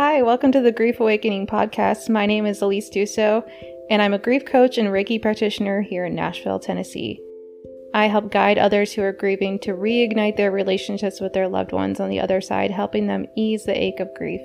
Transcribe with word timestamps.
Hi, 0.00 0.22
welcome 0.22 0.50
to 0.52 0.62
the 0.62 0.72
Grief 0.72 0.98
Awakening 0.98 1.46
podcast. 1.46 2.08
My 2.08 2.24
name 2.24 2.46
is 2.46 2.62
Alyse 2.62 2.88
Duso, 2.88 3.46
and 3.90 4.00
I'm 4.00 4.14
a 4.14 4.18
grief 4.18 4.46
coach 4.46 4.78
and 4.78 4.88
Reiki 4.88 5.20
practitioner 5.20 5.82
here 5.82 6.06
in 6.06 6.14
Nashville, 6.14 6.58
Tennessee. 6.58 7.20
I 7.92 8.06
help 8.06 8.32
guide 8.32 8.56
others 8.56 8.94
who 8.94 9.02
are 9.02 9.12
grieving 9.12 9.58
to 9.58 9.74
reignite 9.74 10.38
their 10.38 10.52
relationships 10.52 11.20
with 11.20 11.34
their 11.34 11.48
loved 11.48 11.72
ones 11.72 12.00
on 12.00 12.08
the 12.08 12.18
other 12.18 12.40
side, 12.40 12.70
helping 12.70 13.08
them 13.08 13.26
ease 13.36 13.66
the 13.66 13.78
ache 13.78 14.00
of 14.00 14.14
grief. 14.14 14.40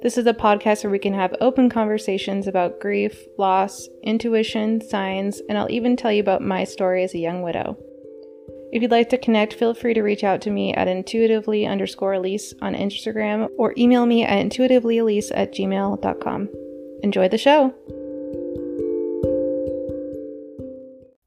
This 0.00 0.16
is 0.16 0.26
a 0.26 0.32
podcast 0.32 0.84
where 0.84 0.90
we 0.90 0.98
can 0.98 1.12
have 1.12 1.36
open 1.42 1.68
conversations 1.68 2.46
about 2.46 2.80
grief, 2.80 3.26
loss, 3.36 3.90
intuition, 4.02 4.80
signs, 4.80 5.42
and 5.50 5.58
I'll 5.58 5.70
even 5.70 5.98
tell 5.98 6.12
you 6.12 6.22
about 6.22 6.40
my 6.40 6.64
story 6.64 7.04
as 7.04 7.12
a 7.12 7.18
young 7.18 7.42
widow. 7.42 7.76
If 8.72 8.80
you'd 8.80 8.90
like 8.90 9.10
to 9.10 9.18
connect, 9.18 9.52
feel 9.52 9.74
free 9.74 9.92
to 9.92 10.00
reach 10.00 10.24
out 10.24 10.40
to 10.42 10.50
me 10.50 10.72
at 10.72 10.88
intuitively 10.88 11.66
underscore 11.66 12.14
Alyse 12.14 12.54
on 12.62 12.74
Instagram 12.74 13.50
or 13.58 13.74
email 13.76 14.06
me 14.06 14.24
at 14.24 14.42
intuitivelyalyse 14.46 15.30
at 15.34 15.52
gmail.com. 15.52 16.48
Enjoy 17.02 17.28
the 17.28 17.36
show! 17.36 17.74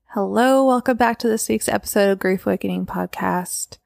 Hello, 0.08 0.66
welcome 0.66 0.98
back 0.98 1.20
to 1.20 1.28
this 1.28 1.48
week's 1.48 1.70
episode 1.70 2.10
of 2.10 2.18
Grief 2.18 2.48
Awakening 2.48 2.88
Podcast. 2.88 3.78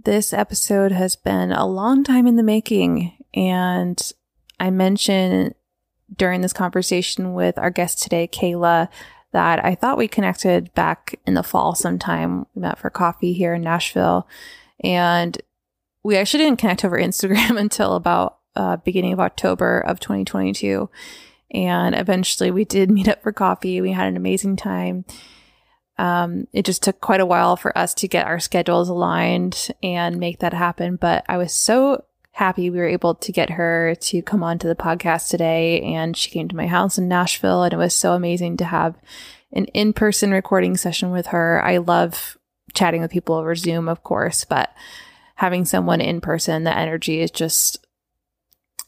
This 0.00 0.32
episode 0.32 0.92
has 0.92 1.16
been 1.16 1.50
a 1.50 1.66
long 1.66 2.04
time 2.04 2.28
in 2.28 2.36
the 2.36 2.44
making, 2.44 3.12
and 3.34 4.00
I 4.60 4.70
mentioned 4.70 5.56
during 6.16 6.40
this 6.40 6.52
conversation 6.52 7.34
with 7.34 7.58
our 7.58 7.70
guest 7.70 8.00
today, 8.00 8.28
Kayla, 8.28 8.86
that 9.32 9.64
I 9.64 9.74
thought 9.74 9.98
we 9.98 10.08
connected 10.08 10.72
back 10.74 11.18
in 11.26 11.34
the 11.34 11.42
fall 11.42 11.74
sometime. 11.74 12.46
We 12.54 12.62
met 12.62 12.78
for 12.78 12.90
coffee 12.90 13.32
here 13.32 13.54
in 13.54 13.62
Nashville. 13.62 14.26
And 14.82 15.40
we 16.02 16.16
actually 16.16 16.44
didn't 16.44 16.58
connect 16.58 16.84
over 16.84 16.98
Instagram 17.00 17.58
until 17.58 17.94
about 17.94 18.38
uh, 18.56 18.76
beginning 18.76 19.12
of 19.12 19.20
October 19.20 19.80
of 19.80 20.00
2022. 20.00 20.90
And 21.52 21.94
eventually 21.94 22.50
we 22.50 22.64
did 22.64 22.90
meet 22.90 23.08
up 23.08 23.22
for 23.22 23.32
coffee. 23.32 23.80
We 23.80 23.92
had 23.92 24.08
an 24.08 24.16
amazing 24.16 24.56
time. 24.56 25.04
Um, 25.98 26.46
it 26.52 26.64
just 26.64 26.82
took 26.82 27.00
quite 27.00 27.20
a 27.20 27.26
while 27.26 27.56
for 27.56 27.76
us 27.76 27.92
to 27.94 28.08
get 28.08 28.26
our 28.26 28.40
schedules 28.40 28.88
aligned 28.88 29.68
and 29.82 30.18
make 30.18 30.38
that 30.38 30.54
happen. 30.54 30.96
But 30.96 31.24
I 31.28 31.36
was 31.36 31.52
so 31.52 32.04
happy 32.40 32.70
we 32.70 32.78
were 32.78 32.88
able 32.88 33.14
to 33.14 33.32
get 33.32 33.50
her 33.50 33.94
to 33.96 34.22
come 34.22 34.42
on 34.42 34.58
to 34.58 34.66
the 34.66 34.74
podcast 34.74 35.28
today. 35.28 35.82
And 35.82 36.16
she 36.16 36.30
came 36.30 36.48
to 36.48 36.56
my 36.56 36.66
house 36.66 36.96
in 36.96 37.06
Nashville, 37.06 37.62
and 37.62 37.74
it 37.74 37.76
was 37.76 37.92
so 37.92 38.14
amazing 38.14 38.56
to 38.56 38.64
have 38.64 38.96
an 39.52 39.66
in 39.66 39.92
person 39.92 40.30
recording 40.30 40.74
session 40.78 41.10
with 41.10 41.26
her. 41.26 41.62
I 41.62 41.76
love 41.76 42.38
chatting 42.72 43.02
with 43.02 43.10
people 43.10 43.34
over 43.34 43.54
Zoom, 43.54 43.90
of 43.90 44.02
course, 44.02 44.46
but 44.46 44.72
having 45.34 45.66
someone 45.66 46.00
in 46.00 46.22
person, 46.22 46.64
the 46.64 46.74
energy 46.74 47.20
is 47.20 47.30
just 47.30 47.86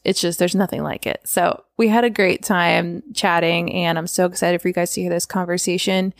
it's 0.03 0.19
just 0.19 0.39
there's 0.39 0.55
nothing 0.55 0.81
like 0.81 1.05
it. 1.05 1.21
So 1.23 1.63
we 1.77 1.89
had 1.89 2.05
a 2.05 2.09
great 2.09 2.41
time 2.41 3.03
chatting, 3.13 3.71
and 3.71 3.99
I'm 3.99 4.07
so 4.07 4.25
excited 4.25 4.63
for 4.63 4.67
you 4.67 4.73
guys 4.73 4.93
to 4.93 5.01
hear 5.01 5.11
this 5.11 5.27
conversation. 5.27 6.15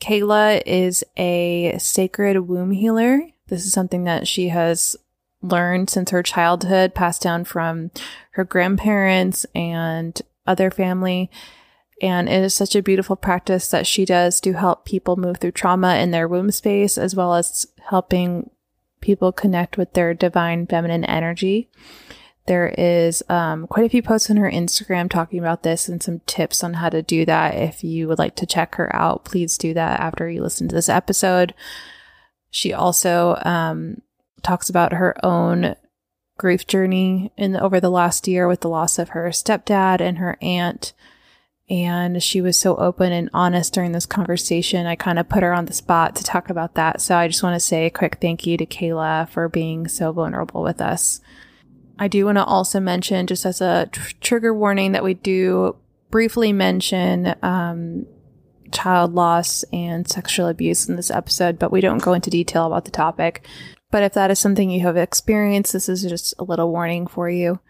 Kayla 0.00 0.62
is 0.64 1.04
a 1.18 1.76
sacred 1.78 2.48
womb 2.48 2.70
healer. 2.70 3.20
This 3.48 3.66
is 3.66 3.72
something 3.74 4.04
that 4.04 4.26
she 4.26 4.48
has 4.48 4.96
learned 5.42 5.90
since 5.90 6.10
her 6.10 6.22
childhood, 6.22 6.94
passed 6.94 7.22
down 7.22 7.44
from 7.44 7.90
her 8.32 8.44
grandparents 8.44 9.46
and 9.54 10.20
other 10.46 10.70
family. 10.70 11.30
And 12.02 12.28
it 12.28 12.42
is 12.42 12.54
such 12.54 12.74
a 12.74 12.82
beautiful 12.82 13.16
practice 13.16 13.68
that 13.68 13.86
she 13.86 14.04
does 14.04 14.40
to 14.40 14.54
help 14.54 14.84
people 14.84 15.16
move 15.16 15.38
through 15.38 15.52
trauma 15.52 15.96
in 15.96 16.10
their 16.10 16.26
womb 16.26 16.50
space, 16.50 16.96
as 16.96 17.14
well 17.14 17.34
as 17.34 17.66
helping 17.90 18.50
people 19.00 19.32
connect 19.32 19.76
with 19.76 19.92
their 19.92 20.14
divine 20.14 20.66
feminine 20.66 21.04
energy. 21.04 21.68
There 22.46 22.74
is 22.76 23.22
um, 23.28 23.66
quite 23.66 23.84
a 23.84 23.88
few 23.88 24.02
posts 24.02 24.30
on 24.30 24.38
her 24.38 24.50
Instagram 24.50 25.10
talking 25.10 25.38
about 25.38 25.62
this 25.62 25.88
and 25.88 26.02
some 26.02 26.20
tips 26.26 26.64
on 26.64 26.74
how 26.74 26.88
to 26.88 27.02
do 27.02 27.24
that. 27.26 27.54
If 27.54 27.84
you 27.84 28.08
would 28.08 28.18
like 28.18 28.34
to 28.36 28.46
check 28.46 28.74
her 28.76 28.94
out, 28.96 29.24
please 29.24 29.58
do 29.58 29.74
that 29.74 30.00
after 30.00 30.28
you 30.28 30.42
listen 30.42 30.68
to 30.68 30.74
this 30.74 30.88
episode. 30.88 31.54
She 32.50 32.72
also 32.72 33.38
um, 33.44 34.02
talks 34.42 34.68
about 34.70 34.92
her 34.92 35.14
own 35.24 35.74
grief 36.38 36.66
journey 36.66 37.30
in 37.36 37.54
over 37.56 37.80
the 37.80 37.90
last 37.90 38.26
year 38.26 38.48
with 38.48 38.60
the 38.60 38.68
loss 38.68 38.98
of 38.98 39.10
her 39.10 39.28
stepdad 39.28 40.00
and 40.00 40.18
her 40.18 40.38
aunt. 40.40 40.92
And 41.68 42.20
she 42.20 42.40
was 42.40 42.58
so 42.58 42.74
open 42.76 43.12
and 43.12 43.30
honest 43.32 43.74
during 43.74 43.92
this 43.92 44.06
conversation. 44.06 44.86
I 44.86 44.96
kind 44.96 45.18
of 45.20 45.28
put 45.28 45.44
her 45.44 45.52
on 45.52 45.66
the 45.66 45.72
spot 45.72 46.16
to 46.16 46.24
talk 46.24 46.50
about 46.50 46.74
that. 46.74 47.00
So 47.00 47.16
I 47.16 47.28
just 47.28 47.44
want 47.44 47.54
to 47.54 47.60
say 47.60 47.86
a 47.86 47.90
quick 47.90 48.18
thank 48.20 48.44
you 48.46 48.56
to 48.56 48.66
Kayla 48.66 49.28
for 49.28 49.48
being 49.48 49.86
so 49.86 50.10
vulnerable 50.10 50.62
with 50.62 50.80
us. 50.80 51.20
I 51.96 52.08
do 52.08 52.24
want 52.24 52.38
to 52.38 52.44
also 52.44 52.80
mention, 52.80 53.26
just 53.26 53.44
as 53.46 53.60
a 53.60 53.88
tr- 53.92 54.14
trigger 54.20 54.54
warning, 54.54 54.92
that 54.92 55.04
we 55.04 55.14
do 55.14 55.76
briefly 56.10 56.52
mention 56.52 57.36
um, 57.42 58.06
child 58.72 59.14
loss 59.14 59.62
and 59.72 60.08
sexual 60.08 60.48
abuse 60.48 60.88
in 60.88 60.96
this 60.96 61.10
episode, 61.10 61.58
but 61.58 61.70
we 61.70 61.80
don't 61.80 62.02
go 62.02 62.14
into 62.14 62.30
detail 62.30 62.66
about 62.66 62.84
the 62.84 62.90
topic. 62.90 63.46
But 63.90 64.02
if 64.02 64.12
that 64.14 64.30
is 64.30 64.38
something 64.38 64.70
you 64.70 64.80
have 64.80 64.96
experienced, 64.96 65.72
this 65.72 65.88
is 65.88 66.02
just 66.02 66.34
a 66.38 66.44
little 66.44 66.70
warning 66.70 67.06
for 67.06 67.28
you. 67.28 67.60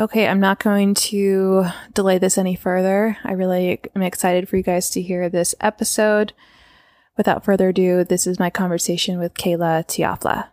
Okay, 0.00 0.26
I'm 0.26 0.40
not 0.40 0.62
going 0.62 0.94
to 0.94 1.66
delay 1.92 2.18
this 2.18 2.38
any 2.38 2.54
further. 2.54 3.18
I 3.24 3.32
really 3.32 3.80
am 3.94 4.02
excited 4.02 4.48
for 4.48 4.56
you 4.56 4.62
guys 4.62 4.88
to 4.90 5.02
hear 5.02 5.28
this 5.28 5.54
episode. 5.60 6.32
Without 7.16 7.44
further 7.44 7.68
ado, 7.68 8.04
this 8.04 8.26
is 8.26 8.38
my 8.38 8.48
conversation 8.48 9.18
with 9.18 9.34
Kayla 9.34 9.86
Teofla. 9.86 10.48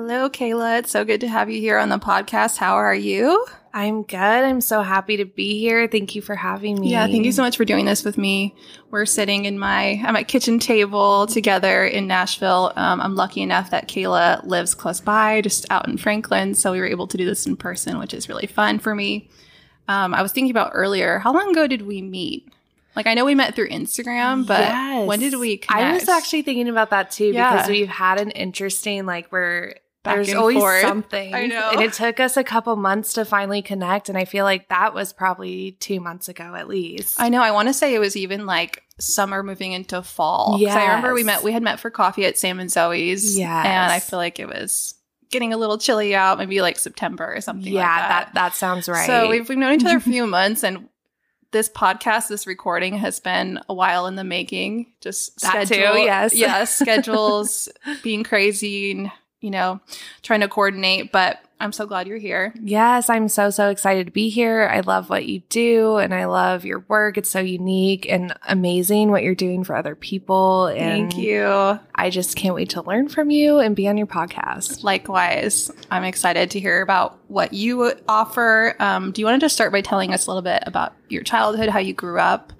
Hello, 0.00 0.30
Kayla. 0.30 0.78
It's 0.78 0.92
so 0.92 1.04
good 1.04 1.22
to 1.22 1.28
have 1.28 1.50
you 1.50 1.60
here 1.60 1.76
on 1.76 1.88
the 1.88 1.98
podcast. 1.98 2.56
How 2.56 2.76
are 2.76 2.94
you? 2.94 3.44
I'm 3.74 4.04
good. 4.04 4.16
I'm 4.16 4.60
so 4.60 4.82
happy 4.82 5.16
to 5.16 5.24
be 5.24 5.58
here. 5.58 5.88
Thank 5.88 6.14
you 6.14 6.22
for 6.22 6.36
having 6.36 6.80
me. 6.80 6.92
Yeah, 6.92 7.08
thank 7.08 7.24
you 7.24 7.32
so 7.32 7.42
much 7.42 7.56
for 7.56 7.64
doing 7.64 7.84
this 7.84 8.04
with 8.04 8.16
me. 8.16 8.54
We're 8.92 9.06
sitting 9.06 9.44
in 9.44 9.58
my 9.58 9.94
I'm 9.94 10.06
at 10.06 10.12
my 10.12 10.22
kitchen 10.22 10.60
table 10.60 11.26
together 11.26 11.84
in 11.84 12.06
Nashville. 12.06 12.72
Um, 12.76 13.00
I'm 13.00 13.16
lucky 13.16 13.42
enough 13.42 13.70
that 13.70 13.88
Kayla 13.88 14.44
lives 14.44 14.72
close 14.72 15.00
by, 15.00 15.40
just 15.40 15.66
out 15.68 15.88
in 15.88 15.98
Franklin, 15.98 16.54
so 16.54 16.70
we 16.70 16.78
were 16.78 16.86
able 16.86 17.08
to 17.08 17.16
do 17.16 17.24
this 17.24 17.44
in 17.44 17.56
person, 17.56 17.98
which 17.98 18.14
is 18.14 18.28
really 18.28 18.46
fun 18.46 18.78
for 18.78 18.94
me. 18.94 19.28
Um, 19.88 20.14
I 20.14 20.22
was 20.22 20.30
thinking 20.30 20.52
about 20.52 20.70
earlier. 20.74 21.18
How 21.18 21.32
long 21.32 21.50
ago 21.50 21.66
did 21.66 21.82
we 21.82 22.02
meet? 22.02 22.48
Like 22.94 23.08
I 23.08 23.14
know 23.14 23.24
we 23.24 23.34
met 23.34 23.56
through 23.56 23.70
Instagram, 23.70 24.46
but 24.46 24.60
yes. 24.60 25.08
when 25.08 25.18
did 25.18 25.34
we 25.34 25.56
connect? 25.56 25.84
I 25.84 25.92
was 25.92 26.08
actually 26.08 26.42
thinking 26.42 26.68
about 26.68 26.90
that 26.90 27.10
too 27.10 27.32
yeah. 27.32 27.50
because 27.50 27.68
we've 27.68 27.88
had 27.88 28.20
an 28.20 28.30
interesting 28.30 29.04
like 29.04 29.32
we're 29.32 29.74
there's 30.04 30.32
always 30.34 30.58
forth. 30.58 30.80
something. 30.80 31.34
I 31.34 31.46
know. 31.46 31.70
And 31.72 31.80
it 31.80 31.92
took 31.92 32.20
us 32.20 32.36
a 32.36 32.44
couple 32.44 32.74
months 32.76 33.14
to 33.14 33.24
finally 33.24 33.62
connect. 33.62 34.08
And 34.08 34.16
I 34.16 34.24
feel 34.24 34.44
like 34.44 34.68
that 34.68 34.94
was 34.94 35.12
probably 35.12 35.72
two 35.80 36.00
months 36.00 36.28
ago 36.28 36.54
at 36.54 36.68
least. 36.68 37.20
I 37.20 37.28
know. 37.28 37.42
I 37.42 37.50
want 37.50 37.68
to 37.68 37.74
say 37.74 37.94
it 37.94 37.98
was 37.98 38.16
even 38.16 38.46
like 38.46 38.84
summer 38.98 39.42
moving 39.42 39.72
into 39.72 40.02
fall. 40.02 40.56
Yeah. 40.58 40.74
I 40.74 40.86
remember 40.86 41.14
we 41.14 41.24
met, 41.24 41.42
we 41.42 41.52
had 41.52 41.62
met 41.62 41.80
for 41.80 41.90
coffee 41.90 42.24
at 42.26 42.38
Sam 42.38 42.60
and 42.60 42.70
Zoe's. 42.70 43.38
Yeah. 43.38 43.58
And 43.58 43.92
I 43.92 44.00
feel 44.00 44.18
like 44.18 44.38
it 44.38 44.48
was 44.48 44.94
getting 45.30 45.52
a 45.52 45.56
little 45.56 45.78
chilly 45.78 46.14
out, 46.14 46.38
maybe 46.38 46.60
like 46.62 46.78
September 46.78 47.34
or 47.34 47.40
something 47.40 47.72
yeah, 47.72 47.80
like 47.80 47.88
that. 47.88 48.08
that. 48.08 48.34
that 48.34 48.54
sounds 48.54 48.88
right. 48.88 49.06
So 49.06 49.28
we've, 49.28 49.48
we've 49.48 49.58
known 49.58 49.74
each 49.74 49.84
other 49.84 49.98
a 49.98 50.00
few 50.00 50.26
months 50.26 50.62
and 50.62 50.88
this 51.50 51.68
podcast, 51.68 52.28
this 52.28 52.46
recording 52.46 52.94
has 52.98 53.20
been 53.20 53.60
a 53.68 53.74
while 53.74 54.06
in 54.06 54.16
the 54.16 54.24
making. 54.24 54.92
Just 55.00 55.40
that 55.40 55.66
schedule, 55.66 55.94
too, 55.94 56.00
yes, 56.00 56.34
yes, 56.34 56.78
schedules 56.78 57.68
being 58.02 58.22
crazy, 58.22 59.10
you 59.40 59.50
know, 59.50 59.80
trying 60.22 60.40
to 60.40 60.48
coordinate, 60.48 61.12
but 61.12 61.40
I'm 61.60 61.72
so 61.72 61.86
glad 61.86 62.06
you're 62.06 62.18
here. 62.18 62.54
Yes, 62.60 63.10
I'm 63.10 63.28
so, 63.28 63.50
so 63.50 63.68
excited 63.68 64.06
to 64.06 64.12
be 64.12 64.28
here. 64.28 64.68
I 64.72 64.80
love 64.80 65.10
what 65.10 65.26
you 65.26 65.40
do 65.48 65.96
and 65.96 66.14
I 66.14 66.26
love 66.26 66.64
your 66.64 66.80
work. 66.88 67.18
It's 67.18 67.30
so 67.30 67.40
unique 67.40 68.06
and 68.08 68.32
amazing 68.46 69.10
what 69.10 69.24
you're 69.24 69.34
doing 69.34 69.64
for 69.64 69.74
other 69.74 69.96
people. 69.96 70.66
And 70.66 71.10
Thank 71.10 71.16
you. 71.16 71.80
I 71.94 72.10
just 72.10 72.36
can't 72.36 72.54
wait 72.54 72.70
to 72.70 72.82
learn 72.82 73.08
from 73.08 73.30
you 73.30 73.58
and 73.58 73.74
be 73.74 73.88
on 73.88 73.98
your 73.98 74.06
podcast. 74.06 74.84
Likewise, 74.84 75.70
I'm 75.90 76.04
excited 76.04 76.52
to 76.52 76.60
hear 76.60 76.80
about 76.80 77.18
what 77.26 77.52
you 77.52 77.92
offer. 78.08 78.76
Um, 78.78 79.10
do 79.10 79.20
you 79.20 79.26
want 79.26 79.40
to 79.40 79.44
just 79.44 79.54
start 79.54 79.72
by 79.72 79.80
telling 79.80 80.14
us 80.14 80.26
a 80.26 80.30
little 80.30 80.42
bit 80.42 80.62
about 80.64 80.94
your 81.08 81.22
childhood, 81.22 81.68
how 81.68 81.80
you 81.80 81.94
grew 81.94 82.20
up? 82.20 82.52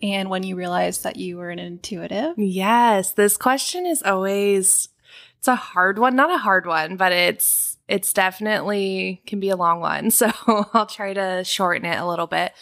And 0.00 0.28
when 0.28 0.42
you 0.42 0.54
realized 0.54 1.04
that 1.04 1.16
you 1.16 1.38
were 1.38 1.50
an 1.50 1.58
intuitive? 1.58 2.34
Yes, 2.36 3.12
this 3.12 3.36
question 3.36 3.86
is 3.86 4.02
always 4.02 4.90
it's 5.44 5.48
a 5.48 5.56
hard 5.56 5.98
one, 5.98 6.16
not 6.16 6.32
a 6.32 6.38
hard 6.38 6.64
one, 6.64 6.96
but 6.96 7.12
it's 7.12 7.76
it's 7.86 8.14
definitely 8.14 9.20
can 9.26 9.40
be 9.40 9.50
a 9.50 9.56
long 9.56 9.78
one. 9.78 10.10
So 10.10 10.32
I'll 10.72 10.86
try 10.86 11.12
to 11.12 11.44
shorten 11.44 11.84
it 11.84 11.98
a 11.98 12.06
little 12.06 12.26
bit. 12.26 12.54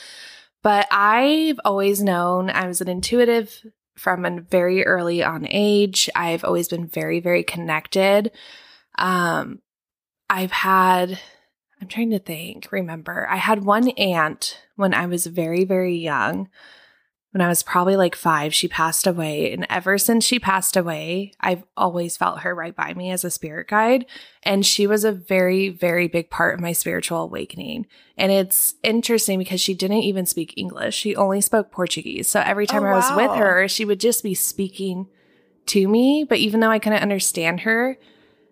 But 0.65 0.89
I've 0.91 1.61
always 1.65 2.03
known 2.03 2.51
I 2.51 2.67
was 2.67 2.81
an 2.81 2.89
intuitive 2.89 3.65
from 3.95 4.25
a 4.25 4.41
very 4.41 4.85
early 4.85 5.23
on 5.23 5.47
age. 5.49 6.11
I've 6.17 6.43
always 6.43 6.67
been 6.67 6.89
very, 6.89 7.21
very 7.21 7.45
connected. 7.45 8.33
Um, 8.99 9.61
I've 10.29 10.51
had, 10.51 11.21
I'm 11.81 11.87
trying 11.87 12.11
to 12.11 12.19
think, 12.19 12.73
remember, 12.73 13.29
I 13.31 13.37
had 13.37 13.65
one 13.65 13.91
aunt 13.91 14.59
when 14.75 14.93
I 14.93 15.07
was 15.07 15.27
very, 15.27 15.63
very 15.63 15.95
young 15.95 16.49
when 17.33 17.41
I 17.41 17.49
was 17.49 17.63
probably 17.63 17.97
like 17.97 18.15
five, 18.15 18.55
she 18.55 18.69
passed 18.69 19.07
away. 19.07 19.53
And 19.53 19.67
ever 19.71 19.97
since 19.97 20.23
she 20.23 20.39
passed 20.39 20.77
away, 20.77 21.33
I've 21.41 21.65
always 21.79 22.15
felt 22.15 22.41
her 22.41 22.55
right 22.55 22.77
by 22.77 22.93
me 22.93 23.11
as 23.11 23.25
a 23.25 23.31
spirit 23.31 23.69
guide. 23.69 24.05
And 24.43 24.67
she 24.67 24.87
was 24.87 25.03
a 25.03 25.13
very, 25.13 25.71
very 25.71 26.09
big 26.09 26.29
part 26.29 26.55
of 26.55 26.61
my 26.61 26.73
spiritual 26.73 27.23
awakening. 27.23 27.87
And 28.19 28.31
it's 28.31 28.75
interesting 28.83 29.39
because 29.39 29.63
she 29.63 29.73
didn't 29.73 30.03
even 30.03 30.27
speak 30.27 30.53
English. 30.59 30.95
She 30.95 31.17
only 31.17 31.41
spoke 31.41 31.73
Portuguese. 31.73 32.29
So 32.29 32.41
every 32.41 32.67
time 32.67 32.85
Oh, 32.85 32.89
I 32.89 32.97
was 32.97 33.11
with 33.17 33.35
her, 33.39 33.67
she 33.67 33.87
would 33.87 33.99
just 33.99 34.23
be 34.23 34.35
speaking 34.35 35.09
to 35.67 35.89
me. 35.89 36.27
But 36.29 36.39
even 36.39 36.61
though 36.61 36.71
I 36.71 36.79
couldn't 36.79 37.03
understand 37.03 37.61
her, 37.61 37.97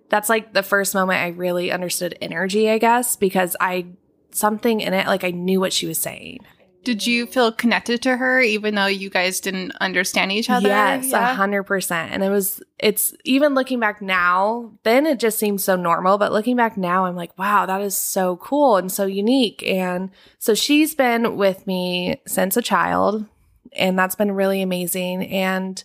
that's 0.08 0.30
like 0.30 0.54
the 0.54 0.62
first 0.62 0.94
moment 0.94 1.20
I 1.20 1.28
really 1.28 1.70
understood 1.70 2.16
energy, 2.22 2.70
I 2.70 2.78
guess, 2.78 3.14
because 3.14 3.56
I, 3.60 3.88
something 4.30 4.80
in 4.80 4.94
it, 4.94 5.06
like 5.06 5.22
I 5.22 5.32
knew 5.32 5.60
what 5.60 5.74
she 5.74 5.86
was 5.86 5.98
saying. 5.98 6.38
Did 6.82 7.06
you 7.06 7.26
feel 7.26 7.52
connected 7.52 8.00
to 8.02 8.16
her 8.16 8.40
even 8.40 8.74
though 8.74 8.86
you 8.86 9.10
guys 9.10 9.40
didn't 9.40 9.72
understand 9.80 10.32
each 10.32 10.48
other? 10.48 10.68
Yes, 10.68 11.12
a 11.12 11.34
hundred 11.34 11.64
percent. 11.64 12.12
And 12.12 12.24
it 12.24 12.30
was, 12.30 12.62
it's 12.78 13.14
even 13.24 13.54
looking 13.54 13.80
back 13.80 14.00
now, 14.00 14.72
then 14.82 15.06
it 15.06 15.20
just 15.20 15.38
seems 15.38 15.62
so 15.62 15.76
normal. 15.76 16.16
But 16.16 16.32
looking 16.32 16.56
back 16.56 16.76
now, 16.78 17.04
I'm 17.04 17.16
like, 17.16 17.38
wow, 17.38 17.66
that 17.66 17.82
is 17.82 17.96
so 17.96 18.36
cool 18.36 18.76
and 18.76 18.90
so 18.90 19.04
unique. 19.04 19.62
And 19.66 20.10
so 20.38 20.54
she's 20.54 20.94
been 20.94 21.36
with 21.36 21.66
me 21.66 22.22
since 22.26 22.56
a 22.56 22.62
child, 22.62 23.26
and 23.72 23.98
that's 23.98 24.14
been 24.14 24.32
really 24.32 24.62
amazing. 24.62 25.26
And 25.26 25.84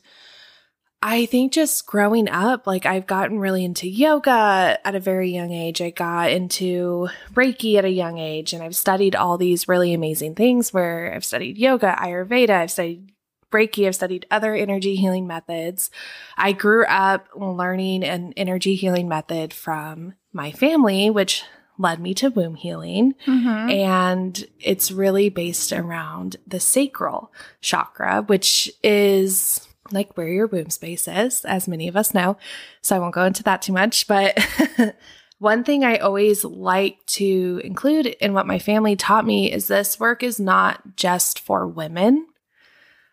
I 1.07 1.28
think 1.28 1.54
just 1.54 1.86
growing 1.86 2.28
up, 2.28 2.66
like 2.66 2.88
I've 2.88 3.06
gotten 3.06 3.38
really 3.38 3.63
into 3.63 3.88
yoga 3.88 4.80
at 4.84 4.96
a 4.96 5.00
very 5.00 5.30
young 5.30 5.52
age. 5.52 5.80
I 5.80 5.92
got 5.92 6.31
into 6.31 7.10
Reiki 7.36 7.75
at 7.75 7.86
a 7.86 7.92
young 7.92 8.18
age, 8.18 8.54
and 8.54 8.63
I've 8.63 8.75
studied 8.75 9.16
all 9.16 9.38
these 9.38 9.68
really 9.68 9.94
amazing 9.94 10.34
things 10.34 10.74
where 10.74 11.13
I've 11.13 11.24
studied 11.24 11.60
yoga, 11.60 11.96
Ayurveda, 12.00 12.50
I've 12.50 12.72
studied 12.72 13.12
Reiki, 13.52 13.86
I've 13.86 13.94
studied 13.94 14.25
other 14.31 14.56
energy 14.56 14.96
healing 14.96 15.28
methods. 15.28 15.92
I 16.38 16.54
grew 16.54 16.86
up 16.86 17.28
learning 17.36 18.04
an 18.04 18.34
energy 18.36 18.74
healing 18.74 19.08
method 19.08 19.54
from 19.54 20.16
my 20.34 20.51
family, 20.51 21.12
which 21.12 21.44
led 21.78 22.00
me 22.00 22.16
to 22.16 22.31
womb 22.31 22.56
healing. 22.56 23.13
Mhm. 23.28 23.72
And 23.72 24.44
it's 24.60 24.92
really 24.92 25.30
based 25.30 25.72
around 25.72 26.38
the 26.48 26.60
sacral 26.60 27.31
chakra, 27.62 28.24
which 28.24 28.72
is 28.81 29.68
like 29.96 30.16
where 30.16 30.28
your 30.28 30.46
womb 30.48 30.70
space 30.70 31.08
is, 31.08 31.44
as 31.46 31.68
many 31.68 31.88
of 31.88 31.96
us 31.96 32.14
know. 32.14 32.38
So 32.82 32.96
I 32.96 33.00
won't 33.00 33.16
go 33.16 33.24
into 33.24 33.42
that 33.44 33.62
too 33.64 33.74
much. 33.74 34.08
But 34.08 34.38
one 35.40 35.64
thing 35.64 35.84
I 35.84 35.98
always 35.98 36.44
like 36.46 36.98
to 37.08 37.62
include 37.64 38.06
in 38.06 38.34
what 38.34 38.46
my 38.48 38.60
family 38.60 38.96
taught 38.96 39.26
me 39.26 39.52
is 39.52 39.68
this 39.68 40.00
work 40.00 40.22
is 40.22 40.40
not 40.40 40.96
just 40.96 41.40
for 41.40 41.68
women 41.68 42.28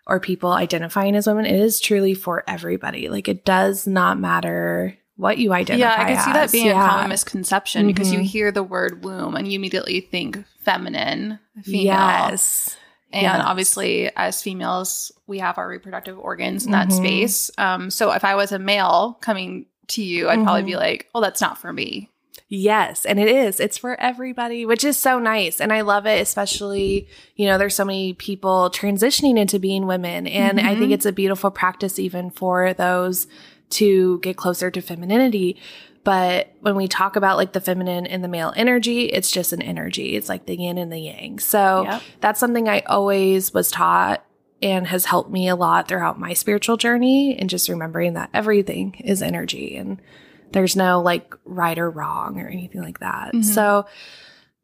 or 0.06 0.20
people 0.20 0.50
identifying 0.52 1.14
as 1.16 1.26
women. 1.26 1.46
It 1.46 1.58
is 1.58 1.80
truly 1.80 2.12
for 2.14 2.44
everybody. 2.46 3.08
Like 3.08 3.28
it 3.28 3.44
does 3.44 3.86
not 3.86 4.18
matter 4.18 4.98
what 5.16 5.38
you 5.38 5.52
identify 5.52 5.88
Yeah, 5.88 6.02
I 6.02 6.14
can 6.14 6.24
see 6.24 6.32
that 6.32 6.50
being 6.50 6.66
Yeah. 6.66 6.84
a 6.84 6.88
common 6.90 7.10
misconception 7.10 7.86
because 7.86 8.12
you 8.12 8.18
Mhm. 8.20 8.24
hear 8.24 8.50
the 8.50 8.62
word 8.62 9.04
womb 9.04 9.36
and 9.36 9.46
you 9.46 9.54
immediately 9.56 10.00
think 10.00 10.42
feminine, 10.64 11.38
female. 11.62 11.84
Yes. 11.84 12.76
And 13.12 13.22
Yes. 13.22 13.42
obviously, 13.44 14.10
as 14.16 14.42
females, 14.42 15.12
we 15.26 15.38
have 15.38 15.58
our 15.58 15.68
reproductive 15.68 16.18
organs 16.18 16.64
in 16.66 16.72
that 16.72 16.88
Mhm. 16.88 16.92
space. 16.92 17.50
Um, 17.58 17.90
so 17.90 18.12
if 18.12 18.24
I 18.24 18.34
was 18.34 18.52
a 18.52 18.58
male 18.58 19.18
coming 19.20 19.66
to 19.88 20.02
you, 20.02 20.28
I'd 20.28 20.42
probably 20.42 20.62
Mhm. 20.62 20.66
be 20.66 20.76
like, 20.76 21.08
"Oh, 21.14 21.20
that's 21.20 21.40
not 21.40 21.58
for 21.58 21.72
me." 21.72 22.08
Yes, 22.48 23.06
and 23.06 23.18
it 23.18 23.28
is. 23.28 23.60
It's 23.60 23.78
for 23.78 23.98
everybody, 23.98 24.66
which 24.66 24.84
is 24.84 24.98
so 24.98 25.18
nice. 25.18 25.58
And 25.60 25.72
I 25.72 25.80
love 25.80 26.06
it, 26.06 26.20
especially, 26.20 27.08
you 27.36 27.46
know, 27.46 27.56
there's 27.56 27.74
so 27.74 27.84
many 27.84 28.12
people 28.12 28.70
transitioning 28.70 29.38
into 29.38 29.58
being 29.58 29.86
women. 29.86 30.26
And 30.26 30.60
I 30.60 30.74
think 30.74 30.90
Mhm. 30.90 30.94
it's 30.94 31.06
a 31.06 31.12
beautiful 31.12 31.50
practice 31.50 31.98
even 31.98 32.30
for 32.30 32.74
those 32.74 33.26
to 33.70 34.18
get 34.20 34.36
closer 34.36 34.70
to 34.70 34.80
femininity. 34.82 35.56
But 36.04 36.52
when 36.60 36.74
we 36.74 36.88
talk 36.88 37.14
about 37.16 37.36
like 37.36 37.52
the 37.52 37.60
feminine 37.60 38.06
and 38.06 38.24
the 38.24 38.28
male 38.28 38.52
energy, 38.56 39.04
it's 39.04 39.30
just 39.30 39.52
an 39.52 39.62
energy. 39.62 40.16
It's 40.16 40.28
like 40.28 40.46
the 40.46 40.56
yin 40.56 40.76
and 40.78 40.92
the 40.92 40.98
yang. 40.98 41.38
So 41.38 41.84
Yep. 41.84 42.02
that's 42.20 42.40
something 42.40 42.68
I 42.68 42.80
always 42.80 43.54
was 43.54 43.70
taught 43.70 44.24
and 44.60 44.86
has 44.88 45.04
helped 45.04 45.30
me 45.30 45.48
a 45.48 45.54
lot 45.56 45.86
throughout 45.88 46.18
my 46.18 46.32
spiritual 46.32 46.76
journey 46.76 47.36
and 47.38 47.48
just 47.48 47.68
remembering 47.68 48.14
that 48.14 48.30
everything 48.34 48.94
is 49.04 49.22
energy 49.22 49.76
and 49.76 50.00
there's 50.52 50.74
no 50.76 51.00
like 51.00 51.34
right 51.44 51.78
or 51.78 51.88
wrong 51.90 52.40
or 52.40 52.48
anything 52.48 52.80
like 52.82 52.98
that. 53.00 53.32
Mhm. 53.32 53.44
So 53.44 53.86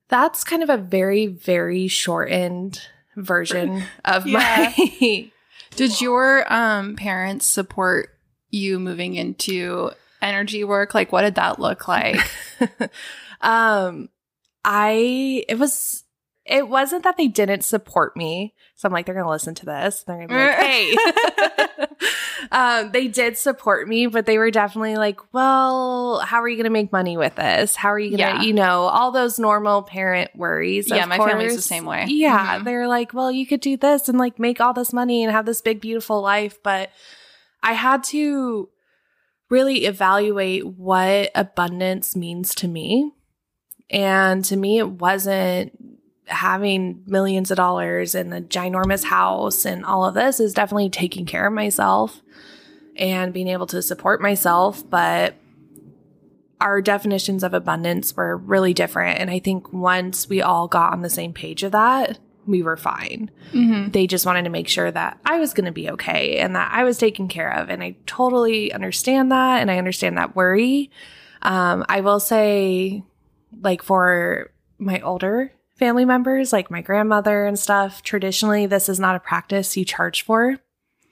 that's 0.08 0.42
kind 0.44 0.62
of 0.62 0.70
a 0.70 0.76
very, 0.76 1.26
very 1.26 1.86
shortened 1.88 2.80
version 3.16 3.84
of 4.04 4.26
Yeah. 4.26 4.72
my. 4.76 5.30
Did 5.76 6.00
your 6.00 6.52
um, 6.52 6.96
parents 6.96 7.46
support 7.46 8.10
you 8.50 8.78
moving 8.80 9.14
into 9.14 9.90
energy 10.22 10.64
work? 10.64 10.94
Like, 10.94 11.12
what 11.12 11.22
did 11.22 11.34
that 11.36 11.58
look 11.58 11.88
like? 11.88 12.18
um, 13.40 14.08
I, 14.64 15.44
it 15.48 15.58
was, 15.58 16.04
it 16.44 16.68
wasn't 16.68 17.04
that 17.04 17.16
they 17.16 17.28
didn't 17.28 17.62
support 17.62 18.16
me. 18.16 18.54
So 18.76 18.86
I'm 18.86 18.92
like, 18.92 19.06
they're 19.06 19.14
going 19.14 19.26
to 19.26 19.30
listen 19.30 19.54
to 19.56 19.66
this. 19.66 20.04
They're 20.04 20.16
going 20.16 20.28
to 20.28 20.34
be 20.34 20.40
like, 20.40 21.78
hey. 21.80 21.96
um, 22.52 22.92
they 22.92 23.08
did 23.08 23.36
support 23.36 23.88
me, 23.88 24.06
but 24.06 24.24
they 24.24 24.38
were 24.38 24.50
definitely 24.50 24.96
like, 24.96 25.20
well, 25.34 26.20
how 26.20 26.40
are 26.40 26.48
you 26.48 26.56
going 26.56 26.64
to 26.64 26.70
make 26.70 26.92
money 26.92 27.16
with 27.16 27.34
this? 27.34 27.74
How 27.74 27.88
are 27.92 27.98
you 27.98 28.16
going 28.16 28.36
to, 28.36 28.40
Yeah. 28.40 28.42
you 28.42 28.52
know, 28.54 28.82
all 28.82 29.10
those 29.10 29.38
normal 29.38 29.82
parent 29.82 30.30
worries. 30.36 30.88
Yeah, 30.88 31.04
my 31.06 31.18
family's 31.18 31.56
the 31.56 31.62
same 31.62 31.84
way. 31.84 32.06
Yeah. 32.08 32.60
Mhm. 32.60 32.64
They're 32.64 32.88
like, 32.88 33.12
well, 33.12 33.32
you 33.32 33.46
could 33.46 33.60
do 33.60 33.76
this 33.76 34.08
and 34.08 34.16
like 34.16 34.38
make 34.38 34.60
all 34.60 34.72
this 34.72 34.92
money 34.92 35.24
and 35.24 35.32
have 35.32 35.44
this 35.44 35.60
big, 35.60 35.80
beautiful 35.80 36.20
life. 36.22 36.62
But 36.62 36.90
I 37.62 37.72
had 37.72 38.04
to 38.04 38.68
really 39.50 39.86
evaluate 39.86 40.66
what 40.66 41.30
abundance 41.34 42.14
means 42.14 42.54
to 42.56 42.68
me. 42.68 43.12
And 43.90 44.44
to 44.46 44.56
me, 44.56 44.78
it 44.78 44.90
wasn't 44.90 45.72
having 46.26 47.02
millions 47.06 47.50
of 47.50 47.56
dollars 47.56 48.14
and 48.14 48.34
a 48.34 48.40
ginormous 48.40 49.04
house 49.04 49.64
and 49.64 49.84
all 49.84 50.04
of 50.04 50.14
this 50.14 50.40
is 50.40 50.52
definitely 50.52 50.90
taking 50.90 51.24
care 51.24 51.46
of 51.46 51.54
myself 51.54 52.20
and 52.96 53.32
being 53.32 53.48
able 53.48 53.66
to 53.66 53.80
support 53.80 54.20
myself. 54.20 54.88
But 54.88 55.36
our 56.60 56.82
definitions 56.82 57.42
of 57.42 57.54
abundance 57.54 58.14
were 58.16 58.36
really 58.36 58.74
different. 58.74 59.18
And 59.20 59.30
I 59.30 59.38
think 59.38 59.72
once 59.72 60.28
we 60.28 60.42
all 60.42 60.68
got 60.68 60.92
on 60.92 61.02
the 61.02 61.08
same 61.08 61.32
page 61.32 61.62
of 61.62 61.72
that, 61.72 62.18
we 62.48 62.62
were 62.62 62.76
fine. 62.76 63.30
Mhm. 63.52 63.92
They 63.92 64.06
just 64.06 64.26
wanted 64.26 64.44
to 64.44 64.50
make 64.50 64.68
sure 64.68 64.90
that 64.90 65.18
I 65.24 65.38
was 65.38 65.52
going 65.52 65.66
to 65.66 65.72
be 65.72 65.90
okay 65.90 66.38
and 66.38 66.56
that 66.56 66.70
I 66.72 66.82
was 66.82 66.96
taken 66.96 67.28
care 67.28 67.50
of. 67.50 67.68
And 67.68 67.82
I 67.82 67.96
totally 68.06 68.72
understand 68.72 69.30
that. 69.30 69.60
And 69.60 69.70
I 69.70 69.76
understand 69.76 70.16
that 70.16 70.34
worry. 70.34 70.90
Um, 71.42 71.84
I 71.88 72.00
will 72.00 72.20
say, 72.20 73.04
like, 73.60 73.82
for 73.82 74.50
my 74.78 75.00
older 75.00 75.52
family 75.76 76.04
members, 76.04 76.52
like 76.52 76.70
my 76.70 76.80
grandmother 76.80 77.44
and 77.44 77.58
stuff, 77.58 78.02
traditionally, 78.02 78.66
this 78.66 78.88
is 78.88 78.98
not 78.98 79.14
a 79.14 79.20
practice 79.20 79.76
you 79.76 79.84
charge 79.84 80.22
for. 80.22 80.56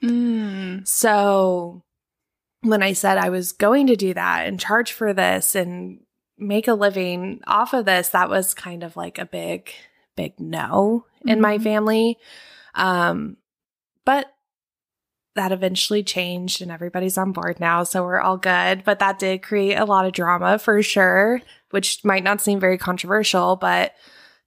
Mm. 0.03 0.85
So 0.87 1.83
when 2.61 2.81
I 2.83 2.93
said 2.93 3.17
I 3.17 3.29
was 3.29 3.51
going 3.51 3.87
to 3.87 3.95
do 3.95 4.13
that 4.13 4.47
and 4.47 4.59
charge 4.59 4.91
for 4.91 5.13
this 5.13 5.55
and 5.55 5.99
make 6.37 6.67
a 6.67 6.73
living 6.73 7.41
off 7.47 7.73
of 7.73 7.85
this, 7.85 8.09
that 8.09 8.29
was 8.29 8.53
kind 8.53 8.83
of 8.83 8.97
like 8.97 9.17
a 9.17 9.25
big, 9.25 9.71
big 10.17 10.37
no 10.39 11.05
in 11.25 11.39
my 11.39 11.57
Mhm. 11.57 11.63
family. 11.63 12.17
Um, 12.75 13.37
but 14.03 14.27
that 15.35 15.51
eventually 15.51 16.03
changed 16.03 16.61
and 16.61 16.71
everybody's 16.71 17.17
on 17.17 17.31
board 17.31 17.59
now. 17.59 17.83
So 17.83 18.03
we're 18.03 18.19
all 18.19 18.37
good. 18.37 18.83
But 18.83 18.99
that 18.99 19.19
did 19.19 19.43
create 19.43 19.75
a 19.75 19.85
lot 19.85 20.05
of 20.05 20.11
drama 20.13 20.57
for 20.59 20.81
sure, 20.81 21.41
which 21.69 22.03
might 22.03 22.23
not 22.23 22.41
seem 22.41 22.59
very 22.59 22.77
controversial, 22.77 23.55
but 23.55 23.93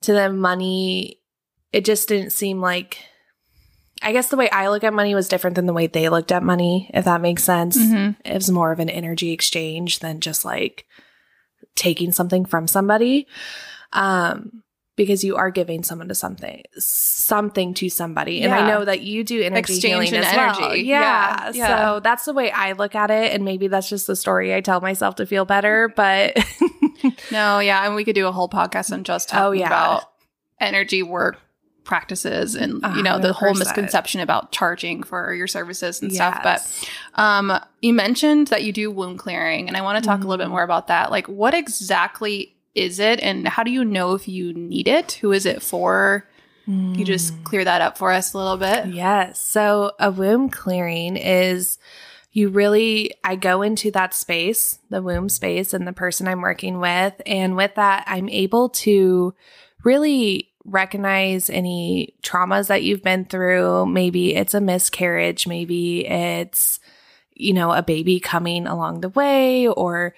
to 0.02 0.12
them, 0.12 0.38
money, 0.38 1.20
it 1.72 1.84
just 1.84 2.08
didn't 2.08 2.30
seem 2.30 2.60
like 2.60 2.98
I 4.02 4.12
guess 4.12 4.30
the 4.30 4.36
way 4.38 4.48
I 4.48 4.68
look 4.70 4.82
at 4.82 4.94
money 4.94 5.14
was 5.14 5.28
different 5.28 5.56
than 5.56 5.66
the 5.66 5.74
way 5.74 5.86
they 5.86 6.08
looked 6.08 6.32
at 6.32 6.42
money, 6.42 6.90
if 6.94 7.04
that 7.04 7.20
makes 7.20 7.44
sense. 7.44 7.76
Mhm. 7.76 8.16
It 8.24 8.32
was 8.32 8.50
more 8.50 8.72
of 8.72 8.80
an 8.80 8.88
energy 8.88 9.30
exchange 9.30 9.98
than 9.98 10.20
just 10.20 10.42
like 10.42 10.86
taking 11.76 12.10
something 12.10 12.46
from 12.46 12.66
somebody. 12.66 13.26
Um, 13.92 14.62
because 15.00 15.24
you 15.24 15.34
are 15.34 15.50
giving 15.50 15.82
someone 15.82 16.08
to 16.08 16.14
something, 16.14 16.62
something 16.76 17.72
to 17.72 17.88
somebody. 17.88 18.42
And 18.42 18.52
I 18.52 18.68
know 18.68 18.84
that 18.84 19.00
you 19.00 19.24
do 19.24 19.40
energy 19.40 19.72
Exchange 19.72 20.10
healing 20.10 20.22
as 20.26 20.36
well. 20.36 20.76
Yeah. 20.76 20.82
Yeah, 21.46 21.50
yeah. 21.54 21.66
So 21.94 22.00
that's 22.00 22.26
the 22.26 22.34
way 22.34 22.50
I 22.50 22.72
look 22.72 22.94
at 22.94 23.10
it. 23.10 23.32
And 23.32 23.42
maybe 23.42 23.66
that's 23.66 23.88
just 23.88 24.06
the 24.06 24.14
story 24.14 24.54
I 24.54 24.60
tell 24.60 24.82
myself 24.82 25.14
to 25.14 25.24
feel 25.24 25.46
better. 25.46 25.88
But 25.96 26.36
No, 27.32 27.60
yeah, 27.60 27.86
and 27.86 27.94
we 27.94 28.04
could 28.04 28.14
do 28.14 28.26
a 28.26 28.32
whole 28.32 28.48
podcast 28.50 28.92
on 28.92 29.04
just 29.04 29.30
talking 29.30 29.42
Oh, 29.42 29.52
yeah. 29.52 29.68
about 29.68 30.04
energy 30.60 31.02
work 31.02 31.38
practices 31.82 32.54
and 32.54 32.82
you 32.94 33.02
know 33.02 33.18
the 33.18 33.32
whole 33.32 33.54
misconception 33.54 34.20
about 34.20 34.52
charging 34.52 35.02
for 35.02 35.32
your 35.32 35.46
services 35.46 36.02
and 36.02 36.12
stuff. 36.12 36.40
But 36.42 36.90
um, 37.14 37.58
you 37.80 37.94
mentioned 37.94 38.48
that 38.48 38.64
you 38.64 38.72
do 38.74 38.90
womb 38.90 39.16
clearing, 39.16 39.66
and 39.66 39.78
I 39.78 39.80
want 39.80 39.96
to 40.04 40.06
talk 40.06 40.18
a 40.22 40.26
little 40.26 40.36
bit 40.36 40.48
Mhm. 40.48 40.50
more 40.50 40.62
about 40.62 40.88
that. 40.88 41.10
Like, 41.10 41.26
what 41.26 41.54
exactly 41.54 42.54
is 42.74 42.98
it, 42.98 43.20
and 43.20 43.48
how 43.48 43.62
do 43.62 43.70
you 43.70 43.84
know 43.84 44.14
if 44.14 44.28
you 44.28 44.52
need 44.52 44.88
it? 44.88 45.12
Who 45.20 45.32
is 45.32 45.46
it 45.46 45.62
for? 45.62 46.26
Mm. 46.68 46.96
you 46.96 47.04
just 47.04 47.42
clear 47.42 47.64
that 47.64 47.80
up 47.80 47.98
for 47.98 48.12
us 48.12 48.32
a 48.32 48.38
little 48.38 48.56
bit? 48.56 48.86
Yes. 48.86 49.40
So 49.40 49.92
a 49.98 50.10
womb 50.10 50.50
clearing 50.50 51.16
is 51.16 51.78
you 52.32 52.48
really, 52.48 53.12
I 53.24 53.34
go 53.34 53.62
into 53.62 53.90
that 53.90 54.14
space, 54.14 54.78
the 54.88 55.02
womb 55.02 55.28
space, 55.28 55.74
and 55.74 55.86
the 55.86 55.92
person 55.92 56.28
I'm 56.28 56.42
working 56.42 56.78
with. 56.78 57.20
And 57.26 57.56
with 57.56 57.74
that, 57.74 58.04
I'm 58.06 58.28
able 58.28 58.68
to 58.68 59.34
really 59.82 60.50
recognize 60.64 61.50
any 61.50 62.14
traumas 62.22 62.68
that 62.68 62.84
you've 62.84 63.02
been 63.02 63.24
through. 63.24 63.86
Maybe 63.86 64.36
it's 64.36 64.54
a 64.54 64.60
miscarriage, 64.60 65.48
maybe 65.48 66.06
it's, 66.06 66.78
you 67.34 67.52
know, 67.52 67.72
a 67.72 67.82
baby 67.82 68.20
coming 68.20 68.66
along 68.66 69.00
the 69.00 69.08
way, 69.08 69.66
or 69.66 70.14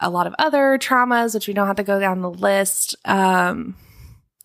a 0.00 0.10
lot 0.10 0.26
of 0.26 0.34
other 0.38 0.78
traumas, 0.78 1.34
which 1.34 1.48
we 1.48 1.54
don't 1.54 1.66
have 1.66 1.76
to 1.76 1.82
go 1.82 1.98
down 2.00 2.20
the 2.20 2.30
list. 2.30 2.94
Um, 3.04 3.76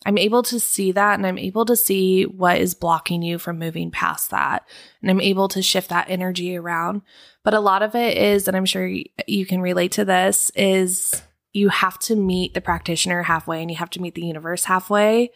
I'm 0.05 0.17
able 0.17 0.41
to 0.43 0.59
see 0.59 0.91
that 0.93 1.15
and 1.15 1.27
I'm 1.27 1.37
able 1.37 1.65
to 1.65 1.75
see 1.75 2.23
what 2.23 2.57
is 2.57 2.73
blocking 2.73 3.21
you 3.21 3.37
from 3.37 3.59
moving 3.59 3.91
past 3.91 4.31
that. 4.31 4.65
And 5.01 5.11
I'm 5.11 5.21
able 5.21 5.47
to 5.49 5.61
shift 5.61 5.89
that 5.89 6.09
energy 6.09 6.57
around. 6.57 7.01
But 7.43 7.53
a 7.53 7.59
lot 7.59 7.83
of 7.83 7.93
it 7.95 8.17
is, 8.17 8.47
and 8.47 8.57
I'm 8.57 8.65
sure 8.65 8.87
you 9.27 9.45
can 9.45 9.61
relate 9.61 9.91
to 9.93 10.05
this, 10.05 10.51
is 10.55 11.21
you 11.53 11.69
have 11.69 11.99
to 11.99 12.15
meet 12.15 12.53
the 12.53 12.61
practitioner 12.61 13.23
halfway 13.23 13.61
and 13.61 13.69
you 13.69 13.77
have 13.77 13.89
to 13.91 14.01
meet 14.01 14.15
the 14.15 14.25
universe 14.25 14.65
halfway. 14.65 15.31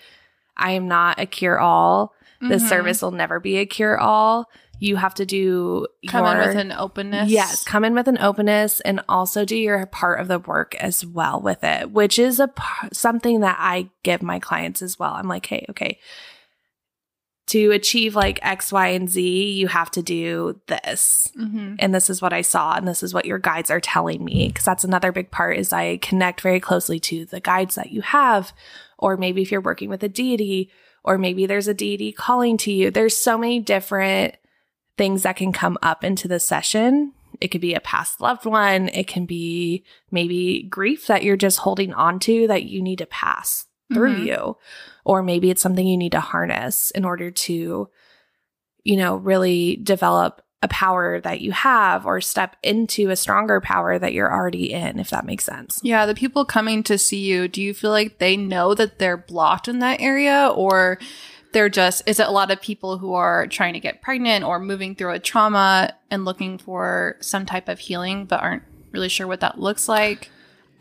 I 0.58 0.72
am 0.72 0.88
not 0.88 1.20
a 1.20 1.26
cure 1.26 1.60
all. 1.60 2.14
This 2.42 2.64
Mhm. 2.64 2.70
service 2.70 3.02
will 3.02 3.12
never 3.12 3.40
be 3.40 3.58
a 3.58 3.66
cure 3.66 4.00
all. 4.00 4.50
You 4.80 4.96
have 4.98 5.14
to 5.16 5.26
do 5.26 5.88
Come 6.08 6.26
in 6.26 6.48
with 6.48 6.58
an 6.58 6.72
openness. 6.72 7.30
Yes, 7.30 7.64
come 7.64 7.84
in 7.84 7.94
with 7.94 8.08
an 8.08 8.18
openness 8.18 8.82
and 8.82 9.02
also 9.08 9.46
do 9.46 9.56
your 9.56 9.86
part 9.86 10.20
of 10.20 10.28
the 10.28 10.40
work 10.40 10.76
as 10.76 11.06
well 11.06 11.42
with 11.42 11.64
it, 11.64 11.92
which 11.92 12.20
is 12.20 12.40
a 12.40 12.52
something 12.92 13.42
that 13.42 13.58
I 13.60 13.90
give 14.04 14.22
my 14.22 14.40
clients 14.40 14.82
as 14.82 15.00
well. 15.00 15.14
I'm 15.14 15.28
like, 15.28 15.46
"Hey, 15.46 15.66
okay. 15.70 16.00
To 17.48 17.72
achieve 17.72 18.16
like 18.16 18.40
X, 18.42 18.72
Y, 18.72 18.88
and 18.88 19.10
Z, 19.10 19.52
you 19.52 19.68
have 19.68 19.92
to 19.92 20.02
do 20.02 20.60
this." 20.68 21.32
Mm-hmm. 21.40 21.76
And 21.80 21.94
this 21.94 22.10
is 22.10 22.22
what 22.22 22.34
I 22.34 22.42
saw 22.42 22.76
and 22.76 22.88
this 22.88 23.04
is 23.04 23.14
what 23.14 23.26
your 23.26 23.40
guides 23.40 23.70
are 23.70 23.82
telling 23.82 24.24
me 24.24 24.48
because 24.48 24.66
that's 24.66 24.84
another 24.84 25.12
big 25.12 25.32
part 25.32 25.58
is 25.58 25.72
I 25.72 25.98
connect 25.98 26.42
very 26.42 26.60
closely 26.60 27.00
to 27.02 27.26
the 27.26 27.40
guides 27.40 27.76
that 27.76 27.92
you 27.92 28.02
have 28.02 28.54
or 28.98 29.18
maybe 29.18 29.42
if 29.42 29.52
you're 29.52 29.62
working 29.62 29.90
with 29.90 30.04
a 30.04 30.10
deity 30.10 30.72
or 31.04 31.18
maybe 31.18 31.46
there's 31.46 31.68
a 31.68 31.74
deity 31.74 32.12
calling 32.12 32.58
to 32.58 32.72
you. 32.72 32.90
There's 32.90 33.16
so 33.16 33.38
many 33.38 33.60
different 33.60 34.36
things 34.98 35.24
that 35.24 35.36
can 35.36 35.52
come 35.52 35.78
up 35.82 36.04
into 36.04 36.28
the 36.28 36.40
session. 36.40 37.14
It 37.42 37.50
could 37.50 37.62
be 37.62 37.74
a 37.74 37.82
past 37.82 38.22
loved 38.22 38.46
one. 38.46 38.88
It 38.90 39.08
can 39.08 39.26
be 39.26 39.84
maybe 40.10 40.64
grief 40.64 41.08
that 41.08 41.24
you're 41.24 41.36
just 41.36 41.60
holding 41.60 41.94
on 41.94 42.20
to 42.22 42.48
that 42.48 42.64
you 42.64 42.82
need 42.82 43.00
to 43.00 43.06
pass 43.06 43.66
through 43.94 44.16
Mhm. 44.20 44.26
you. 44.26 44.58
Or 45.04 45.22
maybe 45.22 45.50
it's 45.50 45.62
something 45.62 45.86
you 45.86 45.98
need 45.98 46.14
to 46.14 46.20
harness 46.22 46.92
in 46.92 47.04
order 47.06 47.30
to, 47.30 47.90
you 48.84 48.96
know, 48.98 49.16
really 49.18 49.76
develop 49.84 50.42
a 50.62 50.68
power 50.70 51.20
that 51.22 51.42
you 51.42 51.52
have 51.52 52.08
or 52.08 52.20
step 52.22 52.56
into 52.64 53.10
a 53.12 53.16
stronger 53.16 53.62
power 53.62 54.00
that 54.00 54.14
you're 54.14 54.32
already 54.32 54.72
in, 54.74 54.98
if 54.98 55.10
that 55.12 55.26
makes 55.26 55.44
sense. 55.44 55.80
Yeah, 55.84 56.06
the 56.08 56.16
people 56.16 56.44
coming 56.46 56.82
to 56.84 56.98
see 56.98 57.20
you, 57.20 57.48
do 57.48 57.62
you 57.62 57.74
feel 57.74 57.92
like 57.92 58.18
they 58.18 58.36
know 58.38 58.74
that 58.74 58.98
they're 58.98 59.18
blocked 59.18 59.68
in 59.68 59.80
that 59.80 60.02
area 60.02 60.50
or 60.56 60.98
they're 61.56 61.70
just 61.70 62.04
is 62.06 62.20
it 62.20 62.28
a 62.28 62.32
lot 62.32 62.52
of 62.52 62.62
people 62.62 62.98
who 62.98 63.14
are 63.14 63.48
trying 63.48 63.74
to 63.74 63.80
get 63.80 64.02
pregnant 64.02 64.44
or 64.44 64.60
moving 64.60 64.94
through 64.94 65.12
a 65.12 65.20
trauma 65.20 65.96
and 66.12 66.26
looking 66.26 66.58
for 66.58 67.16
some 67.22 67.46
type 67.46 67.70
of 67.70 67.80
healing 67.80 68.26
but 68.26 68.42
aren't 68.42 68.64
really 68.92 69.08
sure 69.08 69.26
what 69.26 69.40
that 69.40 69.58
looks 69.58 69.88
like? 69.88 70.30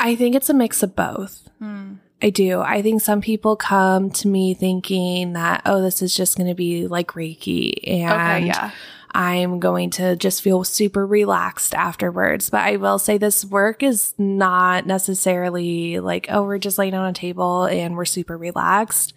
I 0.01 0.17
think 0.17 0.35
it's 0.35 0.51
a 0.51 0.55
mix 0.55 0.83
of 0.83 0.97
both. 0.97 1.49
Hmm. 1.61 1.95
I 2.21 2.31
do. 2.31 2.61
I 2.61 2.83
think 2.83 3.03
some 3.03 3.21
people 3.21 3.55
come 3.55 4.11
to 4.11 4.27
me 4.29 4.53
thinking 4.53 5.35
that, 5.35 5.63
oh, 5.65 5.81
this 5.81 6.03
is 6.03 6.15
just 6.15 6.37
going 6.37 6.49
to 6.49 6.55
be 6.55 6.89
like 6.89 7.09
Reiki 7.09 7.75
and 7.87 8.13
Okay, 8.13 8.47
yeah. 8.47 8.71
I'm 9.13 9.61
going 9.61 9.91
to 9.91 10.17
just 10.17 10.43
feel 10.43 10.65
super 10.65 11.07
relaxed 11.07 11.73
afterwards. 11.73 12.51
But 12.51 12.63
I 12.63 12.77
will 12.77 12.99
say 12.99 13.17
this 13.17 13.45
work 13.45 13.85
is 13.85 14.15
not 14.19 14.87
necessarily 14.87 16.01
like, 16.01 16.27
oh, 16.31 16.43
we're 16.43 16.59
just 16.59 16.79
laying 16.79 16.95
on 16.95 17.09
a 17.09 17.13
table 17.13 17.65
and 17.67 17.97
we're 17.97 18.07
super 18.07 18.37
relaxed. 18.37 19.15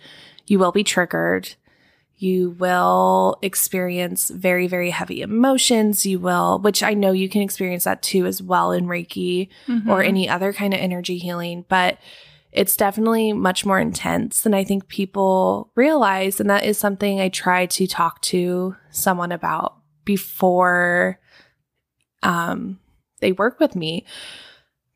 You 0.48 0.60
will 0.60 0.72
be 0.72 0.84
triggered. 0.84 1.56
You 2.16 2.52
will 2.52 3.38
experience 3.44 4.30
very, 4.30 4.66
very 4.66 4.90
heavy 4.90 5.22
emotions. 5.22 6.06
You 6.06 6.20
will, 6.20 6.58
which 6.60 6.82
I 6.82 6.94
know 6.96 7.12
you 7.12 7.30
can 7.30 7.42
experience 7.44 7.84
that 7.84 8.02
too 8.02 8.26
as 8.26 8.42
well 8.42 8.72
in 8.72 8.86
Reiki 8.88 9.50
or 9.88 10.02
Mhm. 10.02 10.08
any 10.08 10.28
other 10.30 10.52
kind 10.52 10.74
of 10.74 10.80
energy 10.80 11.20
healing, 11.20 11.66
but 11.70 12.00
it's 12.52 12.76
definitely 12.76 13.34
much 13.34 13.66
more 13.68 13.80
intense 13.80 14.42
than 14.42 14.56
I 14.56 14.64
think 14.64 14.88
people 14.88 15.70
realize. 15.76 16.40
And 16.40 16.50
that 16.50 16.64
is 16.64 16.78
something 16.80 17.20
I 17.22 17.30
try 17.30 17.68
to 17.68 17.86
talk 17.86 18.22
to 18.22 18.76
someone 18.90 19.32
about 19.32 19.76
before 20.06 21.20
um, 22.24 22.80
they 23.20 23.32
work 23.32 23.60
with 23.60 23.76
me. 23.76 24.06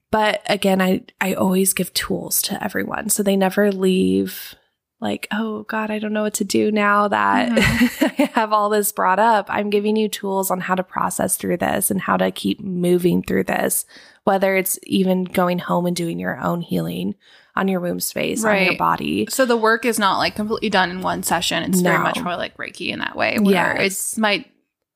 But 0.10 0.41
again, 0.48 0.81
I, 0.81 1.01
I 1.22 1.34
always 1.36 1.74
give 1.74 1.93
tools 1.93 2.41
to 2.43 2.62
everyone. 2.63 3.10
So 3.10 3.22
they 3.22 3.36
never 3.38 3.72
leave 3.72 4.55
like, 5.01 5.27
oh 5.31 5.63
God, 5.63 5.89
I 5.91 5.98
don't 6.00 6.13
know 6.13 6.22
what 6.24 6.36
to 6.36 6.43
do 6.46 6.72
now 6.72 7.08
that 7.08 7.50
I 8.20 8.29
have 8.34 8.53
all 8.53 8.70
this 8.70 8.91
brought 8.91 9.20
up. 9.20 9.48
I'm 9.50 9.70
giving 9.72 9.96
you 9.96 10.08
tools 10.08 10.51
on 10.51 10.60
how 10.62 10.75
to 10.75 10.84
process 10.84 11.36
through 11.38 11.58
this 11.58 11.89
and 11.91 12.00
how 12.00 12.17
to 12.17 12.31
keep 12.31 12.62
moving 12.62 13.24
through 13.24 13.46
this, 13.46 13.86
whether 14.24 14.55
it's 14.55 14.77
even 14.84 15.24
going 15.24 15.58
home 15.60 15.86
and 15.88 15.96
doing 15.96 16.20
your 16.20 16.39
own 16.39 16.62
healing 16.62 17.15
on 17.55 17.67
your 17.67 17.79
womb 17.81 18.00
space, 18.00 18.46
on 18.46 18.63
your 18.63 18.77
body. 18.77 19.25
So 19.29 19.46
the 19.46 19.58
work 19.58 19.84
is 19.86 20.00
not 20.00 20.20
like 20.20 20.36
completely 20.36 20.70
done 20.70 20.89
in 20.91 21.01
one 21.01 21.24
session. 21.24 21.63
It's 21.63 21.81
very 21.81 21.98
much 21.98 22.22
more 22.22 22.38
like 22.38 22.55
Reiki 22.58 22.89
in 22.89 23.00
that 23.00 23.15
way. 23.17 23.38
Where 23.39 23.53
Yes. 23.53 23.79
it's 23.81 24.17
might 24.17 24.48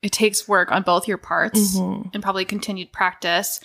it 0.02 0.12
takes 0.12 0.48
work 0.48 0.72
on 0.72 0.84
both 0.84 1.08
your 1.08 1.18
parts 1.18 1.78
Mhm. 1.80 2.12
and 2.14 2.22
probably 2.22 2.46
continued 2.46 2.92
practice. 2.92 3.60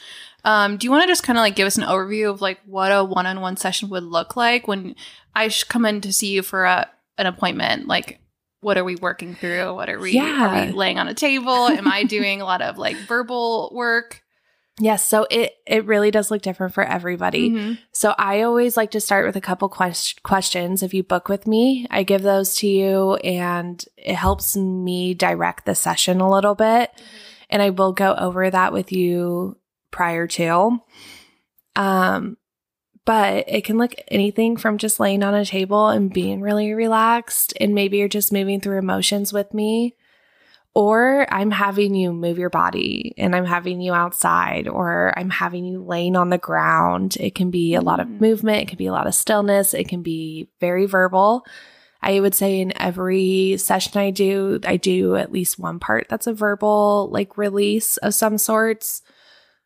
Um, 0.44 0.76
do 0.76 0.86
you 0.86 0.90
want 0.90 1.02
to 1.02 1.06
just 1.08 1.22
kind 1.22 1.38
of 1.38 1.42
like 1.42 1.56
give 1.56 1.66
us 1.66 1.76
an 1.78 1.84
overview 1.84 2.30
of 2.30 2.40
like 2.40 2.58
what 2.66 2.90
a 2.90 3.04
one-on-one 3.04 3.56
session 3.56 3.88
would 3.90 4.04
look 4.04 4.36
like 4.36 4.66
when 4.68 4.94
I 5.34 5.48
sh- 5.48 5.64
come 5.64 5.84
in 5.84 6.00
to 6.02 6.12
see 6.12 6.28
you 6.28 6.42
for 6.42 6.64
a 6.64 6.88
an 7.18 7.26
appointment? 7.26 7.86
Like, 7.86 8.20
what 8.60 8.78
are 8.78 8.84
we 8.84 8.96
working 8.96 9.34
through? 9.34 9.74
What 9.74 9.88
are 9.90 9.98
we? 9.98 10.12
Yeah. 10.12 10.62
Are 10.62 10.66
we 10.66 10.72
laying 10.72 10.98
on 10.98 11.08
a 11.08 11.14
table? 11.14 11.66
Am 11.68 11.86
I 11.88 12.04
doing 12.04 12.40
a 12.40 12.44
lot 12.44 12.62
of 12.62 12.78
like 12.78 12.96
verbal 12.96 13.70
work? 13.74 14.22
Yes, 14.82 15.04
so 15.04 15.26
it 15.30 15.52
it 15.66 15.84
really 15.84 16.10
does 16.10 16.30
look 16.30 16.40
different 16.40 16.72
for 16.72 16.82
everybody. 16.82 17.50
Mhm. 17.50 17.78
So 17.92 18.14
I 18.16 18.40
always 18.42 18.78
like 18.78 18.92
to 18.92 19.00
start 19.00 19.26
with 19.26 19.36
a 19.36 19.40
couple 19.40 19.68
quest- 19.68 20.22
questions. 20.22 20.82
If 20.82 20.94
you 20.94 21.02
book 21.02 21.28
with 21.28 21.46
me, 21.46 21.86
I 21.90 22.02
give 22.02 22.22
those 22.22 22.54
to 22.56 22.66
you 22.66 23.16
and 23.16 23.84
it 23.98 24.14
helps 24.14 24.56
me 24.56 25.12
direct 25.12 25.66
the 25.66 25.74
session 25.74 26.20
a 26.22 26.30
little 26.30 26.54
bit. 26.54 26.90
And 27.50 27.60
I 27.60 27.70
will 27.70 27.92
go 27.92 28.14
over 28.14 28.48
that 28.48 28.72
with 28.72 28.90
you 28.90 29.58
prior 29.90 30.26
to. 30.26 30.78
Um 31.76 32.36
but 33.06 33.44
it 33.48 33.64
can 33.64 33.78
look 33.78 33.94
anything 34.08 34.56
from 34.56 34.78
just 34.78 35.00
laying 35.00 35.22
on 35.22 35.34
a 35.34 35.44
table 35.44 35.88
and 35.88 36.12
being 36.12 36.42
really 36.42 36.72
relaxed 36.74 37.54
and 37.58 37.74
maybe 37.74 37.96
you're 37.96 38.08
just 38.08 38.32
moving 38.32 38.60
through 38.60 38.78
emotions 38.78 39.32
with 39.32 39.52
me 39.54 39.96
or 40.74 41.26
I'm 41.32 41.50
having 41.50 41.94
you 41.94 42.12
move 42.12 42.38
your 42.38 42.50
body 42.50 43.14
and 43.18 43.34
I'm 43.34 43.44
having 43.44 43.80
you 43.80 43.92
outside, 43.92 44.68
or 44.68 45.12
I'm 45.16 45.30
having 45.30 45.64
you 45.64 45.82
laying 45.82 46.14
on 46.14 46.30
the 46.30 46.38
ground. 46.38 47.16
It 47.18 47.34
can 47.34 47.50
be 47.50 47.74
a 47.74 47.80
lot 47.80 47.98
of 47.98 48.06
Mm. 48.06 48.20
movement, 48.20 48.62
it 48.62 48.68
can 48.68 48.78
be 48.78 48.86
a 48.86 48.92
lot 48.92 49.08
of 49.08 49.14
stillness, 49.14 49.74
it 49.74 49.88
can 49.88 50.02
be 50.02 50.48
very 50.60 50.86
verbal. 50.86 51.44
I 52.02 52.20
would 52.20 52.34
say 52.34 52.60
in 52.60 52.72
every 52.80 53.56
session 53.58 54.00
I 54.00 54.10
do, 54.10 54.60
I 54.64 54.76
do 54.76 55.16
at 55.16 55.32
least 55.32 55.58
one 55.58 55.80
part 55.80 56.06
that's 56.08 56.28
a 56.28 56.32
verbal 56.32 57.08
like 57.10 57.36
release 57.36 57.96
of 57.98 58.14
some 58.14 58.38
sorts. 58.38 59.02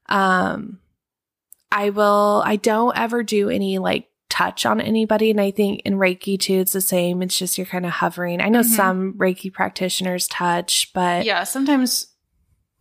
Um 0.09 0.81
I 1.73 1.91
will 1.91 2.43
I 2.47 2.57
don't 2.57 2.97
ever 2.97 3.23
do 3.23 3.51
any 3.51 3.79
like 3.79 4.09
touch 4.31 4.67
on 4.67 4.81
anybody 4.81 5.31
and 5.31 5.41
I 5.41 5.51
think 5.53 5.83
in 5.85 5.95
Reiki 5.95 6.39
too 6.39 6.55
it's 6.61 6.73
the 6.73 6.81
same. 6.81 7.23
It's 7.23 7.39
just 7.39 7.57
you're 7.59 7.67
kind 7.67 7.87
of 7.87 7.93
hovering. 7.93 8.41
I 8.41 8.49
know 8.49 8.61
Mhm. 8.61 8.65
some 8.77 9.15
Reiki 9.15 9.53
practitioners 9.53 10.27
touch, 10.29 10.93
but 10.93 11.25
Yeah, 11.25 11.45
sometimes 11.45 12.09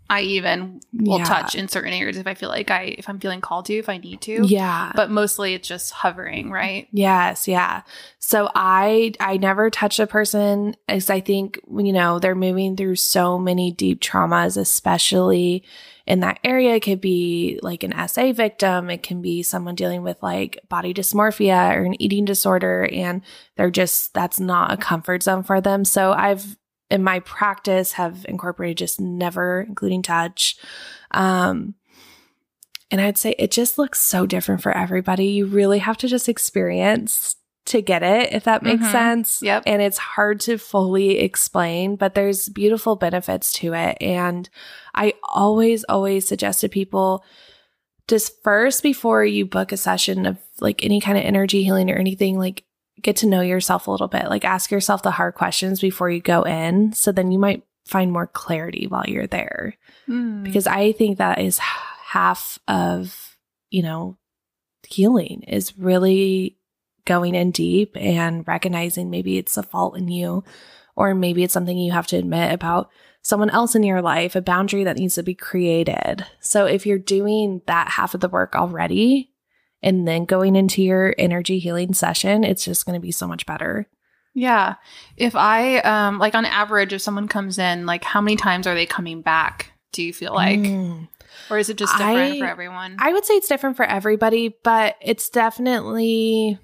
I 0.09 0.21
even 0.21 0.81
will 0.93 1.19
Yeah. 1.19 1.23
touch 1.23 1.55
in 1.55 1.67
certain 1.69 1.93
areas 1.93 2.17
if 2.17 2.27
I 2.27 2.33
feel 2.33 2.49
like 2.49 2.69
I 2.69 2.95
if 2.97 3.07
I'm 3.07 3.19
feeling 3.19 3.39
called 3.41 3.65
to, 3.67 3.73
if 3.77 3.87
I 3.87 3.97
need 3.97 4.21
to. 4.21 4.45
Yeah. 4.45 4.91
But 4.95 5.09
mostly 5.09 5.53
it's 5.53 5.67
just 5.67 5.91
hovering, 5.93 6.51
right? 6.51 6.87
Yes, 6.91 7.47
yeah. 7.47 7.81
So 8.19 8.49
I 8.53 9.13
I 9.19 9.37
never 9.37 9.69
touch 9.69 9.99
a 9.99 10.05
person 10.07 10.75
as 10.89 11.09
I 11.09 11.19
think 11.19 11.59
you 11.71 11.93
know 11.93 12.19
they're 12.19 12.35
moving 12.35 12.75
through 12.75 12.97
so 12.97 13.39
many 13.39 13.71
deep 13.71 14.01
traumas, 14.01 14.57
especially 14.57 15.63
in 16.05 16.19
that 16.19 16.39
area. 16.43 16.75
It 16.75 16.83
could 16.83 17.01
be 17.01 17.59
like 17.61 17.83
an 17.83 18.07
SA 18.07 18.33
victim. 18.33 18.89
It 18.89 19.03
can 19.03 19.21
be 19.21 19.43
someone 19.43 19.75
dealing 19.75 20.03
with 20.03 20.21
like 20.21 20.59
body 20.69 20.93
dysmorphia 20.93 21.75
or 21.75 21.83
an 21.83 22.01
eating 22.01 22.25
disorder, 22.25 22.87
and 22.91 23.21
they're 23.55 23.71
just 23.71 24.13
that's 24.13 24.39
not 24.39 24.71
a 24.71 24.77
comfort 24.77 25.23
zone 25.23 25.43
for 25.43 25.61
them. 25.61 25.85
So 25.85 26.11
I've 26.11 26.57
in 26.89 27.03
my 27.03 27.19
practice 27.21 27.93
have 27.93 28.25
incorporated 28.27 28.77
just 28.77 28.99
never 28.99 29.61
including 29.61 30.01
touch. 30.01 30.57
Um, 31.11 31.75
and 32.91 33.01
I'd 33.01 33.17
say 33.17 33.33
it 33.39 33.51
just 33.51 33.79
looks 33.79 33.99
so 33.99 34.27
different 34.27 34.61
for 34.61 34.71
everybody. 34.71 35.25
You 35.27 35.47
really 35.47 35.79
have 35.79 35.97
to 35.97 36.07
just 36.07 36.29
experience 36.29 37.35
to 37.65 37.81
get 37.81 38.03
it, 38.03 38.33
if 38.33 38.43
that 38.43 38.61
makes 38.63 38.83
Mhm. 38.83 38.91
sense. 38.91 39.41
Yep. 39.41 39.63
And 39.65 39.81
it's 39.81 39.97
hard 39.97 40.39
to 40.41 40.57
fully 40.57 41.19
explain, 41.19 41.95
but 41.95 42.13
there's 42.13 42.49
beautiful 42.49 42.95
benefits 42.97 43.53
to 43.53 43.73
it. 43.73 43.97
And 44.01 44.49
I 44.93 45.13
always, 45.29 45.83
always 45.85 46.27
suggest 46.27 46.61
to 46.61 46.69
people 46.69 47.23
just 48.09 48.43
first 48.43 48.83
before 48.83 49.23
you 49.23 49.45
book 49.45 49.71
a 49.71 49.77
session 49.77 50.25
of 50.25 50.37
like 50.59 50.83
any 50.83 50.99
kind 50.99 51.17
of 51.17 51.23
energy 51.23 51.63
healing 51.63 51.89
or 51.89 51.95
anything, 51.95 52.37
like 52.37 52.65
get 53.01 53.15
to 53.17 53.27
know 53.27 53.39
yourself 53.41 53.87
a 53.87 53.91
little 53.91 54.09
bit. 54.09 54.27
Like 54.29 54.43
ask 54.43 54.69
yourself 54.69 55.01
the 55.01 55.11
hard 55.11 55.35
questions 55.35 55.79
before 55.79 56.09
you 56.09 56.19
go 56.19 56.43
in. 56.43 56.91
So 56.91 57.13
then 57.13 57.31
you 57.31 57.39
might 57.39 57.63
find 57.85 58.11
more 58.11 58.27
clarity 58.27 58.87
while 58.87 59.05
you're 59.07 59.27
there 59.27 59.77
Mm. 60.09 60.43
because 60.43 60.67
I 60.67 60.91
think 60.91 61.17
that 61.17 61.39
is 61.39 61.59
half 61.59 62.59
of, 62.67 63.37
you 63.69 63.83
know, 63.83 64.17
healing 64.87 65.43
is 65.47 65.77
really 65.77 66.57
going 67.05 67.35
in 67.35 67.51
deep 67.51 67.95
and 67.95 68.47
recognizing 68.47 69.09
maybe 69.09 69.37
it's 69.37 69.57
a 69.57 69.63
fault 69.63 69.97
in 69.97 70.07
you 70.07 70.43
or 70.95 71.13
maybe 71.15 71.43
it's 71.43 71.53
something 71.53 71.77
you 71.77 71.91
have 71.91 72.07
to 72.07 72.17
admit 72.17 72.51
about 72.53 72.89
someone 73.21 73.49
else 73.49 73.73
in 73.73 73.83
your 73.83 74.01
life, 74.01 74.35
a 74.35 74.41
boundary 74.41 74.83
that 74.83 74.97
needs 74.97 75.15
to 75.15 75.23
be 75.23 75.33
created. 75.33 76.25
So 76.39 76.65
if 76.65 76.85
you're 76.85 76.99
doing 76.99 77.61
that 77.67 77.89
half 77.89 78.13
of 78.13 78.19
the 78.21 78.29
work 78.29 78.55
already 78.55 79.31
and 79.81 80.07
then 80.07 80.25
going 80.25 80.55
into 80.55 80.81
your 80.83 81.15
energy 81.17 81.59
healing 81.59 81.93
session, 81.93 82.43
it's 82.43 82.63
just 82.65 82.85
going 82.85 82.95
to 82.95 83.01
be 83.01 83.11
so 83.11 83.27
much 83.27 83.45
better. 83.45 83.87
Yeah. 84.35 84.75
If 85.15 85.35
I 85.35 85.77
um 85.79 86.19
like 86.19 86.35
on 86.35 86.45
average 86.45 86.91
if 86.93 87.01
someone 87.01 87.27
comes 87.27 87.57
in, 87.59 87.85
like 87.85 88.03
how 88.03 88.19
many 88.21 88.35
times 88.35 88.65
are 88.67 88.75
they 88.75 88.85
coming 88.85 89.21
back? 89.21 89.71
Do 89.91 90.01
you 90.03 90.11
feel 90.13 90.33
like 90.33 90.59
Mm. 90.59 91.07
or 91.49 91.57
is 91.59 91.69
it 91.69 91.77
just 91.77 91.95
different 91.97 92.33
I- 92.35 92.39
for 92.39 92.45
everyone? 92.45 92.95
I 92.99 93.13
would 93.13 93.25
say 93.25 93.35
it's 93.35 93.47
different 93.47 93.77
for 93.77 93.85
everybody, 93.85 94.55
but 94.63 94.95
it's 95.01 95.29
definitely, 95.29 96.57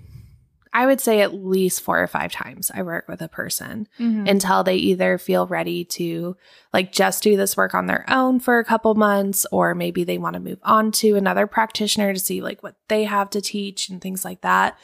I 0.72 0.86
would 0.86 1.02
say 1.02 1.22
at 1.22 1.34
least 1.34 1.82
four 1.82 2.00
or 2.02 2.06
five 2.08 2.32
times 2.32 2.70
I 2.74 2.84
work 2.84 3.08
with 3.08 3.22
a 3.24 3.28
person 3.28 3.88
Mhm. 4.00 4.30
until 4.30 4.64
they 4.64 4.76
either 4.76 5.18
feel 5.18 5.48
ready 5.48 5.84
to 5.86 6.38
like 6.74 6.92
just 6.92 7.24
do 7.24 7.36
this 7.36 7.58
work 7.58 7.74
on 7.74 7.88
their 7.88 8.06
own 8.08 8.40
for 8.40 8.60
a 8.60 8.66
couple 8.66 8.94
months, 8.94 9.48
or 9.52 9.74
maybe 9.74 10.04
they 10.04 10.20
want 10.20 10.36
to 10.36 10.40
move 10.40 10.60
on 10.64 10.92
to 10.92 11.16
another 11.16 11.48
practitioner 11.48 12.14
to 12.14 12.20
see 12.20 12.42
like 12.42 12.62
what 12.62 12.76
they 12.88 13.06
have 13.06 13.32
to 13.32 13.42
teach 13.42 13.90
and 13.90 14.00
things 14.00 14.24
like 14.24 14.42
that. 14.42 14.78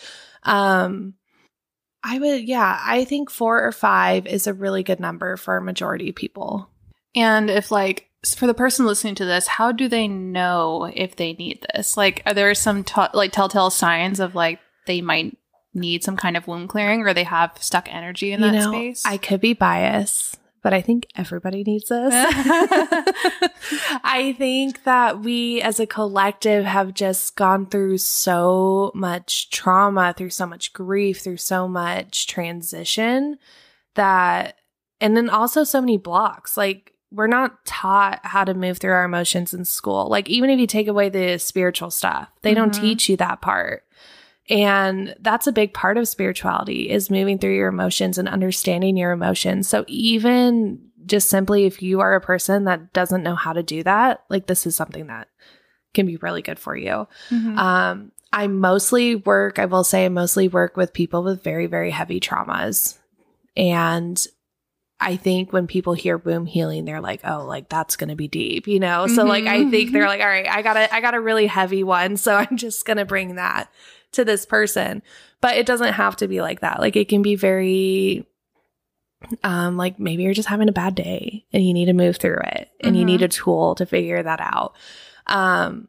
Um, 0.43 1.13
I 2.03 2.19
would, 2.19 2.43
yeah, 2.47 2.79
I 2.83 3.05
think 3.05 3.29
four 3.29 3.63
or 3.63 3.71
five 3.71 4.27
is 4.27 4.47
a 4.47 4.53
really 4.53 4.83
good 4.83 4.99
number 4.99 5.37
for 5.37 5.57
a 5.57 5.61
majority 5.61 6.09
of 6.09 6.15
people. 6.15 6.69
And 7.15 7.49
if 7.49 7.71
like 7.71 8.09
for 8.35 8.47
the 8.47 8.53
person 8.55 8.85
listening 8.87 9.15
to 9.15 9.25
this, 9.25 9.47
how 9.47 9.71
do 9.71 9.87
they 9.87 10.07
know 10.07 10.91
if 10.95 11.15
they 11.15 11.33
need 11.33 11.63
this? 11.75 11.95
Like, 11.95 12.23
are 12.25 12.33
there 12.33 12.53
some 12.55 12.83
t- 12.83 13.01
like 13.13 13.31
telltale 13.31 13.69
signs 13.69 14.19
of 14.19 14.33
like 14.35 14.59
they 14.87 15.01
might 15.01 15.37
need 15.75 16.03
some 16.03 16.15
kind 16.17 16.35
of 16.37 16.47
womb 16.47 16.67
clearing 16.67 17.01
or 17.01 17.13
they 17.13 17.23
have 17.23 17.51
stuck 17.59 17.87
energy 17.93 18.31
in 18.31 18.39
you 18.41 18.47
that 18.47 18.53
know, 18.53 18.71
space? 18.71 19.03
I 19.05 19.17
could 19.17 19.41
be 19.41 19.53
biased, 19.53 20.39
but 20.61 20.73
I 20.73 20.81
think 20.81 21.07
everybody 21.15 21.63
needs 21.63 21.89
this. 21.89 22.13
I 24.03 24.35
think 24.37 24.83
that 24.83 25.21
we 25.21 25.61
as 25.61 25.79
a 25.79 25.85
collective 25.87 26.65
have 26.65 26.93
just 26.93 27.35
gone 27.35 27.65
through 27.67 27.97
so 27.99 28.91
much 28.95 29.49
trauma, 29.49 30.13
through 30.15 30.29
so 30.31 30.45
much 30.45 30.73
grief, 30.73 31.19
through 31.19 31.37
so 31.37 31.67
much 31.67 32.27
transition 32.27 33.37
that, 33.95 34.55
and 35.01 35.15
then 35.15 35.29
also 35.29 35.63
so 35.63 35.79
many 35.81 35.97
blocks. 35.97 36.57
Like, 36.57 36.93
we're 37.11 37.27
not 37.27 37.63
taught 37.65 38.19
how 38.23 38.43
to 38.43 38.53
move 38.53 38.77
through 38.77 38.91
our 38.91 39.05
emotions 39.05 39.53
in 39.53 39.63
school. 39.63 40.09
Like, 40.09 40.29
even 40.29 40.49
if 40.49 40.59
you 40.59 40.67
take 40.67 40.87
away 40.87 41.07
the 41.09 41.37
spiritual 41.37 41.89
stuff, 41.91 42.29
they 42.41 42.53
don't 42.53 42.73
Mhm. 42.73 42.81
teach 42.81 43.07
you 43.09 43.15
that 43.17 43.41
part. 43.41 43.84
And 44.49 45.15
that's 45.19 45.47
a 45.47 45.51
big 45.51 45.73
part 45.73 45.97
of 45.97 46.07
spirituality 46.07 46.89
is 46.89 47.09
moving 47.09 47.39
through 47.39 47.55
your 47.55 47.67
emotions 47.67 48.17
and 48.17 48.29
understanding 48.29 48.95
your 48.95 49.11
emotions. 49.11 49.67
So 49.67 49.85
even 49.87 50.79
just 51.05 51.29
simply 51.29 51.65
if 51.65 51.81
you 51.81 51.99
are 51.99 52.13
a 52.13 52.21
person 52.21 52.65
that 52.65 52.93
doesn't 52.93 53.23
know 53.23 53.35
how 53.35 53.53
to 53.53 53.63
do 53.63 53.83
that, 53.83 54.23
like 54.29 54.47
this 54.47 54.65
is 54.65 54.75
something 54.75 55.07
that 55.07 55.29
can 55.93 56.05
be 56.05 56.17
really 56.17 56.41
good 56.41 56.59
for 56.59 56.75
you. 56.75 57.07
Mhm. 57.29 57.57
Um, 57.57 58.11
I 58.33 58.47
mostly 58.47 59.15
work, 59.15 59.59
I 59.59 59.65
will 59.65 59.83
say, 59.83 60.05
I 60.05 60.09
mostly 60.09 60.47
work 60.47 60.75
with 60.75 60.93
people 60.93 61.23
with 61.23 61.43
very, 61.43 61.67
very 61.67 61.89
heavy 61.89 62.19
traumas. 62.19 62.97
And 63.55 64.25
I 64.99 65.17
think 65.17 65.51
when 65.51 65.67
people 65.67 65.93
hear 65.93 66.17
womb 66.17 66.45
healing, 66.45 66.85
they're 66.85 67.01
like, 67.01 67.19
oh, 67.25 67.43
like 67.45 67.67
that's 67.67 67.95
going 67.97 68.09
to 68.09 68.15
be 68.15 68.27
deep, 68.29 68.65
you 68.67 68.79
know? 68.79 69.07
So 69.07 69.25
like, 69.25 69.45
I 69.45 69.69
think 69.69 69.91
they're 69.91 70.07
like, 70.07 70.21
all 70.21 70.27
right, 70.27 70.47
I 70.47 70.61
got 70.61 70.77
a, 70.77 70.93
I 70.93 71.01
got 71.01 71.13
a 71.15 71.19
really 71.19 71.47
heavy 71.47 71.83
one. 71.83 72.15
So 72.17 72.33
I'm 72.35 72.55
just 72.55 72.85
going 72.85 72.97
to 72.97 73.05
bring 73.05 73.35
that 73.35 73.69
to 74.13 74.23
this 74.23 74.45
person. 74.45 75.01
But 75.41 75.57
it 75.57 75.65
doesn't 75.65 75.93
have 75.93 76.15
to 76.17 76.27
be 76.29 76.41
like 76.41 76.61
that. 76.61 76.79
Like 76.79 76.95
it 76.95 77.09
can 77.09 77.21
be 77.21 77.35
very, 77.35 78.25
um, 79.43 79.75
like 79.77 79.99
maybe 79.99 80.23
you're 80.23 80.33
just 80.33 80.47
having 80.49 80.69
a 80.69 80.73
bad 80.73 80.95
day 80.95 81.45
and 81.51 81.65
you 81.65 81.73
need 81.73 81.85
to 81.85 81.93
move 81.93 82.17
through 82.17 82.39
it 82.43 82.69
and 82.79 82.95
you 82.95 83.03
Mhm. 83.03 83.07
need 83.07 83.21
a 83.21 83.27
tool 83.27 83.75
to 83.75 83.85
figure 83.85 84.21
that 84.23 84.39
out. 84.39 84.75
Um, 85.27 85.87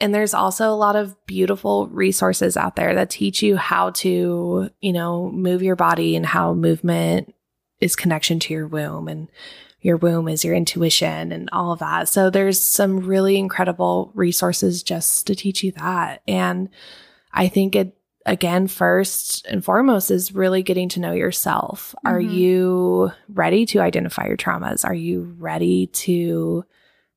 and 0.00 0.14
there's 0.14 0.34
also 0.34 0.68
a 0.70 0.76
lot 0.76 0.94
of 0.96 1.16
beautiful 1.26 1.86
resources 1.88 2.56
out 2.56 2.76
there 2.76 2.94
that 2.94 3.08
teach 3.08 3.42
you 3.42 3.56
how 3.56 3.90
to, 3.90 4.68
you 4.80 4.92
know, 4.92 5.30
move 5.30 5.62
your 5.62 5.76
body 5.76 6.16
and 6.16 6.26
how 6.26 6.52
movement 6.52 7.32
is 7.80 7.96
connection 7.96 8.38
to 8.40 8.54
your 8.54 8.66
womb 8.66 9.08
and 9.08 9.28
your 9.80 9.96
womb 9.96 10.26
is 10.28 10.44
your 10.44 10.54
intuition 10.54 11.30
and 11.32 11.48
all 11.52 11.72
of 11.72 11.78
that. 11.78 12.08
So 12.08 12.30
there's 12.30 12.60
some 12.60 13.00
really 13.00 13.36
incredible 13.36 14.10
resources 14.14 14.82
just 14.82 15.26
to 15.28 15.34
teach 15.34 15.62
you 15.62 15.72
that. 15.72 16.22
And 16.26 16.68
I 17.32 17.48
think 17.48 17.76
it 17.76 17.96
again 18.24 18.66
first 18.66 19.46
and 19.46 19.64
foremost 19.64 20.10
is 20.10 20.34
really 20.34 20.62
getting 20.62 20.88
to 20.88 21.00
know 21.00 21.12
yourself. 21.12 21.94
Are 22.04 22.18
Mhm. 22.18 22.32
you 22.34 23.12
ready 23.28 23.64
to 23.66 23.78
identify 23.80 24.26
your 24.26 24.36
traumas? 24.36 24.84
Are 24.84 24.94
you 24.94 25.36
ready 25.38 25.86
to 25.88 26.64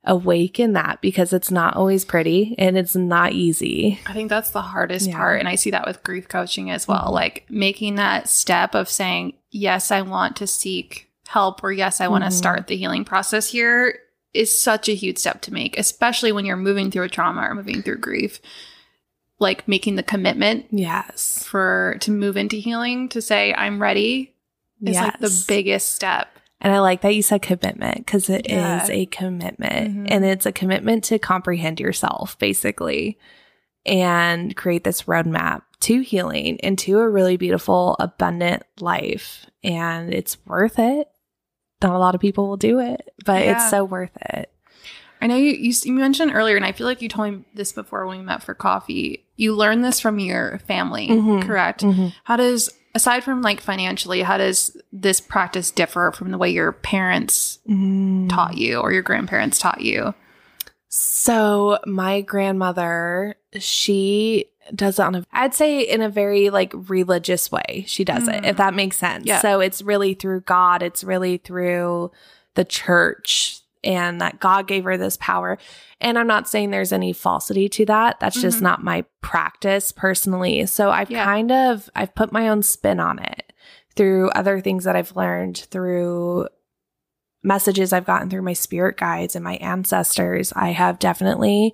awaken 0.06 0.74
that 0.74 1.00
because 1.02 1.34
it's 1.34 1.52
not 1.52 1.76
always 1.76 2.06
pretty 2.06 2.56
and 2.58 2.78
it's 2.78 2.96
not 2.96 3.34
easy. 3.34 4.00
I 4.06 4.14
think 4.14 4.30
that's 4.30 4.52
the 4.52 4.62
hardest 4.62 5.08
Yeah. 5.08 5.18
part. 5.18 5.40
And 5.40 5.48
I 5.48 5.56
see 5.56 5.72
that 5.72 5.86
with 5.86 6.04
grief 6.04 6.28
coaching 6.30 6.72
as 6.72 6.88
well. 6.88 7.08
Mhm. 7.10 7.14
Like 7.14 7.46
making 7.50 7.96
that 7.96 8.30
step 8.30 8.76
of 8.76 8.90
saying, 8.90 9.34
yes, 9.52 9.92
I 9.92 10.02
want 10.02 10.36
to 10.38 10.48
seek 10.48 11.10
help 11.28 11.64
or 11.64 11.72
yes, 11.72 12.02
I 12.02 12.08
want 12.08 12.24
to 12.24 12.30
Mhm. 12.30 12.34
start 12.34 12.68
the 12.68 12.78
healing 12.78 13.06
process 13.06 13.50
here 13.50 14.00
is 14.34 14.56
such 14.60 14.88
a 14.90 14.94
huge 14.96 15.18
step 15.18 15.42
to 15.42 15.54
make, 15.54 15.78
especially 15.78 16.32
when 16.32 16.46
you're 16.46 16.56
moving 16.58 16.92
through 16.92 17.04
a 17.06 17.10
trauma 17.10 17.42
or 17.42 17.56
moving 17.56 17.82
through 17.82 17.98
grief. 17.98 18.40
Like 19.40 19.68
making 19.68 19.96
the 19.96 20.04
commitment 20.04 20.66
Yes. 20.72 21.44
for 21.48 21.98
to 22.02 22.12
move 22.12 22.36
into 22.36 22.58
healing 22.58 23.08
to 23.10 23.22
say, 23.22 23.54
I'm 23.54 23.82
ready 23.82 24.34
is 24.86 24.96
like 24.98 25.20
the 25.20 25.46
biggest 25.48 25.94
step. 25.96 26.28
And 26.62 26.74
I 26.74 26.80
like 26.80 27.02
that 27.02 27.16
you 27.16 27.22
said 27.22 27.42
commitment 27.42 27.98
because 28.06 28.30
it 28.30 28.48
is 28.48 28.52
Yeah. 28.52 28.88
a 28.90 29.06
commitment 29.06 29.96
Mhm. 29.96 30.08
and 30.12 30.26
it's 30.26 30.46
a 30.46 30.52
commitment 30.52 31.06
to 31.06 31.18
comprehend 31.20 31.80
yourself 31.80 32.38
basically 32.38 33.18
and 33.86 34.56
create 34.58 34.84
this 34.84 35.04
roadmap 35.04 35.62
to 35.82 36.02
healing 36.02 36.60
and 36.62 36.78
to 36.80 37.00
a 37.00 37.08
really 37.10 37.38
beautiful, 37.38 37.96
abundant 38.00 38.64
life. 38.80 39.46
And 39.64 40.14
it's 40.14 40.38
worth 40.46 40.78
it. 40.80 41.08
Not 41.82 41.94
a 41.96 42.00
lot 42.00 42.16
of 42.16 42.22
people 42.22 42.48
will 42.50 42.58
do 42.58 42.80
it, 42.80 43.14
but 43.26 43.44
Yeah. 43.44 43.54
it's 43.54 43.70
so 43.70 43.84
worth 43.86 44.16
it. 44.34 44.52
I 45.22 45.28
know 45.28 45.36
you, 45.36 45.52
you 45.52 45.74
you 45.84 45.94
mentioned 45.94 46.32
earlier, 46.34 46.56
and 46.56 46.66
I 46.66 46.72
feel 46.72 46.88
like 46.88 47.02
you 47.02 47.10
told 47.10 47.32
me 47.34 47.46
this 47.54 47.72
before 47.74 48.06
when 48.08 48.20
we 48.20 48.24
met 48.24 48.42
for 48.44 48.54
coffee. 48.54 49.26
You 49.36 49.54
learned 49.56 49.84
this 49.84 50.00
from 50.00 50.18
your 50.20 50.60
family, 50.60 51.08
Mhm. 51.10 51.42
correct? 51.46 51.84
How 52.24 52.38
does, 52.38 52.70
aside 52.96 53.24
from 53.26 53.42
like 53.42 53.60
financially, 53.60 54.22
how 54.22 54.38
does 54.38 54.78
this 54.94 55.20
practice 55.20 55.72
differ 55.72 56.14
from 56.16 56.32
the 56.32 56.38
way 56.38 56.50
your 56.52 56.72
parents 56.72 57.60
Mm. 57.70 58.30
taught 58.30 58.58
you 58.58 58.78
or 58.80 58.94
your 58.94 59.02
grandparents 59.02 59.60
taught 59.60 59.82
you? 59.82 60.14
So 60.88 61.80
my 61.86 62.22
grandmother, 62.22 63.36
she 63.60 64.46
does 64.76 65.00
it 65.00 65.04
on 65.04 65.16
a 65.16 65.24
I'd 65.32 65.54
say 65.54 65.82
in 65.82 66.02
a 66.02 66.10
very 66.10 66.50
like 66.50 66.74
religious 66.90 67.52
way. 67.52 67.84
She 67.88 68.04
does 68.04 68.28
it, 68.28 68.44
Mm. 68.44 68.48
if 68.48 68.58
that 68.58 68.74
makes 68.74 68.98
sense. 68.98 69.26
Yeah. 69.26 69.40
So 69.42 69.60
it's 69.60 69.82
really 69.82 70.14
through 70.14 70.42
God, 70.42 70.82
it's 70.84 71.04
really 71.04 71.38
through 71.38 72.12
the 72.56 72.66
church 72.66 73.62
and 73.84 74.20
that 74.20 74.40
God 74.40 74.68
gave 74.68 74.84
her 74.84 74.98
this 74.98 75.16
power. 75.18 75.58
And 76.02 76.20
I'm 76.20 76.28
not 76.28 76.50
saying 76.50 76.72
there's 76.72 76.92
any 76.92 77.14
falsity 77.14 77.70
to 77.70 77.86
that. 77.86 78.20
That's 78.20 78.42
just 78.42 78.60
Mhm. 78.60 78.64
not 78.64 78.84
my 78.84 79.06
practice 79.22 79.92
personally. 79.92 80.66
So 80.66 80.90
I've 80.92 81.10
Yeah. 81.12 81.24
kind 81.24 81.52
of 81.52 81.90
I've 81.96 82.14
put 82.16 82.32
my 82.34 82.50
own 82.50 82.62
spin 82.64 83.00
on 83.00 83.20
it 83.20 83.54
through 83.96 84.30
other 84.32 84.60
things 84.60 84.84
that 84.84 84.96
I've 84.96 85.16
learned 85.16 85.58
through 85.72 86.48
messages 87.44 87.94
I've 87.94 88.06
gotten 88.06 88.30
through 88.30 88.42
my 88.42 88.54
spirit 88.54 88.98
guides 88.98 89.36
and 89.36 89.44
my 89.44 89.56
ancestors, 89.56 90.52
I 90.56 90.70
have 90.72 91.00
definitely 91.00 91.74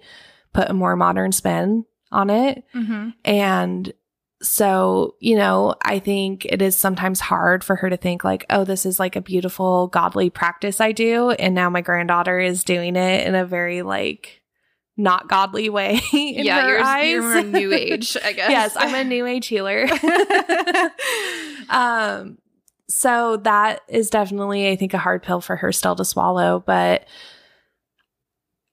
put 0.53 0.69
a 0.69 0.73
more 0.73 0.95
modern 0.95 1.31
spin 1.31 1.85
on 2.15 2.29
it. 2.29 2.63
Mm-hmm. 2.73 3.09
And 3.23 3.93
so, 4.41 5.15
you 5.19 5.35
know, 5.35 5.75
I 5.83 5.99
think 5.99 6.45
it 6.45 6.61
is 6.61 6.75
sometimes 6.75 7.19
hard 7.19 7.63
for 7.63 7.75
her 7.75 7.89
to 7.89 7.97
think, 7.97 8.23
like, 8.23 8.45
oh, 8.49 8.63
this 8.63 8.85
is 8.85 8.99
like 8.99 9.15
a 9.15 9.21
beautiful, 9.21 9.87
godly 9.87 10.29
practice 10.29 10.81
I 10.81 10.91
do. 10.91 11.31
And 11.31 11.55
now 11.55 11.69
my 11.69 11.81
granddaughter 11.81 12.39
is 12.39 12.63
doing 12.63 12.95
it 12.95 13.27
in 13.27 13.35
a 13.35 13.45
very, 13.45 13.81
like, 13.81 14.41
not 14.97 15.27
godly 15.27 15.69
way 15.69 15.99
yeah, 16.13 16.67
you're, 16.67 16.81
eyes. 16.81 17.09
you're 17.09 17.43
new 17.43 17.73
age, 17.73 18.15
I 18.23 18.33
guess. 18.33 18.49
yes, 18.49 18.75
I'm 18.77 18.95
a 18.95 19.03
new 19.03 19.25
age 19.25 19.47
healer. 19.47 19.87
um, 21.69 22.37
so 22.87 23.37
that 23.37 23.81
is 23.87 24.09
definitely, 24.09 24.69
I 24.69 24.75
think, 24.75 24.93
a 24.93 24.99
hard 24.99 25.23
pill 25.23 25.41
for 25.41 25.55
her 25.55 25.71
still 25.71 25.95
to 25.95 26.05
swallow. 26.05 26.63
But 26.65 27.05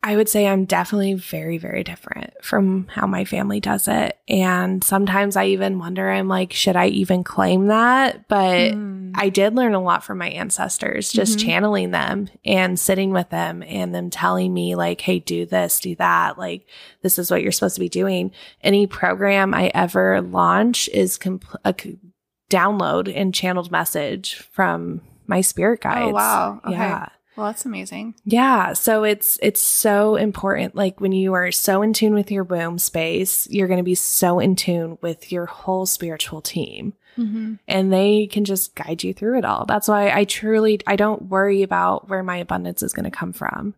I 0.04 0.16
would 0.16 0.28
say 0.28 0.48
I'm 0.48 0.64
definitely 0.64 1.14
very, 1.14 1.58
very 1.58 1.84
different 1.84 2.32
from 2.42 2.88
how 2.88 3.06
my 3.06 3.24
family 3.24 3.60
does 3.60 3.86
it. 3.86 4.18
And 4.28 4.82
sometimes 4.82 5.36
I 5.36 5.46
even 5.46 5.78
wonder, 5.78 6.10
I'm 6.10 6.26
like, 6.26 6.52
should 6.52 6.74
I 6.74 6.88
even 6.88 7.22
claim 7.22 7.68
that? 7.68 8.26
But 8.26 8.72
Mm. 8.72 9.12
I 9.14 9.28
did 9.28 9.54
learn 9.54 9.74
a 9.74 9.80
lot 9.80 10.02
from 10.02 10.18
my 10.18 10.28
ancestors, 10.30 11.12
just 11.12 11.38
Mhm. 11.38 11.44
channeling 11.44 11.90
them 11.92 12.28
and 12.44 12.80
sitting 12.80 13.12
with 13.12 13.28
them 13.30 13.62
and 13.62 13.94
them 13.94 14.10
telling 14.10 14.52
me, 14.52 14.74
like, 14.74 15.00
hey, 15.02 15.20
do 15.20 15.46
this, 15.46 15.78
do 15.78 15.94
that. 15.96 16.36
Like, 16.36 16.66
this 17.02 17.16
is 17.16 17.30
what 17.30 17.42
you're 17.42 17.52
supposed 17.52 17.76
to 17.76 17.80
be 17.80 17.88
doing. 17.88 18.32
Any 18.60 18.88
program 18.88 19.54
I 19.54 19.70
ever 19.72 20.20
launch 20.20 20.88
is 20.88 21.16
compl- 21.16 21.56
a 21.64 21.74
c- 21.80 21.98
download 22.50 23.12
and 23.14 23.32
channeled 23.32 23.70
message 23.70 24.34
from 24.52 25.00
my 25.28 25.42
spirit 25.42 25.80
guides. 25.80 26.10
Oh 26.10 26.14
wow. 26.14 26.60
Okay. 26.66 26.72
Yeah. 26.74 27.06
Well, 27.36 27.46
that's 27.46 27.64
amazing. 27.64 28.14
Yeah, 28.24 28.74
so 28.74 29.04
it's 29.04 29.38
it's 29.42 29.60
so 29.60 30.16
important 30.16 30.74
like 30.74 31.00
when 31.00 31.12
you 31.12 31.32
are 31.32 31.50
so 31.50 31.80
in 31.80 31.92
tune 31.92 32.14
with 32.14 32.30
your 32.30 32.44
womb 32.44 32.78
space, 32.78 33.48
you're 33.50 33.68
going 33.68 33.78
to 33.78 33.84
be 33.84 33.94
so 33.94 34.38
in 34.38 34.54
tune 34.54 34.98
with 35.00 35.32
your 35.32 35.46
whole 35.46 35.86
spiritual 35.86 36.40
team 36.40 36.94
Mm-hmm. 37.18 37.54
and 37.68 37.92
they 37.92 38.26
can 38.26 38.46
just 38.46 38.74
guide 38.74 39.04
you 39.04 39.12
through 39.12 39.36
it 39.36 39.44
all. 39.44 39.66
That's 39.66 39.86
why 39.86 40.10
I 40.10 40.24
truly 40.24 40.80
I 40.86 40.96
don't 40.96 41.28
worry 41.28 41.62
about 41.62 42.08
where 42.08 42.22
my 42.22 42.38
abundance 42.38 42.82
is 42.82 42.94
going 42.94 43.04
to 43.04 43.10
come 43.10 43.34
from 43.34 43.74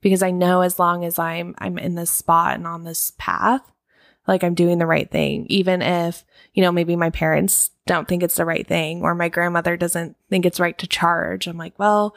because 0.00 0.22
I 0.22 0.30
know 0.30 0.62
as 0.62 0.78
long 0.78 1.04
as 1.04 1.18
I'm 1.18 1.54
I'm 1.58 1.76
in 1.76 1.96
this 1.96 2.10
spot 2.10 2.54
and 2.54 2.66
on 2.66 2.84
this 2.84 3.12
path, 3.18 3.60
like 4.26 4.42
I'm 4.42 4.54
doing 4.54 4.78
the 4.78 4.86
right 4.86 5.10
thing 5.10 5.44
even 5.50 5.82
if, 5.82 6.24
you 6.54 6.62
know, 6.62 6.72
maybe 6.72 6.96
my 6.96 7.10
parents 7.10 7.72
don't 7.86 8.08
think 8.08 8.22
it's 8.22 8.36
the 8.36 8.46
right 8.46 8.66
thing 8.66 9.02
or 9.02 9.14
my 9.14 9.28
grandmother 9.28 9.76
doesn't 9.76 10.16
think 10.30 10.46
it's 10.46 10.58
right 10.60 10.78
to 10.78 10.86
charge. 10.86 11.46
I'm 11.46 11.58
like, 11.58 11.78
well, 11.78 12.14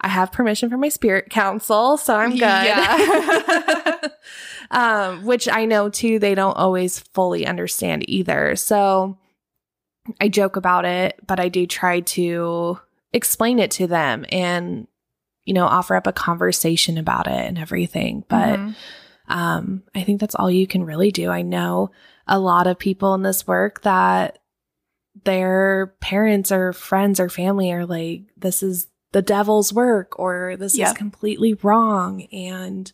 I 0.00 0.08
have 0.08 0.32
permission 0.32 0.70
from 0.70 0.80
my 0.80 0.88
spirit 0.88 1.28
council, 1.30 1.96
so 1.96 2.16
I'm 2.16 2.30
good. 2.30 2.40
Yeah. 2.40 4.00
um, 4.70 5.24
which 5.24 5.48
I 5.48 5.64
know 5.66 5.90
too, 5.90 6.18
they 6.18 6.34
don't 6.34 6.56
always 6.56 6.98
fully 6.98 7.46
understand 7.46 8.08
either. 8.08 8.56
So 8.56 9.18
I 10.20 10.28
joke 10.28 10.56
about 10.56 10.84
it, 10.84 11.20
but 11.26 11.38
I 11.38 11.48
do 11.48 11.66
try 11.66 12.00
to 12.00 12.80
explain 13.12 13.58
it 13.58 13.70
to 13.72 13.86
them 13.86 14.24
and, 14.30 14.86
you 15.44 15.52
know, 15.52 15.66
offer 15.66 15.94
up 15.96 16.06
a 16.06 16.12
conversation 16.12 16.96
about 16.96 17.26
it 17.26 17.32
and 17.32 17.58
everything. 17.58 18.24
But 18.28 18.58
Mhm. 18.58 18.74
um, 19.28 19.82
I 19.94 20.02
think 20.02 20.20
that's 20.20 20.34
all 20.34 20.50
you 20.50 20.66
can 20.66 20.84
really 20.84 21.10
do. 21.10 21.28
I 21.30 21.42
know 21.42 21.90
a 22.26 22.38
lot 22.38 22.66
of 22.66 22.78
people 22.78 23.14
in 23.14 23.22
this 23.22 23.46
work 23.46 23.82
that 23.82 24.38
their 25.24 25.94
parents 26.00 26.50
or 26.52 26.72
friends 26.72 27.20
or 27.20 27.28
family 27.28 27.72
are 27.72 27.84
like, 27.84 28.22
this 28.36 28.62
is 28.62 28.86
the 29.12 29.22
devil's 29.22 29.72
work 29.72 30.18
or 30.18 30.56
this 30.56 30.76
Yeah. 30.76 30.88
is 30.90 30.92
completely 30.96 31.54
wrong. 31.54 32.22
And 32.32 32.92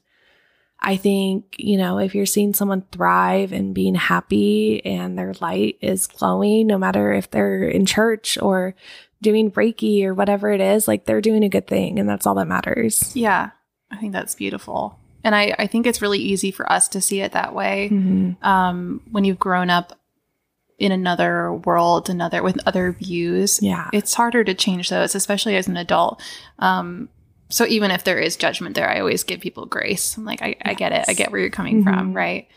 I 0.81 0.97
think, 0.97 1.57
you 1.59 1.77
know, 1.79 1.99
if 1.99 2.15
you're 2.15 2.27
seeing 2.27 2.53
someone 2.55 2.83
thrive 2.93 3.53
and 3.53 3.75
being 3.75 3.95
happy 3.95 4.85
and 4.85 5.19
their 5.19 5.35
light 5.41 5.79
is 5.81 6.07
glowing, 6.07 6.67
no 6.67 6.79
matter 6.79 7.13
if 7.13 7.31
they're 7.31 7.65
in 7.65 7.87
church 7.87 8.39
or 8.41 8.75
doing 9.23 9.51
Reiki 9.51 10.05
or 10.05 10.13
whatever 10.15 10.51
it 10.53 10.61
is, 10.61 10.87
like 10.87 11.07
they're 11.07 11.23
doing 11.23 11.45
a 11.45 11.49
good 11.49 11.67
thing. 11.67 11.99
And 11.99 12.09
that's 12.09 12.27
all 12.27 12.35
that 12.37 12.47
matters. 12.47 13.11
yeah, 13.17 13.51
I 13.91 13.97
think 13.97 14.13
that's 14.13 14.35
beautiful, 14.35 14.99
and 15.25 15.35
I 15.35 15.55
I 15.59 15.67
think 15.67 15.87
it's 15.87 16.03
really 16.03 16.19
easy 16.19 16.51
for 16.51 16.71
us 16.71 16.89
to 16.89 17.01
see 17.01 17.21
it 17.21 17.33
that 17.33 17.55
way. 17.55 17.89
Mhm. 17.91 18.37
Um, 18.45 19.01
when 19.11 19.25
you've 19.25 19.39
grown 19.39 19.71
up 19.71 19.99
in 20.79 20.93
another 20.93 21.53
world, 21.53 22.11
another 22.11 22.43
with 22.43 22.59
other 22.67 22.93
views, 22.93 23.61
Yeah. 23.63 23.89
it's 23.93 24.15
harder 24.15 24.45
to 24.45 24.53
change 24.55 24.91
those, 24.91 25.15
especially 25.15 25.57
as 25.57 25.67
an 25.69 25.77
adult. 25.77 26.21
Um, 26.59 27.09
so 27.49 27.65
even 27.67 27.91
if 27.91 28.05
there 28.05 28.19
is 28.19 28.37
judgment 28.37 28.75
there, 28.75 28.89
I 28.89 28.99
always 29.01 29.23
give 29.25 29.41
people 29.41 29.67
grace. 29.67 30.17
I'm 30.17 30.25
like, 30.25 30.43
I, 30.43 30.57
I 30.65 30.75
get 30.75 30.93
it. 30.93 31.05
I 31.09 31.15
get 31.15 31.31
where 31.31 31.41
you're 31.41 31.49
coming 31.51 31.83
from, 31.83 32.13
Mhm. 32.13 32.17
right? 32.17 32.49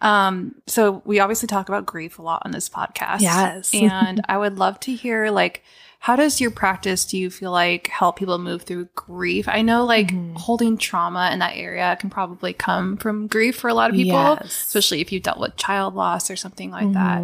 Um, 0.00 0.54
so 0.66 1.02
we 1.04 1.20
obviously 1.20 1.46
talk 1.46 1.68
about 1.68 1.84
grief 1.86 2.18
a 2.18 2.22
lot 2.22 2.42
on 2.44 2.52
this 2.52 2.68
podcast. 2.68 3.20
Yes. 3.20 3.70
and 3.74 4.20
I 4.28 4.38
would 4.38 4.58
love 4.58 4.80
to 4.80 4.94
hear 4.94 5.30
like 5.30 5.62
how 6.04 6.16
does 6.16 6.40
your 6.40 6.50
practice 6.50 7.04
do 7.04 7.18
you 7.18 7.28
feel 7.28 7.50
like 7.50 7.88
help 7.88 8.16
people 8.18 8.38
move 8.38 8.62
through 8.62 8.88
grief? 8.94 9.46
I 9.46 9.60
know 9.60 9.84
like 9.84 10.08
Mhm. 10.08 10.34
holding 10.38 10.78
trauma 10.78 11.28
in 11.30 11.40
that 11.40 11.56
area 11.56 11.94
can 12.00 12.08
probably 12.08 12.54
come 12.54 12.96
from 12.96 13.26
grief 13.26 13.56
for 13.56 13.68
a 13.68 13.74
lot 13.74 13.90
of 13.90 13.96
people, 13.96 14.12
Yes. 14.40 14.46
especially 14.46 15.02
if 15.02 15.12
you've 15.12 15.22
dealt 15.24 15.38
with 15.38 15.58
child 15.58 15.94
loss 15.94 16.30
or 16.30 16.36
something 16.36 16.70
like 16.70 16.90
that. 16.94 17.20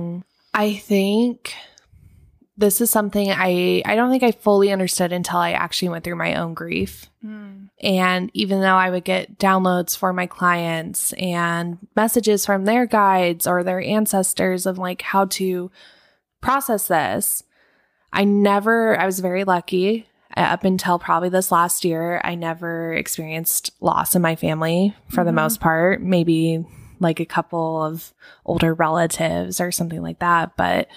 I 0.57 0.75
think 0.77 1.55
this 2.57 2.81
is 2.81 2.91
something 2.91 3.31
I 3.31 3.83
I 3.85 3.95
don't 3.95 4.11
think 4.11 4.23
I 4.23 4.33
fully 4.33 4.73
understood 4.73 5.13
until 5.13 5.39
I 5.39 5.53
actually 5.53 5.91
went 5.91 6.05
through 6.05 6.17
my 6.17 6.35
own 6.37 6.55
grief. 6.55 7.11
Mm. 7.25 7.69
And 7.83 8.31
even 8.33 8.63
though 8.63 8.77
I 8.77 8.89
would 8.89 9.05
get 9.05 9.39
downloads 9.39 9.95
for 9.97 10.15
my 10.15 10.27
clients 10.27 11.13
and 11.15 11.77
messages 11.95 12.47
from 12.47 12.65
their 12.65 12.87
guides 12.87 13.47
or 13.47 13.63
their 13.63 13.83
ancestors 13.83 14.65
of 14.65 14.79
like 14.79 15.03
how 15.03 15.27
to 15.27 15.71
process 16.41 16.89
this, 16.89 17.43
I 18.15 18.25
never, 18.25 18.99
I 18.99 19.05
was 19.05 19.21
very 19.21 19.45
lucky 19.45 20.07
uh, 20.35 20.41
up 20.41 20.65
until 20.65 20.99
probably 20.99 21.29
this 21.29 21.53
last 21.53 21.85
year. 21.85 22.19
I 22.25 22.35
never 22.35 22.95
experienced 22.95 23.73
loss 23.83 24.15
in 24.15 24.23
my 24.23 24.37
family 24.37 24.95
for 25.11 25.23
the 25.23 25.31
Mhm. 25.33 25.35
most 25.35 25.61
part, 25.61 26.01
maybe 26.01 26.65
like 27.01 27.21
a 27.21 27.27
couple 27.27 27.83
of 27.83 28.13
older 28.45 28.75
relatives 28.75 29.61
or 29.61 29.71
something 29.73 30.03
like 30.03 30.19
that. 30.21 30.57
But 30.57 30.89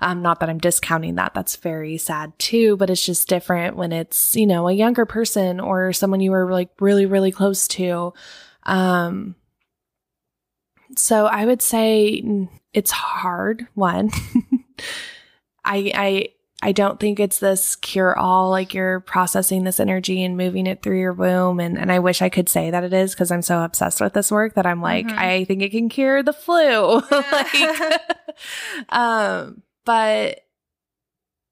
um, 0.00 0.22
not 0.22 0.40
that 0.40 0.48
I'm 0.48 0.58
discounting 0.58 1.16
that. 1.16 1.34
That's 1.34 1.56
very 1.56 1.98
sad 1.98 2.38
too, 2.38 2.76
but 2.76 2.90
it's 2.90 3.04
just 3.04 3.28
different 3.28 3.76
when 3.76 3.92
it's, 3.92 4.36
you 4.36 4.46
know, 4.46 4.68
a 4.68 4.72
younger 4.72 5.06
person 5.06 5.60
or 5.60 5.92
someone 5.92 6.20
you 6.20 6.30
were 6.30 6.50
like 6.50 6.70
really, 6.80 7.06
really 7.06 7.32
close 7.32 7.66
to. 7.68 8.12
Um, 8.64 9.34
so 10.96 11.26
I 11.26 11.46
would 11.46 11.62
say 11.62 12.22
mm, 12.24 12.48
it's 12.72 12.90
hard. 12.90 13.66
One, 13.74 14.10
I, 15.64 15.92
I, 15.94 16.28
I 16.60 16.72
don't 16.72 16.98
think 16.98 17.20
it's 17.20 17.38
this 17.38 17.76
cure 17.76 18.18
all, 18.18 18.50
like 18.50 18.74
you're 18.74 18.98
processing 19.00 19.62
this 19.62 19.78
energy 19.78 20.24
and 20.24 20.36
moving 20.36 20.66
it 20.66 20.82
through 20.82 20.98
your 20.98 21.12
womb. 21.12 21.60
And, 21.60 21.78
and 21.78 21.92
I 21.92 22.00
wish 22.00 22.20
I 22.20 22.28
could 22.28 22.48
say 22.48 22.70
that 22.72 22.82
it 22.82 22.92
is 22.92 23.14
because 23.14 23.30
I'm 23.30 23.42
so 23.42 23.62
obsessed 23.62 24.00
with 24.00 24.12
this 24.12 24.32
work 24.32 24.54
that 24.54 24.66
I'm 24.66 24.82
like, 24.82 25.06
Mhm. 25.06 25.16
I 25.16 25.44
think 25.44 25.62
it 25.62 25.70
can 25.70 25.88
cure 25.88 26.22
the 26.22 26.32
flu. 26.32 27.00
like, 27.10 28.00
um, 28.88 29.62
but 29.84 30.40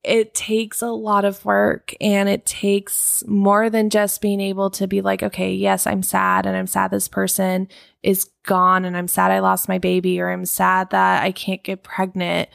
it 0.03 0.35
takes 0.35 0.83
a 0.83 0.89
lot 0.89 1.25
of 1.25 1.45
work 1.45 1.95
and 2.01 2.29
it 2.29 2.45
takes 2.45 3.25
more 3.27 3.71
than 3.71 3.91
just 3.91 4.21
being 4.21 4.41
able 4.41 4.71
to 4.71 4.87
be 4.87 5.03
like, 5.03 5.23
okay, 5.23 5.53
yes, 5.53 5.87
I'm 5.87 6.03
sad 6.03 6.47
and 6.47 6.57
I'm 6.57 6.67
sad 6.69 6.91
this 6.91 7.09
person 7.09 7.69
is 8.03 8.29
gone 8.45 8.85
and 8.85 8.97
I'm 8.97 9.09
sad 9.09 9.31
I 9.31 9.39
lost 9.41 9.69
my 9.69 9.79
baby 9.79 10.21
or 10.21 10.31
I'm 10.31 10.45
sad 10.47 10.91
that 10.91 11.23
I 11.23 11.33
can't 11.33 11.63
get 11.63 11.83
pregnant. 11.83 12.49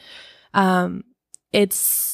Um, 0.54 1.04
it's 1.52 2.11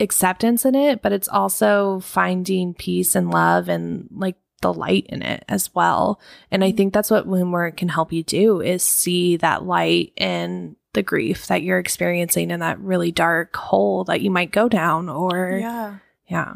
acceptance 0.00 0.64
in 0.64 0.74
it, 0.74 1.02
but 1.02 1.12
it's 1.12 1.28
also 1.28 2.00
finding 2.00 2.74
peace 2.74 3.14
and 3.14 3.30
love 3.30 3.68
and 3.68 4.08
like 4.12 4.36
the 4.60 4.72
light 4.72 5.06
in 5.08 5.22
it 5.22 5.44
as 5.48 5.74
well. 5.74 6.20
And 6.50 6.64
I 6.64 6.72
think 6.72 6.92
that's 6.92 7.10
what 7.10 7.26
womb 7.26 7.52
work 7.52 7.76
can 7.76 7.88
help 7.88 8.12
you 8.12 8.22
do 8.22 8.60
is 8.60 8.82
see 8.82 9.36
that 9.36 9.64
light 9.64 10.12
in 10.16 10.76
the 10.94 11.02
grief 11.02 11.46
that 11.46 11.62
you're 11.62 11.78
experiencing 11.78 12.50
in 12.50 12.60
that 12.60 12.80
really 12.80 13.12
dark 13.12 13.54
hole 13.56 14.04
that 14.04 14.20
you 14.20 14.30
might 14.30 14.50
go 14.50 14.68
down 14.68 15.08
or 15.08 15.58
Yeah. 15.60 15.96
yeah. 16.26 16.54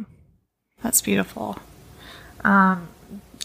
That's 0.82 1.00
beautiful. 1.00 1.58
Um, 2.42 2.88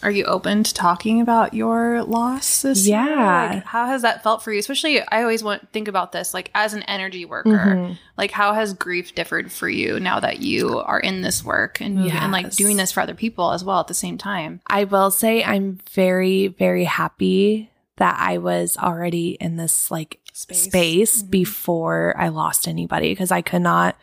are 0.02 0.10
you 0.12 0.24
open 0.24 0.62
to 0.62 0.72
talking 0.72 1.20
about 1.20 1.54
your 1.54 2.02
loss 2.04 2.62
this 2.62 2.86
year? 2.86 2.98
Yeah. 2.98 3.50
Like, 3.54 3.64
how 3.64 3.86
has 3.86 4.02
that 4.02 4.22
felt 4.22 4.42
for 4.42 4.52
you? 4.52 4.58
Especially, 4.60 5.00
I 5.02 5.22
always 5.22 5.42
want 5.42 5.72
think 5.72 5.88
about 5.88 6.12
this 6.12 6.32
like 6.32 6.50
as 6.54 6.72
an 6.72 6.82
energy 6.84 7.24
worker. 7.24 7.50
Mhm. 7.50 7.98
Like, 8.16 8.30
how 8.30 8.52
has 8.54 8.74
grief 8.74 9.14
differed 9.14 9.50
for 9.50 9.68
you 9.68 9.98
now 9.98 10.20
that 10.20 10.38
you 10.40 10.78
are 10.80 11.00
in 11.00 11.22
this 11.22 11.44
work 11.44 11.80
and 11.80 11.96
moving, 11.96 12.12
and 12.12 12.30
like 12.32 12.50
doing 12.54 12.76
this 12.76 12.92
for 12.92 13.00
other 13.00 13.14
people 13.14 13.52
as 13.52 13.64
well 13.64 13.80
at 13.80 13.88
the 13.88 13.94
same 13.94 14.18
time? 14.18 14.60
I 14.68 14.84
will 14.84 15.10
say 15.10 15.42
I'm 15.42 15.78
very, 15.92 16.46
very 16.48 16.84
happy 16.84 17.70
that 17.96 18.16
I 18.20 18.38
was 18.38 18.76
already 18.76 19.30
in 19.40 19.56
this 19.56 19.90
like 19.90 20.20
Space. 20.32 20.62
space, 20.62 21.22
Mhm. 21.24 21.30
before 21.30 22.14
I 22.16 22.28
lost 22.28 22.68
anybody 22.68 23.10
because 23.10 23.32
I 23.32 23.42
could 23.42 23.62
not 23.62 23.96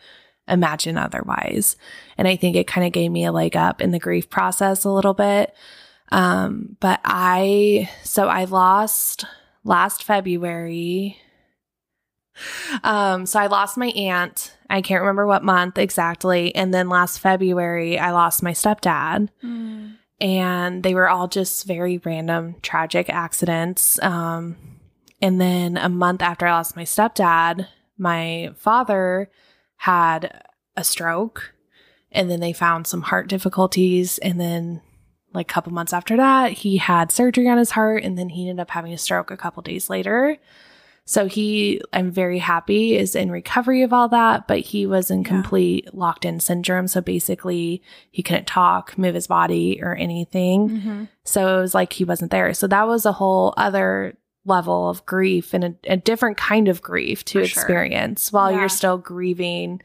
imagine 0.46 0.98
otherwise. 0.98 1.76
And 2.18 2.28
I 2.28 2.36
think 2.36 2.54
it 2.56 2.66
kind 2.66 2.86
of 2.86 2.92
gave 2.92 3.10
me 3.10 3.24
a 3.24 3.32
leg 3.32 3.56
up 3.56 3.80
in 3.80 3.90
the 3.92 3.98
grief 3.98 4.28
process 4.28 4.84
a 4.84 4.90
little 4.90 5.14
bit. 5.14 5.54
Um, 6.12 6.76
but 6.80 7.00
I, 7.04 7.90
so 8.04 8.28
I 8.28 8.44
lost 8.44 9.24
last 9.64 10.04
February. 10.04 11.18
Um, 12.84 13.26
so 13.26 13.40
I 13.40 13.46
lost 13.46 13.76
my 13.76 13.88
aunt. 13.88 14.56
I 14.68 14.82
can't 14.82 15.00
remember 15.00 15.26
what 15.26 15.42
month 15.42 15.78
exactly. 15.78 16.54
And 16.54 16.72
then 16.72 16.88
last 16.88 17.18
February, 17.18 17.98
I 17.98 18.10
lost 18.12 18.42
my 18.42 18.52
stepdad. 18.52 19.28
and 20.20 20.82
they 20.82 20.94
were 20.94 21.08
all 21.08 21.28
just 21.28 21.66
very 21.66 21.98
random, 21.98 22.56
tragic 22.62 23.10
accidents. 23.10 24.02
Um, 24.02 24.56
and 25.20 25.40
then 25.40 25.76
a 25.76 25.88
month 25.88 26.22
after 26.22 26.46
I 26.46 26.52
lost 26.52 26.76
my 26.76 26.84
stepdad, 26.84 27.68
my 27.98 28.52
father 28.56 29.30
had 29.76 30.42
a 30.76 30.84
stroke, 30.84 31.54
and 32.10 32.30
then 32.30 32.40
they 32.40 32.52
found 32.52 32.86
some 32.86 33.02
heart 33.02 33.28
difficulties. 33.28 34.18
And 34.18 34.40
then, 34.40 34.80
like 35.36 35.50
a 35.50 35.54
couple 35.54 35.72
months 35.72 35.92
after 35.92 36.16
that, 36.16 36.52
he 36.52 36.76
had 36.78 37.12
surgery 37.12 37.48
on 37.48 37.58
his 37.58 37.70
heart, 37.70 38.02
and 38.02 38.18
then 38.18 38.28
he 38.30 38.48
ended 38.48 38.60
up 38.62 38.70
having 38.70 38.92
a 38.92 38.98
stroke 38.98 39.30
a 39.30 39.36
couple 39.36 39.62
days 39.62 39.88
later. 39.88 40.36
So 41.08 41.26
he, 41.26 41.80
I'm 41.92 42.10
very 42.10 42.40
happy, 42.40 42.96
is 42.96 43.14
in 43.14 43.30
recovery 43.30 43.82
of 43.82 43.92
all 43.92 44.08
that, 44.08 44.48
but 44.48 44.58
he 44.58 44.86
was 44.86 45.08
in 45.08 45.20
Yeah. 45.22 45.28
complete 45.28 45.94
locked 45.94 46.24
in 46.24 46.40
syndrome. 46.40 46.88
So 46.88 47.00
basically, 47.00 47.80
he 48.10 48.24
couldn't 48.24 48.48
talk, 48.48 48.98
move 48.98 49.14
his 49.14 49.28
body, 49.28 49.78
or 49.80 49.94
anything. 49.94 50.68
Mm-hmm. 50.68 51.04
So 51.22 51.58
it 51.58 51.60
was 51.60 51.74
like 51.74 51.92
he 51.92 52.02
wasn't 52.02 52.32
there. 52.32 52.52
So 52.54 52.66
that 52.66 52.88
was 52.88 53.06
a 53.06 53.12
whole 53.12 53.54
other 53.56 54.16
level 54.44 54.88
of 54.90 55.06
grief 55.06 55.54
and 55.54 55.64
a, 55.64 55.74
a 55.92 55.96
different 55.96 56.36
kind 56.38 56.66
of 56.66 56.82
grief 56.82 57.24
to 57.26 57.40
For 57.42 57.46
sure. 57.46 57.62
experience 57.62 58.32
while 58.32 58.50
Yeah. 58.50 58.60
you're 58.60 58.68
still 58.68 58.98
grieving 58.98 59.82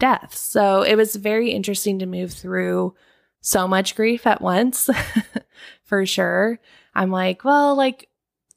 death. 0.00 0.34
So 0.34 0.82
it 0.82 0.96
was 0.96 1.14
very 1.16 1.50
interesting 1.50 1.98
to 2.00 2.06
move 2.06 2.32
through 2.32 2.94
so 3.40 3.68
much 3.68 3.94
grief 3.94 4.26
at 4.26 4.40
once, 4.40 4.88
for 5.84 6.04
sure. 6.06 6.58
I'm 6.94 7.10
like, 7.10 7.44
well, 7.44 7.74
like, 7.76 8.08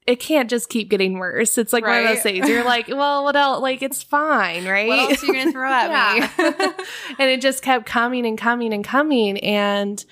it 0.07 0.19
can't 0.19 0.49
just 0.49 0.69
keep 0.69 0.89
getting 0.89 1.19
worse. 1.19 1.57
It's 1.59 1.71
like 1.71 1.83
one 1.85 1.99
of 1.99 2.03
those 2.05 2.17
Right. 2.17 2.23
things. 2.23 2.49
You're 2.49 2.63
like, 2.63 2.87
well, 2.87 3.23
what 3.23 3.35
else? 3.35 3.61
Like, 3.61 3.83
it's 3.83 4.01
fine, 4.01 4.65
right? 4.65 4.87
What 4.87 4.97
else 5.11 5.23
are 5.23 5.27
you 5.27 5.33
gonna 5.33 5.51
throw 5.51 5.71
at 5.71 6.19
me? 6.19 6.27
And 7.19 7.29
it 7.29 7.39
just 7.41 7.61
kept 7.63 7.85
coming 7.85 8.25
and 8.25 8.37
coming 8.37 8.73
and 8.73 8.83
coming. 8.83 9.37
And 9.39 10.03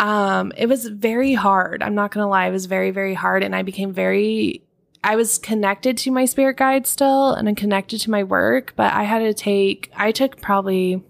um, 0.00 0.52
it 0.56 0.66
was 0.66 0.86
very 0.86 1.34
hard. 1.34 1.82
I'm 1.82 1.94
not 1.94 2.10
gonna 2.10 2.28
lie, 2.28 2.46
it 2.48 2.52
was 2.52 2.66
very, 2.66 2.90
very 2.90 3.14
hard. 3.14 3.42
And 3.42 3.54
I 3.54 3.62
became 3.62 3.92
very 3.92 4.62
I 5.04 5.16
was 5.16 5.36
connected 5.38 5.98
to 5.98 6.10
my 6.12 6.24
spirit 6.26 6.56
guide 6.56 6.86
still 6.86 7.32
and 7.34 7.48
I'm 7.48 7.56
connected 7.56 8.00
to 8.02 8.10
my 8.10 8.22
work, 8.22 8.72
but 8.76 8.92
I 8.92 9.02
had 9.02 9.18
to 9.18 9.34
take 9.34 9.90
I 9.96 10.10
took 10.12 10.40
probably 10.40 11.02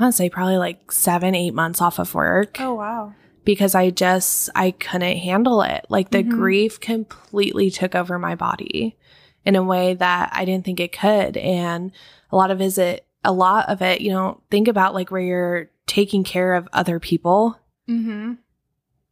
I 0.00 0.04
want 0.04 0.14
to 0.14 0.16
say 0.16 0.30
probably 0.30 0.56
like 0.56 0.90
seven, 0.90 1.34
eight 1.34 1.52
months 1.52 1.82
off 1.82 1.98
of 1.98 2.14
work 2.14 2.56
Oh 2.58 2.74
wow. 2.74 3.12
because 3.44 3.74
I 3.74 3.90
just 3.90 4.48
I 4.54 4.70
couldn't 4.70 5.18
handle 5.18 5.60
it. 5.62 5.84
Like 5.90 6.10
the 6.10 6.22
Mhm. 6.24 6.30
grief 6.30 6.80
completely 6.80 7.70
took 7.70 7.94
over 7.94 8.18
my 8.18 8.34
body 8.34 8.96
in 9.44 9.56
a 9.56 9.62
way 9.62 9.92
that 9.94 10.30
I 10.32 10.44
didn't 10.46 10.64
think 10.64 10.80
it 10.80 10.92
could. 10.98 11.36
And 11.36 11.92
a 12.32 12.36
lot 12.36 12.50
of 12.50 12.60
is 12.62 12.78
it 12.78 13.04
a 13.22 13.32
lot 13.32 13.68
of 13.68 13.82
it, 13.82 14.00
you 14.00 14.10
know, 14.10 14.40
think 14.50 14.68
about 14.68 14.94
like 14.94 15.10
where 15.10 15.20
you're 15.20 15.70
taking 15.86 16.24
care 16.24 16.54
of 16.54 16.66
other 16.72 16.98
people 16.98 17.58
mm-hmm. 17.88 18.34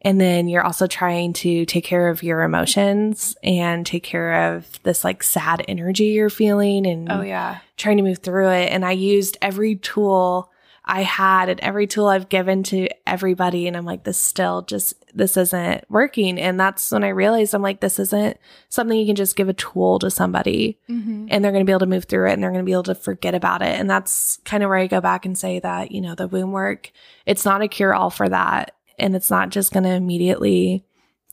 and 0.00 0.20
then 0.20 0.48
you're 0.48 0.64
also 0.64 0.86
trying 0.86 1.32
to 1.34 1.66
take 1.66 1.84
care 1.84 2.08
of 2.08 2.22
your 2.22 2.42
emotions 2.42 3.36
and 3.42 3.84
take 3.84 4.04
care 4.04 4.54
of 4.54 4.82
this 4.84 5.04
like 5.04 5.22
sad 5.22 5.62
energy 5.68 6.06
you're 6.06 6.30
feeling 6.30 6.86
and 6.86 7.12
Oh 7.12 7.20
yeah. 7.20 7.58
trying 7.76 7.98
to 7.98 8.02
move 8.02 8.18
through 8.20 8.48
it. 8.48 8.70
And 8.72 8.84
I 8.86 8.92
used 8.92 9.36
every 9.42 9.76
tool 9.76 10.50
I 10.88 11.02
had 11.02 11.50
and 11.50 11.60
every 11.60 11.86
tool 11.86 12.06
I've 12.06 12.30
given 12.30 12.62
to 12.64 12.88
everybody. 13.06 13.68
And 13.68 13.76
I'm 13.76 13.84
like, 13.84 14.04
this 14.04 14.16
still 14.16 14.62
just, 14.62 14.94
this 15.14 15.36
isn't 15.36 15.84
working. 15.90 16.40
And 16.40 16.58
that's 16.58 16.90
when 16.90 17.04
I 17.04 17.08
realized 17.08 17.54
I'm 17.54 17.60
like, 17.60 17.80
this 17.80 17.98
isn't 17.98 18.38
something 18.70 18.98
you 18.98 19.06
can 19.06 19.14
just 19.14 19.36
give 19.36 19.50
a 19.50 19.54
tool 19.54 19.98
to 19.98 20.10
somebody 20.10 20.78
Mm-hmm. 20.88 21.26
and 21.30 21.44
they're 21.44 21.52
going 21.52 21.64
to 21.64 21.68
be 21.68 21.72
able 21.72 21.80
to 21.80 21.86
move 21.86 22.06
through 22.06 22.28
it 22.28 22.32
and 22.32 22.42
they're 22.42 22.50
going 22.50 22.64
to 22.64 22.66
be 22.66 22.72
able 22.72 22.82
to 22.84 22.94
forget 22.94 23.34
about 23.34 23.60
it. 23.60 23.78
And 23.78 23.88
that's 23.90 24.38
kind 24.44 24.62
of 24.62 24.68
where 24.68 24.78
I 24.78 24.86
go 24.86 25.02
back 25.02 25.26
and 25.26 25.36
say 25.36 25.60
that, 25.60 25.92
you 25.92 26.00
know, 26.00 26.14
the 26.14 26.26
womb 26.26 26.52
work, 26.52 26.90
it's 27.26 27.44
not 27.44 27.62
a 27.62 27.68
cure 27.68 27.94
all 27.94 28.10
for 28.10 28.28
that. 28.28 28.74
And 28.98 29.14
it's 29.14 29.30
not 29.30 29.50
just 29.50 29.72
going 29.72 29.84
to 29.84 29.90
immediately 29.90 30.84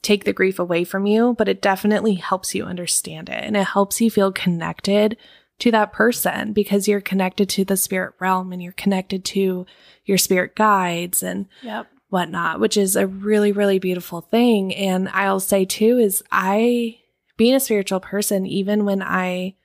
take 0.01 0.25
the 0.25 0.33
grief 0.33 0.59
away 0.59 0.83
from 0.83 1.05
you, 1.05 1.33
but 1.37 1.47
it 1.47 1.61
definitely 1.61 2.15
helps 2.15 2.53
you 2.53 2.65
understand 2.65 3.29
it 3.29 3.43
and 3.43 3.55
it 3.55 3.67
helps 3.67 4.01
you 4.01 4.11
feel 4.11 4.31
connected 4.31 5.17
to 5.59 5.71
that 5.71 5.93
person 5.93 6.53
because 6.53 6.87
you're 6.87 7.01
connected 7.01 7.47
to 7.49 7.65
the 7.65 7.77
spirit 7.77 8.13
realm 8.19 8.51
and 8.51 8.61
you're 8.61 8.73
connected 8.73 9.23
to 9.23 9.65
your 10.03 10.17
spirit 10.17 10.55
guides 10.55 11.23
and 11.23 11.47
Yep. 11.61 11.87
whatnot, 12.09 12.59
which 12.59 12.77
is 12.77 12.95
a 12.95 13.07
really, 13.07 13.51
really 13.51 13.79
beautiful 13.79 14.21
thing. 14.21 14.73
And 14.75 15.09
I'll 15.09 15.39
say 15.39 15.65
too, 15.65 15.97
is 15.97 16.23
I, 16.31 16.99
being 17.37 17.55
a 17.55 17.59
spiritual 17.59 17.99
person, 17.99 18.45
even 18.45 18.85
when 18.85 19.01
I 19.01 19.55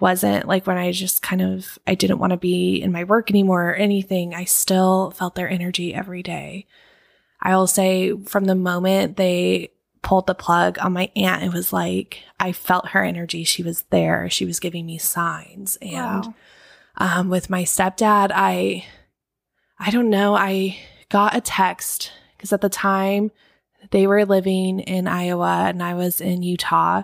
wasn't 0.00 0.48
like 0.48 0.66
when 0.66 0.78
I 0.78 0.92
just 0.92 1.22
kind 1.22 1.40
of, 1.42 1.78
I 1.86 1.94
didn't 1.94 2.18
want 2.18 2.32
to 2.32 2.36
be 2.36 2.82
in 2.82 2.90
my 2.90 3.04
work 3.04 3.30
anymore 3.30 3.70
or 3.70 3.74
anything, 3.74 4.34
I 4.34 4.44
still 4.44 5.12
felt 5.12 5.34
their 5.34 5.48
energy 5.48 5.94
every 5.94 6.22
day. 6.22 6.66
I'll 7.40 7.66
say 7.66 8.16
from 8.24 8.44
the 8.44 8.54
moment 8.54 9.16
they 9.16 9.71
pulled 10.02 10.26
the 10.26 10.34
plug 10.34 10.78
on 10.80 10.92
my 10.92 11.10
aunt, 11.16 11.42
it 11.44 11.52
was 11.52 11.72
like 11.72 12.22
I 12.40 12.52
felt 12.52 12.88
her 12.88 13.04
energy. 13.04 13.44
She 13.44 13.62
was 13.62 13.82
there. 13.90 14.28
She 14.28 14.44
was 14.44 14.60
giving 14.60 14.84
me 14.86 14.98
signs. 14.98 15.76
And 15.80 15.94
Wow. 16.26 16.34
um, 16.96 17.28
with 17.28 17.48
my 17.48 17.62
stepdad, 17.62 18.30
I, 18.34 18.84
I 19.78 19.90
don't 19.90 20.10
know. 20.10 20.34
I 20.34 20.76
got 21.08 21.36
a 21.36 21.40
text 21.40 22.12
because 22.36 22.52
at 22.52 22.60
the 22.60 22.68
time 22.68 23.30
they 23.90 24.06
were 24.06 24.24
living 24.24 24.80
in 24.80 25.06
Iowa 25.08 25.64
and 25.68 25.82
I 25.82 25.94
was 25.94 26.20
in 26.20 26.42
Utah. 26.42 27.02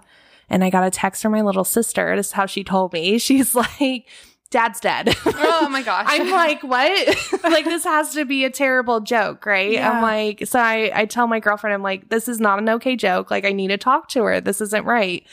And 0.51 0.65
I 0.65 0.71
got 0.71 0.87
a 0.87 0.91
text 0.91 1.21
from 1.21 1.33
my 1.33 1.43
little 1.43 1.65
sister. 1.65 2.17
This 2.17 2.29
is 2.29 2.33
how 2.33 2.47
she 2.47 2.65
told 2.65 2.93
me. 2.95 3.19
She's 3.19 3.55
like, 3.55 4.07
Dad's 4.51 4.81
dead. 4.81 5.15
Oh 5.61 5.69
my 5.69 5.83
gosh. 5.83 6.07
I'm 6.09 6.31
like, 6.31 6.63
what? 6.63 7.43
like, 7.43 7.65
this 7.65 7.83
has 7.83 8.15
to 8.15 8.25
be 8.25 8.45
a 8.45 8.51
terrible 8.51 9.01
joke, 9.01 9.45
right? 9.45 9.73
Yeah. 9.73 9.91
I'm 9.91 10.03
like, 10.03 10.47
so 10.47 10.59
I, 10.59 10.91
I 10.95 11.05
tell 11.05 11.27
my 11.27 11.41
girlfriend, 11.41 11.75
I'm 11.75 11.83
like, 11.83 12.09
this 12.11 12.29
is 12.29 12.39
not 12.39 12.61
an 12.61 12.69
okay 12.69 12.95
joke. 12.95 13.31
Like, 13.31 13.45
I 13.45 13.53
need 13.53 13.69
to 13.69 13.77
talk 13.77 14.09
to 14.11 14.23
her. 14.23 14.41
This 14.41 14.61
isn't 14.61 14.85
right. 14.85 15.27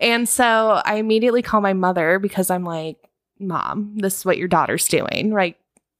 And 0.00 0.28
so 0.28 0.82
I 0.84 0.96
immediately 0.96 1.42
call 1.42 1.60
my 1.60 1.74
mother 1.74 2.18
because 2.18 2.50
I'm 2.50 2.64
like, 2.64 2.98
Mom, 3.38 3.94
this 3.96 4.18
is 4.18 4.24
what 4.24 4.36
your 4.36 4.48
daughter's 4.48 4.88
doing. 4.88 5.32
Right? 5.32 5.56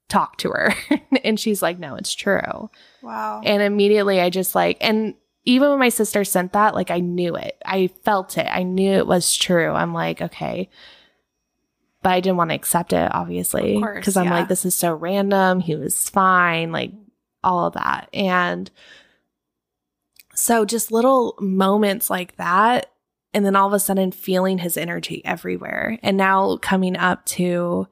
Talk 0.09 0.38
to 0.38 0.50
her. 0.50 0.74
and 1.24 1.38
she's 1.38 1.62
like, 1.62 1.78
no, 1.78 1.94
it's 1.94 2.14
true. 2.14 2.68
Wow. 3.00 3.42
And 3.44 3.62
immediately 3.62 4.20
I 4.20 4.28
just 4.28 4.57
like, 4.57 4.76
and 4.81 5.14
even 5.44 5.70
when 5.70 5.78
my 5.78 5.88
sister 5.88 6.24
sent 6.24 6.52
that, 6.52 6.74
like 6.74 6.90
I 6.90 7.00
knew 7.00 7.37
it. 7.37 7.57
I 7.64 7.88
felt 8.04 8.37
it. 8.37 8.48
I 8.50 8.64
knew 8.64 8.92
it 8.92 9.07
was 9.07 9.37
true. 9.37 9.70
I'm 9.70 9.94
like, 9.94 10.20
okay. 10.20 10.68
But 12.02 12.12
I 12.12 12.20
didn't 12.20 12.37
want 12.37 12.50
to 12.50 12.56
accept 12.56 12.92
it, 12.92 13.11
obviously. 13.12 13.80
Because 13.80 14.16
I'm 14.16 14.26
yeah. 14.26 14.38
like, 14.38 14.48
this 14.48 14.64
is 14.64 14.74
so 14.74 14.94
random. 14.94 15.61
He 15.61 15.74
was 15.74 16.08
fine, 16.08 16.70
like 16.70 16.92
all 17.42 17.66
of 17.66 17.74
that. 17.74 18.08
And 18.12 18.70
so 20.34 20.64
just 20.64 20.92
little 20.92 21.34
moments 21.40 22.08
like 22.08 22.37
that. 22.37 22.92
And 23.34 23.44
then 23.44 23.56
all 23.56 23.66
of 23.66 23.72
a 23.72 23.80
sudden 23.80 24.12
feeling 24.12 24.58
his 24.58 24.76
energy 24.76 25.22
everywhere. 25.24 25.98
And 26.02 26.16
now 26.16 26.56
coming 26.56 26.96
up 26.96 27.26
to 27.26 27.88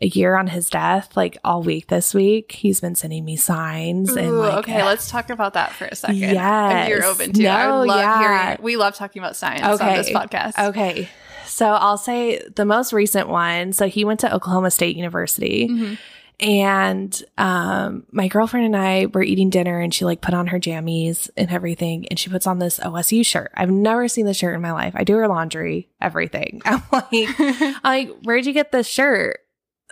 a 0.00 0.06
year 0.06 0.36
on 0.36 0.48
his 0.48 0.68
death, 0.68 1.16
like 1.16 1.38
all 1.44 1.62
week 1.62 1.86
this 1.86 2.12
week, 2.12 2.52
he's 2.52 2.80
been 2.80 2.96
sending 2.96 3.24
me 3.24 3.36
signs 3.36 4.10
and 4.16 4.28
Ooh, 4.28 4.40
like 4.40 4.54
okay, 4.54 4.82
let's 4.82 5.08
talk 5.08 5.30
about 5.30 5.54
that 5.54 5.72
for 5.72 5.84
a 5.84 5.94
second. 5.94 6.16
Yes. 6.16 6.84
If 6.84 6.88
you're 6.88 7.04
open 7.04 7.32
to 7.32 7.42
it. 7.42 7.46
I 7.46 7.70
love 7.70 7.86
yeah. 7.86 8.18
hearing 8.18 8.58
we 8.62 8.76
love 8.76 8.96
talking 8.96 9.22
about 9.22 9.36
science 9.36 9.80
on 9.80 9.94
this 9.94 10.10
podcast. 10.10 10.58
Okay. 10.70 11.08
So 11.52 11.66
I'll 11.66 11.98
say 11.98 12.40
the 12.56 12.64
most 12.64 12.92
recent 12.92 13.28
one. 13.28 13.72
So 13.72 13.86
he 13.88 14.04
went 14.04 14.20
to 14.20 14.34
Oklahoma 14.34 14.70
State 14.70 14.96
University 14.96 15.68
Mhm. 15.68 15.98
and 16.40 17.22
um 17.38 18.04
my 18.10 18.26
girlfriend 18.28 18.66
and 18.66 18.76
I 18.76 19.06
were 19.06 19.22
eating 19.22 19.50
dinner 19.50 19.78
and 19.78 19.92
she 19.94 20.04
like 20.04 20.20
put 20.20 20.34
on 20.34 20.46
her 20.48 20.58
jammies 20.58 21.28
and 21.36 21.50
everything 21.50 22.08
and 22.08 22.18
she 22.18 22.30
puts 22.30 22.46
on 22.46 22.58
this 22.58 22.78
OSU 22.80 23.24
shirt. 23.24 23.52
I've 23.54 23.70
never 23.70 24.08
seen 24.08 24.26
this 24.26 24.38
shirt 24.38 24.54
in 24.54 24.62
my 24.62 24.72
life. 24.72 24.94
I 24.96 25.04
do 25.04 25.14
her 25.16 25.28
laundry, 25.28 25.88
everything. 26.00 26.62
I'm 26.66 26.82
like, 26.90 27.06
I'm 27.38 27.74
like, 27.84 28.10
where'd 28.24 28.46
you 28.46 28.52
get 28.52 28.72
this 28.72 28.86
shirt? 28.88 29.38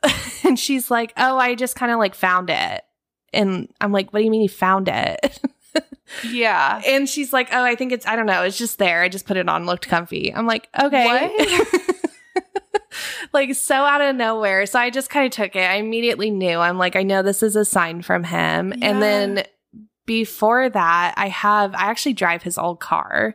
and 0.45 0.59
she's 0.59 0.91
like, 0.91 1.13
Oh, 1.17 1.37
I 1.39 1.55
just 1.55 1.77
kind 1.77 1.93
of 1.93 1.99
like 1.99 2.15
found 2.15 2.49
it. 2.51 2.83
And 3.33 3.69
I'm 3.81 3.93
like, 3.93 4.13
What 4.13 4.21
do 4.21 4.25
you 4.25 4.31
mean 4.31 4.43
you 4.43 4.49
found 4.49 4.89
it? 4.89 5.39
Yeah. 6.31 6.81
And 6.87 7.09
she's 7.09 7.33
like, 7.33 7.49
"Oh, 7.53 7.63
I 7.65 7.75
think 7.75 7.93
it's 7.93 8.07
I 8.07 8.17
don't 8.17 8.27
know, 8.27 8.43
it's 8.43 8.59
just 8.59 8.79
there. 8.79 9.03
I 9.03 9.09
just 9.09 9.27
put 9.27 9.37
it 9.37 9.49
on, 9.49 9.67
looked 9.67 9.89
comfy." 9.89 10.35
I'm 10.35 10.47
like, 10.47 10.69
"Okay." 10.81 11.31
like 13.33 13.55
so 13.55 13.75
out 13.75 14.01
of 14.01 14.17
nowhere. 14.17 14.67
So 14.67 14.79
I 14.79 14.91
just 14.91 15.11
kind 15.11 15.27
of 15.27 15.33
took 15.33 15.55
it. 15.57 15.61
I 15.69 15.75
immediately 15.77 16.31
knew. 16.31 16.59
I'm 16.59 16.79
like, 16.79 16.97
I 16.97 17.03
know 17.03 17.23
this 17.23 17.43
is 17.43 17.57
a 17.57 17.65
sign 17.65 18.03
from 18.03 18.25
him. 18.25 18.73
Yeah. 18.77 18.89
And 18.91 19.03
then 19.03 19.45
before 20.07 20.69
that, 20.69 21.15
I 21.17 21.29
have 21.29 21.75
I 21.75 21.85
actually 21.85 22.15
drive 22.15 22.43
his 22.43 22.59
old 22.59 22.81
car. 22.81 23.35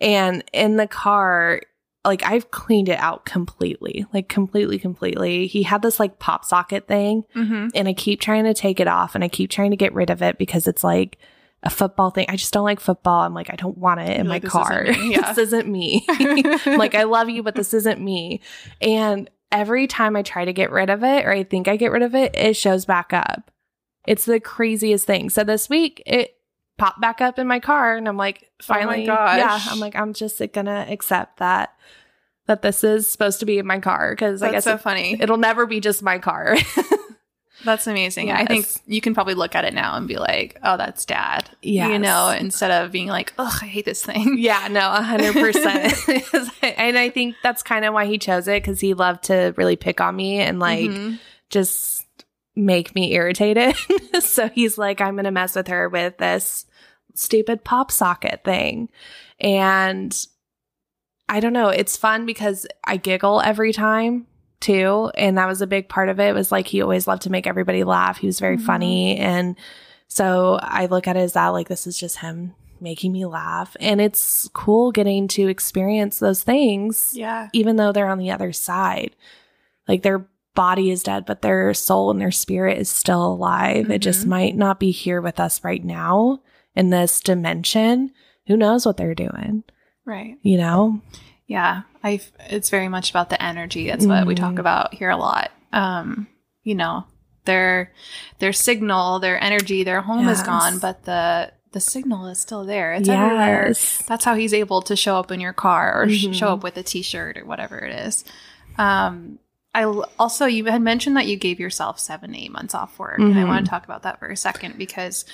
And 0.00 0.44
in 0.52 0.76
the 0.76 0.86
car, 0.86 1.60
like 2.04 2.22
I've 2.22 2.50
cleaned 2.50 2.88
it 2.88 2.98
out 2.98 3.24
completely. 3.24 4.06
Like 4.14 4.28
completely 4.28 4.78
completely. 4.78 5.46
He 5.46 5.62
had 5.64 5.82
this 5.82 6.00
like 6.00 6.18
pop 6.18 6.44
socket 6.44 6.86
thing 6.88 7.24
Mm-hmm. 7.34 7.68
and 7.74 7.88
I 7.88 7.92
keep 7.92 8.20
trying 8.20 8.44
to 8.44 8.54
take 8.54 8.80
it 8.80 8.88
off 8.88 9.14
and 9.14 9.22
I 9.24 9.28
keep 9.28 9.50
trying 9.50 9.70
to 9.72 9.76
get 9.76 9.92
rid 9.94 10.10
of 10.10 10.22
it 10.22 10.38
because 10.38 10.66
it's 10.68 10.84
like 10.84 11.18
a 11.62 11.70
football 11.70 12.10
thing. 12.10 12.26
I 12.28 12.36
just 12.36 12.52
don't 12.52 12.64
like 12.64 12.80
football. 12.80 13.22
I'm 13.22 13.34
like, 13.34 13.50
I 13.52 13.56
don't 13.56 13.78
want 13.78 14.00
it 14.00 14.10
in 14.10 14.16
You're 14.16 14.24
my 14.24 14.30
like, 14.34 14.42
this 14.42 14.52
car. 14.52 14.84
isn't 14.84 15.00
me. 15.00 15.10
Yeah. 15.12 15.32
this 15.32 15.38
isn't 15.38 15.68
me. 15.68 16.06
Like, 16.66 16.94
I 16.94 17.04
love 17.04 17.28
you, 17.28 17.42
but 17.42 17.54
this 17.54 17.72
isn't 17.74 18.00
me. 18.00 18.40
And 18.80 19.30
every 19.50 19.86
time 19.86 20.16
I 20.16 20.22
try 20.22 20.44
to 20.44 20.52
get 20.52 20.70
rid 20.70 20.90
of 20.90 21.02
it 21.02 21.24
or 21.24 21.30
I 21.32 21.44
think 21.44 21.68
I 21.68 21.76
get 21.76 21.92
rid 21.92 22.02
of 22.02 22.14
it, 22.14 22.34
it 22.36 22.56
shows 22.56 22.84
back 22.84 23.12
up. 23.12 23.50
It's 24.06 24.24
the 24.24 24.38
craziest 24.40 25.06
thing. 25.06 25.30
So 25.30 25.44
this 25.44 25.68
week 25.68 26.02
it 26.06 26.36
popped 26.78 27.00
back 27.00 27.20
up 27.20 27.38
in 27.38 27.46
my 27.46 27.58
car 27.58 27.96
and 27.96 28.06
I'm 28.06 28.16
like, 28.16 28.42
oh 28.44 28.64
finally, 28.64 29.06
gosh. 29.06 29.38
yeah, 29.38 29.58
I'm 29.72 29.80
like, 29.80 29.96
I'm 29.96 30.12
just 30.12 30.40
gonna 30.52 30.86
accept 30.88 31.38
that 31.38 31.74
that 32.46 32.62
this 32.62 32.84
is 32.84 33.08
supposed 33.08 33.40
to 33.40 33.46
be 33.46 33.58
in 33.58 33.66
my 33.66 33.80
car 33.80 34.12
because 34.12 34.42
I 34.42 34.52
guess 34.52 34.64
so 34.64 34.74
it, 34.74 34.80
funny. 34.80 35.16
it'll 35.20 35.36
never 35.36 35.66
be 35.66 35.80
just 35.80 36.02
my 36.02 36.18
car. 36.18 36.56
That's 37.66 37.86
amazing. 37.86 38.30
I 38.32 38.46
think 38.46 38.66
you 38.86 39.02
can 39.02 39.12
probably 39.12 39.34
look 39.34 39.54
at 39.54 39.64
it 39.66 39.74
now 39.74 39.96
and 39.96 40.08
be 40.08 40.16
like, 40.16 40.56
"Oh, 40.62 40.78
that's 40.78 41.04
dad." 41.04 41.50
Yeah. 41.60 41.88
You 41.88 41.98
know, 41.98 42.30
instead 42.30 42.70
of 42.70 42.90
being 42.92 43.08
like, 43.08 43.34
oh, 43.38 43.58
I 43.60 43.66
hate 43.66 43.84
this 43.84 44.02
thing." 44.02 44.38
Yeah, 44.46 44.68
no, 44.68 44.90
a 44.92 45.02
hundred 45.02 45.34
percent. 45.34 45.92
And 46.62 46.96
I 46.96 47.10
think 47.10 47.36
that's 47.42 47.62
kind 47.62 47.84
of 47.84 47.92
why 47.92 48.06
he 48.06 48.16
chose 48.18 48.48
it 48.48 48.62
because 48.62 48.80
he 48.80 48.94
loved 48.94 49.24
to 49.24 49.52
really 49.58 49.76
pick 49.76 50.00
on 50.00 50.16
me 50.16 50.38
and 50.40 50.58
like 50.58 50.88
Mhm. 50.90 51.18
just 51.50 52.04
make 52.54 52.94
me 52.94 53.12
irritated. 53.14 53.76
so 54.20 54.48
he's 54.48 54.78
like, 54.78 55.00
I'm 55.02 55.16
gonna 55.16 55.30
mess 55.30 55.54
with 55.56 55.68
her 55.68 55.88
with 55.88 56.16
this 56.18 56.64
stupid 57.14 57.64
pop 57.64 57.90
socket 57.90 58.42
thing. 58.44 58.88
And 59.40 60.16
I 61.28 61.40
don't 61.40 61.52
know, 61.52 61.68
it's 61.68 61.96
fun 61.96 62.24
because 62.24 62.66
I 62.84 62.96
giggle 62.98 63.40
every 63.40 63.72
time 63.72 64.26
too. 64.60 65.10
And 65.16 65.36
that 65.38 65.46
was 65.48 65.60
a 65.62 65.66
big 65.66 65.88
part 65.88 66.08
of 66.08 66.18
it. 66.20 66.34
was 66.34 66.50
like 66.52 66.66
he 66.66 66.82
always 66.82 67.06
loved 67.06 67.22
to 67.22 67.30
make 67.30 67.46
everybody 67.46 67.84
laugh. 67.84 68.18
He 68.18 68.26
was 68.26 68.40
very 68.40 68.56
Mhm. 68.56 68.62
funny. 68.66 69.16
And 69.18 69.56
so 70.08 70.58
I 70.62 70.86
look 70.86 71.06
at 71.08 71.16
it 71.16 71.20
as 71.20 71.32
that 71.34 71.48
like 71.48 71.68
this 71.68 71.86
is 71.86 71.98
just 71.98 72.18
him 72.18 72.54
making 72.80 73.12
me 73.12 73.24
laugh. 73.24 73.76
And 73.80 74.00
it's 74.00 74.48
cool 74.52 74.92
getting 74.92 75.28
to 75.28 75.48
experience 75.48 76.18
those 76.18 76.42
things 76.42 77.12
Yeah. 77.14 77.48
even 77.52 77.76
though 77.76 77.92
they're 77.92 78.08
on 78.08 78.18
the 78.18 78.30
other 78.30 78.52
side. 78.52 79.16
Like 79.88 80.02
their 80.02 80.26
body 80.54 80.90
is 80.90 81.02
dead, 81.02 81.26
but 81.26 81.42
their 81.42 81.72
soul 81.74 82.10
and 82.10 82.20
their 82.20 82.30
spirit 82.30 82.78
is 82.78 82.88
still 82.88 83.24
alive. 83.26 83.90
It 83.90 83.98
just 83.98 84.24
Mhm. 84.24 84.28
might 84.28 84.56
not 84.56 84.80
be 84.80 84.90
here 84.90 85.20
with 85.20 85.38
us 85.38 85.62
right 85.64 85.84
now 85.84 86.40
in 86.74 86.90
this 86.90 87.20
dimension. 87.20 88.10
Who 88.46 88.56
knows 88.56 88.86
what 88.86 88.96
they're 88.96 89.14
doing, 89.14 89.64
Right. 90.04 90.36
you 90.42 90.56
know? 90.56 91.00
Yeah. 91.46 91.82
I. 92.02 92.20
It's 92.50 92.70
very 92.70 92.88
much 92.88 93.10
about 93.10 93.30
the 93.30 93.40
energy. 93.42 93.88
That's 93.88 94.06
what 94.06 94.26
we 94.26 94.34
talk 94.34 94.54
Mhm. 94.54 94.58
about 94.60 94.94
here 94.94 95.10
a 95.10 95.16
lot. 95.16 95.50
Um, 95.72 96.26
you 96.64 96.74
know, 96.74 97.04
their 97.44 97.92
their 98.40 98.52
signal, 98.52 99.18
their 99.20 99.42
energy, 99.42 99.84
their 99.84 100.00
home 100.00 100.28
is 100.28 100.42
gone, 100.42 100.78
but 100.78 101.04
the 101.04 101.52
the 101.72 101.80
signal 101.80 102.26
is 102.28 102.40
still 102.40 102.64
there. 102.64 102.94
It's 102.94 103.08
everywhere. 103.08 103.66
yes. 103.68 104.02
That's 104.08 104.24
how 104.24 104.34
he's 104.34 104.54
able 104.54 104.80
to 104.82 104.96
show 104.96 105.18
up 105.18 105.30
in 105.30 105.40
your 105.40 105.52
car 105.52 106.02
or 106.02 106.06
Mhm. 106.06 106.34
show 106.34 106.48
up 106.48 106.62
with 106.62 106.76
a 106.78 106.82
t-shirt 106.82 107.36
or 107.36 107.44
whatever 107.44 107.78
it 107.78 107.92
is. 108.06 108.24
Um, 108.78 109.38
I 109.74 109.84
also 110.18 110.46
you 110.46 110.64
had 110.64 110.80
mentioned 110.80 111.16
that 111.18 111.26
you 111.26 111.36
gave 111.36 111.60
yourself 111.60 112.00
seven 112.00 112.34
eight 112.34 112.50
months 112.50 112.74
off 112.74 112.98
work, 112.98 113.18
and 113.18 113.38
I 113.38 113.44
want 113.44 113.66
to 113.66 113.70
talk 113.70 113.84
about 113.84 114.02
that 114.04 114.18
for 114.18 114.28
a 114.28 114.36
second 114.36 114.78
because 114.78 115.24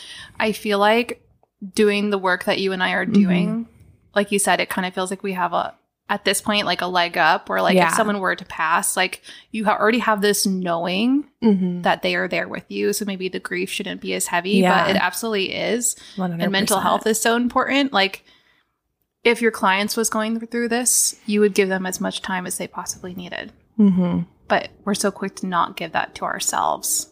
I 0.40 0.50
feel 0.52 0.78
like 0.80 1.24
doing 1.74 2.10
the 2.10 2.18
work 2.18 2.44
that 2.44 2.58
you 2.58 2.72
and 2.72 2.82
I 2.82 2.92
are 2.92 3.06
doing, 3.06 3.68
like 4.16 4.32
you 4.32 4.40
said, 4.40 4.58
it 4.60 4.68
kind 4.68 4.84
of 4.84 4.92
feels 4.94 5.10
like 5.10 5.22
we 5.22 5.32
have 5.34 5.52
a 5.52 5.74
at 6.12 6.26
this 6.26 6.42
point 6.42 6.66
like 6.66 6.82
a 6.82 6.86
leg 6.86 7.16
up, 7.16 7.48
where 7.48 7.62
like 7.62 7.74
Yeah. 7.74 7.88
if 7.88 7.94
someone 7.94 8.20
were 8.20 8.36
to 8.36 8.44
pass, 8.44 8.96
like 8.98 9.22
you 9.50 9.64
ha- 9.64 9.78
already 9.80 9.98
have 10.00 10.20
this 10.20 10.46
knowing 10.46 11.24
Mm-hmm. 11.42 11.82
that 11.82 12.02
they 12.02 12.14
are 12.14 12.28
there 12.28 12.46
with 12.46 12.70
you, 12.70 12.92
so 12.92 13.04
maybe 13.06 13.28
the 13.28 13.40
grief 13.40 13.70
shouldn't 13.70 14.00
be 14.02 14.12
as 14.14 14.26
heavy, 14.26 14.50
Yeah. 14.58 14.84
but 14.86 14.94
it 14.94 14.98
absolutely 15.02 15.54
is 15.54 15.96
100%. 16.16 16.40
and 16.42 16.52
mental 16.52 16.78
health 16.80 17.06
is 17.06 17.18
so 17.20 17.34
important. 17.34 17.92
Like, 17.92 18.24
if 19.24 19.40
your 19.40 19.50
clients 19.50 19.96
was 19.96 20.10
going 20.10 20.38
through 20.46 20.68
this, 20.68 21.16
you 21.26 21.40
would 21.40 21.54
give 21.54 21.68
them 21.68 21.86
as 21.86 22.00
much 22.00 22.20
time 22.22 22.46
as 22.46 22.58
they 22.58 22.66
possibly 22.68 23.14
needed. 23.14 23.52
Mm-hmm. 23.78 24.20
But 24.48 24.68
we're 24.84 24.94
so 24.94 25.10
quick 25.10 25.34
to 25.36 25.46
not 25.46 25.76
give 25.76 25.92
that 25.92 26.14
to 26.16 26.24
ourselves. 26.24 27.08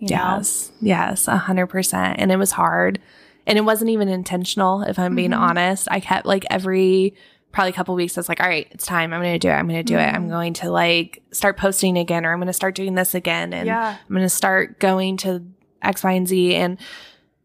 You 0.00 0.08
know? 0.08 0.16
Yes. 0.36 0.72
Yes. 0.80 1.28
A 1.28 1.36
hundred 1.36 1.68
percent. 1.68 2.16
And 2.18 2.32
it 2.32 2.36
was 2.36 2.50
hard. 2.52 2.98
And 3.46 3.56
it 3.56 3.62
wasn't 3.62 3.90
even 3.90 4.08
intentional, 4.08 4.82
if 4.82 4.98
I'm 4.98 5.14
being 5.14 5.30
Mhm. 5.30 5.38
honest. 5.38 5.88
I 5.90 6.00
kept 6.00 6.26
like 6.26 6.44
every 6.50 7.14
probably 7.52 7.70
a 7.70 7.74
couple 7.74 7.94
weeks, 7.94 8.16
I 8.16 8.20
was 8.20 8.28
like, 8.28 8.40
all 8.40 8.48
right, 8.48 8.66
it's 8.70 8.86
time. 8.86 9.12
I'm 9.12 9.20
going 9.20 9.34
to 9.34 9.38
do 9.38 9.48
it. 9.48 9.52
I'm 9.54 9.66
going 9.68 9.78
to 9.78 9.82
do 9.82 9.98
it. 9.98 10.02
I'm 10.06 10.26
Mhm. 10.26 10.30
going 10.30 10.52
to 10.54 10.70
like 10.70 11.22
start 11.32 11.56
posting 11.56 11.98
again, 11.98 12.24
or 12.24 12.32
I'm 12.32 12.38
going 12.38 12.46
to 12.46 12.52
start 12.52 12.74
doing 12.74 12.94
this 12.94 13.14
again. 13.14 13.52
And 13.52 13.66
yeah. 13.66 13.96
I'm 14.00 14.14
going 14.14 14.22
to 14.24 14.28
start 14.28 14.78
going 14.80 15.16
to 15.18 15.44
X, 15.82 16.02
Y, 16.02 16.12
and 16.12 16.26
Z. 16.28 16.54
And 16.54 16.78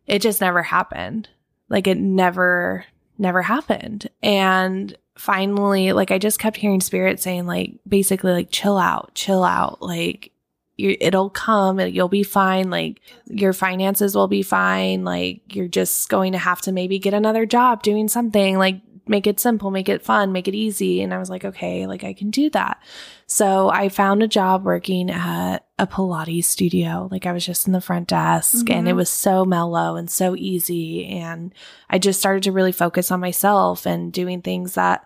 it 0.05 0.21
just 0.21 0.41
never 0.41 0.63
happened. 0.63 1.29
Like 1.69 1.87
it 1.87 1.97
never, 1.97 2.85
never 3.17 3.41
happened. 3.41 4.09
And 4.23 4.97
finally, 5.17 5.91
like 5.91 6.11
I 6.11 6.17
just 6.17 6.39
kept 6.39 6.57
hearing 6.57 6.79
spirit 6.79 7.19
saying, 7.19 7.45
like, 7.45 7.73
basically, 7.87 8.31
like, 8.31 8.49
chill 8.51 8.77
out, 8.77 9.11
chill 9.15 9.43
out. 9.43 9.81
Like, 9.81 10.31
you, 10.77 10.95
it'll 11.01 11.31
come 11.31 11.79
and 11.79 11.91
you'll 11.93 12.07
be 12.07 12.21
fine. 12.21 12.69
Like, 12.69 13.01
your 13.25 13.51
finances 13.51 14.15
will 14.15 14.27
be 14.27 14.43
fine. 14.43 15.03
Like, 15.03 15.55
you're 15.55 15.67
just 15.67 16.07
going 16.07 16.33
to 16.33 16.37
have 16.37 16.61
to 16.61 16.71
maybe 16.71 16.99
get 16.99 17.15
another 17.15 17.47
job 17.47 17.81
doing 17.81 18.07
something. 18.07 18.59
Like, 18.59 18.79
make 19.09 19.27
it 19.27 19.39
simple, 19.39 19.71
make 19.71 19.89
it 19.89 20.01
fun, 20.03 20.31
make 20.31 20.47
it 20.47 20.55
easy. 20.55 21.01
And 21.01 21.13
I 21.13 21.17
was 21.17 21.29
like, 21.29 21.45
okay, 21.45 21.85
like, 21.87 22.03
I 22.03 22.13
can 22.13 22.29
do 22.29 22.49
that. 22.51 22.81
So 23.25 23.69
I 23.69 23.89
found 23.89 24.23
a 24.23 24.27
job 24.27 24.63
working 24.63 25.09
at 25.09 25.65
a 25.79 25.85
Pilates 25.87 26.45
studio. 26.45 27.07
Like 27.11 27.25
I 27.25 27.31
was 27.33 27.45
just 27.45 27.67
in 27.67 27.73
the 27.73 27.81
front 27.81 28.07
desk 28.07 28.69
and 28.69 28.87
it 28.87 28.93
Mhm. 28.93 28.97
was 28.97 29.09
so 29.09 29.45
mellow 29.45 29.95
and 29.95 30.09
so 30.09 30.35
easy. 30.35 31.05
And 31.07 31.53
I 31.89 31.99
just 31.99 32.19
started 32.19 32.43
to 32.43 32.51
really 32.51 32.71
focus 32.71 33.11
on 33.11 33.19
myself 33.19 33.85
and 33.85 34.11
doing 34.13 34.41
things 34.41 34.73
that 34.75 35.05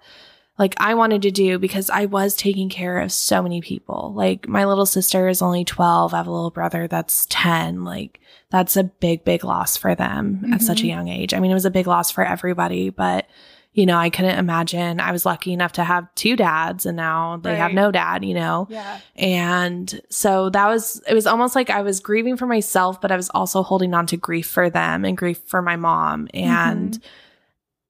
like 0.59 0.75
I 0.77 0.93
wanted 0.93 1.23
to 1.23 1.31
do 1.31 1.57
because 1.57 1.89
I 1.89 2.05
was 2.05 2.35
taking 2.35 2.69
care 2.69 2.99
of 2.99 3.11
so 3.11 3.41
many 3.41 3.61
people. 3.61 4.13
Like 4.15 4.47
my 4.47 4.65
little 4.65 4.85
sister 4.85 5.27
is 5.27 5.41
only 5.41 5.65
12. 5.65 6.13
I 6.13 6.17
have 6.17 6.27
a 6.27 6.31
little 6.31 6.51
brother 6.51 6.87
that's 6.87 7.25
10. 7.29 7.83
Like 7.83 8.19
that's 8.51 8.77
a 8.77 8.83
big, 8.83 9.25
big 9.25 9.43
loss 9.43 9.75
for 9.75 9.95
them 9.95 10.51
at 10.53 10.61
such 10.61 10.81
a 10.81 10.85
Mhm. 10.85 10.89
young 10.89 11.07
age. 11.07 11.33
I 11.33 11.39
mean, 11.39 11.49
it 11.49 11.55
was 11.55 11.65
a 11.65 11.71
big 11.71 11.87
loss 11.87 12.11
for 12.11 12.23
everybody, 12.23 12.89
but 12.91 13.25
you 13.73 13.85
know, 13.85 13.97
I 13.97 14.09
couldn't 14.09 14.37
imagine. 14.37 14.99
I 14.99 15.11
was 15.11 15.25
lucky 15.25 15.53
enough 15.53 15.71
to 15.73 15.83
have 15.83 16.13
two 16.15 16.35
dads 16.35 16.85
and 16.85 16.97
now 16.97 17.37
they 17.37 17.55
have 17.55 17.71
no 17.71 17.89
dad, 17.89 18.25
you 18.25 18.33
know? 18.33 18.67
Yeah. 18.69 18.99
And 19.15 20.01
so 20.09 20.49
that 20.49 20.67
was, 20.67 21.01
it 21.07 21.13
was 21.13 21.25
almost 21.25 21.55
like 21.55 21.69
I 21.69 21.81
was 21.81 22.01
grieving 22.01 22.35
for 22.35 22.45
myself, 22.45 22.99
but 22.99 23.13
I 23.13 23.15
was 23.15 23.29
also 23.29 23.63
holding 23.63 23.93
on 23.93 24.07
to 24.07 24.17
grief 24.17 24.47
for 24.47 24.69
them 24.69 25.05
and 25.05 25.17
grief 25.17 25.39
for 25.45 25.61
my 25.61 25.77
mom. 25.77 26.27
Mm-hmm. 26.33 26.51
And 26.51 26.99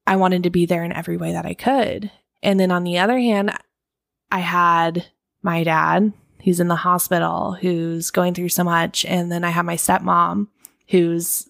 I 0.06 0.18
wanted 0.18 0.44
to 0.44 0.52
be 0.52 0.68
there 0.68 0.84
in 0.84 0.94
every 0.94 1.18
way 1.18 1.34
that 1.34 1.48
I 1.48 1.56
could. 1.56 2.12
And 2.44 2.60
then 2.60 2.72
on 2.72 2.84
the 2.84 3.00
other 3.00 3.18
hand, 3.18 3.52
I 4.32 4.40
had 4.40 5.08
my 5.42 5.64
dad 5.64 6.14
who's 6.44 6.60
in 6.60 6.68
the 6.68 6.76
hospital, 6.76 7.54
who's 7.54 8.12
going 8.12 8.36
through 8.36 8.50
so 8.50 8.64
much. 8.64 9.04
And 9.06 9.32
then 9.32 9.44
I 9.44 9.50
have 9.50 9.66
my 9.66 9.78
stepmom 9.78 10.48
who's 10.90 11.48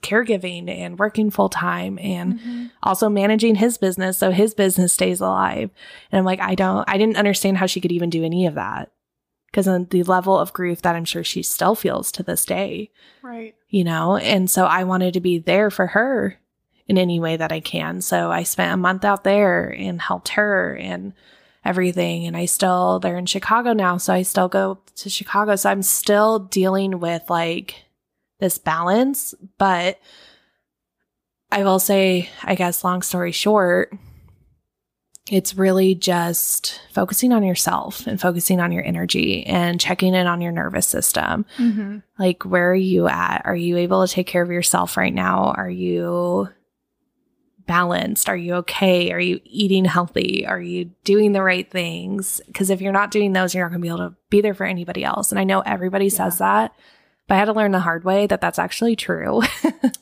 caregiving 0.00 0.68
and 0.68 0.98
working 0.98 1.30
full 1.30 1.48
time 1.48 1.98
and 2.00 2.40
Mhm. 2.40 2.70
also 2.82 3.08
managing 3.08 3.54
his 3.56 3.78
business 3.78 4.18
so 4.18 4.30
his 4.32 4.52
business 4.54 4.92
stays 4.92 5.20
alive. 5.20 5.70
And 6.10 6.18
I'm 6.18 6.24
like, 6.24 6.40
I 6.40 6.54
don't, 6.56 6.88
I 6.88 6.98
didn't 6.98 7.16
understand 7.18 7.58
how 7.58 7.66
she 7.66 7.80
could 7.80 7.92
even 7.92 8.10
do 8.10 8.24
any 8.24 8.46
of 8.46 8.54
that. 8.54 8.90
Because 9.46 9.68
on 9.68 9.86
the 9.90 10.02
level 10.02 10.38
of 10.38 10.52
grief 10.54 10.80
that 10.82 10.96
I'm 10.96 11.04
sure 11.04 11.22
she 11.22 11.42
still 11.42 11.74
feels 11.74 12.10
to 12.12 12.22
this 12.22 12.44
day, 12.46 12.90
Right. 13.22 13.54
you 13.68 13.84
know? 13.84 14.16
And 14.16 14.50
so 14.50 14.64
I 14.64 14.84
wanted 14.84 15.12
to 15.14 15.20
be 15.20 15.38
there 15.38 15.70
for 15.70 15.88
her 15.88 16.38
in 16.88 16.96
any 16.98 17.20
way 17.20 17.36
that 17.36 17.52
I 17.52 17.60
can. 17.60 18.00
So 18.00 18.30
I 18.32 18.42
spent 18.44 18.72
a 18.72 18.76
month 18.78 19.04
out 19.04 19.24
there 19.24 19.68
and 19.68 20.00
helped 20.00 20.30
her 20.30 20.74
and 20.76 21.12
everything. 21.64 22.26
And 22.26 22.36
I 22.36 22.46
still, 22.46 22.98
they're 22.98 23.16
in 23.18 23.26
Chicago 23.26 23.72
now. 23.72 23.98
So 23.98 24.12
I 24.12 24.22
still 24.22 24.48
go 24.48 24.78
to 24.96 25.08
Chicago. 25.10 25.54
So 25.54 25.70
I'm 25.70 25.82
still 25.82 26.38
dealing 26.40 26.98
with 26.98 27.22
like 27.30 27.81
this 28.42 28.58
balance. 28.58 29.34
But 29.56 29.98
I 31.50 31.64
will 31.64 31.78
say, 31.78 32.28
I 32.42 32.54
guess, 32.54 32.84
long 32.84 33.00
story 33.00 33.32
short, 33.32 33.94
it's 35.30 35.54
really 35.54 35.94
just 35.94 36.80
focusing 36.92 37.32
on 37.32 37.44
yourself 37.44 38.06
and 38.06 38.20
focusing 38.20 38.58
on 38.58 38.72
your 38.72 38.84
energy 38.84 39.46
and 39.46 39.80
checking 39.80 40.14
in 40.14 40.26
on 40.26 40.40
your 40.40 40.52
nervous 40.52 40.86
system. 40.86 41.46
Mm-hmm. 41.56 41.98
Like, 42.18 42.42
where 42.42 42.72
are 42.72 42.74
you 42.74 43.06
at? 43.06 43.42
Are 43.44 43.56
you 43.56 43.76
able 43.76 44.06
to 44.06 44.12
take 44.12 44.26
care 44.26 44.42
of 44.42 44.50
yourself 44.50 44.96
right 44.96 45.14
now? 45.14 45.54
Are 45.56 45.70
you 45.70 46.48
balanced? 47.66 48.28
Are 48.28 48.36
you 48.36 48.54
okay? 48.54 49.12
Are 49.12 49.20
you 49.20 49.40
eating 49.44 49.84
healthy? 49.84 50.44
Are 50.44 50.60
you 50.60 50.90
doing 51.04 51.30
the 51.32 51.42
right 51.42 51.70
things? 51.70 52.40
Because 52.46 52.70
if 52.70 52.80
you're 52.80 52.92
not 52.92 53.12
doing 53.12 53.32
those, 53.32 53.54
you're 53.54 53.64
not 53.64 53.70
going 53.70 53.80
to 53.80 53.82
be 53.82 53.88
able 53.88 54.10
to 54.10 54.16
be 54.28 54.40
there 54.40 54.54
for 54.54 54.66
anybody 54.66 55.04
else. 55.04 55.30
And 55.30 55.38
I 55.38 55.44
know 55.44 55.60
everybody 55.60 56.08
says 56.08 56.38
that, 56.38 56.74
but 57.32 57.36
I 57.36 57.38
had 57.38 57.44
to 57.46 57.54
learn 57.54 57.72
the 57.72 57.80
hard 57.80 58.04
way 58.04 58.26
that 58.26 58.42
that's 58.42 58.58
actually 58.58 58.94
true. 58.94 59.40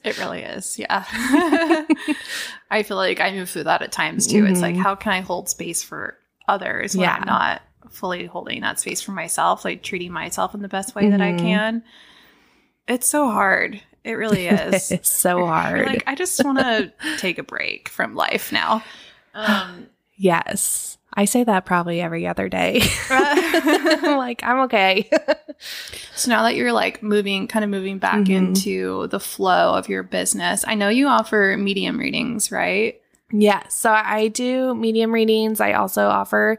It 0.02 0.18
really 0.18 0.40
is. 0.42 0.78
Yeah. 0.80 1.04
I 2.70 2.82
feel 2.82 2.96
like 2.96 3.20
I 3.20 3.30
move 3.32 3.50
through 3.50 3.64
that 3.64 3.82
at 3.82 3.92
times 3.92 4.26
too. 4.26 4.44
It's 4.46 4.60
like, 4.60 4.74
Mhm. 4.74 4.82
how 4.82 4.94
can 4.96 5.12
I 5.12 5.20
hold 5.20 5.48
space 5.48 5.82
for 5.82 6.16
others 6.48 6.96
when 6.96 7.02
Yeah. 7.04 7.14
I'm 7.20 7.26
not 7.26 7.62
fully 7.90 8.26
holding 8.26 8.62
that 8.62 8.80
space 8.80 9.00
for 9.00 9.12
myself, 9.12 9.64
like 9.64 9.82
treating 9.82 10.10
myself 10.10 10.54
in 10.54 10.62
the 10.62 10.68
best 10.68 10.94
way 10.96 11.10
that 11.10 11.20
I 11.20 11.32
Mhm. 11.34 11.38
can? 11.38 11.82
It's 12.88 13.06
so 13.06 13.30
hard. 13.30 13.80
It 14.02 14.12
really 14.14 14.46
is. 14.48 14.90
it's 14.90 15.10
so 15.10 15.46
hard. 15.46 15.86
Like, 15.86 16.02
I 16.06 16.14
just 16.16 16.42
want 16.44 16.58
to 16.58 16.92
take 17.18 17.38
a 17.38 17.42
break 17.44 17.88
from 17.88 18.14
life 18.16 18.50
now. 18.52 18.82
Um, 19.34 19.86
yes. 20.16 20.98
I 21.14 21.24
say 21.24 21.44
that 21.44 21.64
probably 21.66 22.00
every 22.00 22.26
other 22.26 22.48
day. 22.48 22.80
Like, 24.02 24.42
I'm 24.44 24.60
okay. 24.60 25.10
So 26.16 26.30
now 26.30 26.42
that 26.44 26.54
you're 26.56 26.72
like 26.72 27.02
moving, 27.02 27.46
kind 27.48 27.64
of 27.64 27.70
moving 27.70 27.98
back 27.98 28.20
Mhm. 28.20 28.30
into 28.30 29.06
the 29.08 29.20
flow 29.20 29.74
of 29.74 29.88
your 29.90 30.02
business, 30.02 30.64
I 30.66 30.74
know 30.74 30.88
you 30.88 31.06
offer 31.08 31.54
medium 31.58 31.98
readings, 31.98 32.50
right? 32.50 32.98
yeah. 33.32 33.62
So 33.68 33.90
I 33.92 34.28
do 34.28 34.74
medium 34.74 35.12
readings. 35.12 35.60
I 35.60 35.74
also 35.74 36.08
offer 36.08 36.58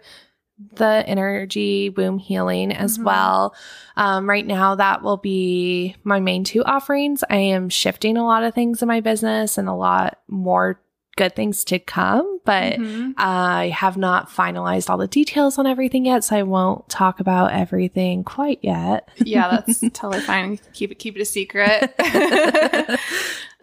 the 0.76 1.04
energy 1.08 1.90
womb 1.90 2.20
healing 2.20 2.72
as 2.72 2.98
Mhm. 3.00 3.04
well. 3.06 3.56
Um, 3.98 4.30
right 4.30 4.46
now, 4.46 4.76
that 4.76 5.02
will 5.02 5.18
be 5.18 5.96
my 6.04 6.20
main 6.20 6.44
two 6.44 6.64
offerings. 6.64 7.24
I 7.30 7.38
am 7.38 7.70
shifting 7.70 8.16
a 8.18 8.26
lot 8.26 8.44
of 8.44 8.54
things 8.54 8.82
in 8.84 8.88
my 8.88 9.00
business 9.02 9.58
and 9.58 9.68
a 9.68 9.74
lot 9.74 10.20
more 10.28 10.80
good 11.22 11.36
things 11.36 11.64
to 11.66 11.78
come, 11.78 12.40
but 12.46 12.74
Mhm. 12.80 13.14
I 13.18 13.68
have 13.70 13.96
not 13.98 14.28
finalized 14.30 14.90
all 14.90 14.98
the 14.98 15.08
details 15.08 15.60
on 15.60 15.68
everything 15.68 16.06
yet, 16.06 16.24
so 16.24 16.36
I 16.36 16.42
won't 16.44 16.90
talk 16.90 17.20
about 17.20 17.52
everything 17.52 18.24
quite 18.24 18.58
yet. 18.64 19.08
yeah, 19.18 19.50
that's 19.50 19.80
totally 19.94 20.22
fine. 20.22 20.58
Keep 20.74 20.92
it 20.94 20.96
keep 21.00 21.16
it 21.16 21.22
a 21.22 21.26
secret. 21.26 21.94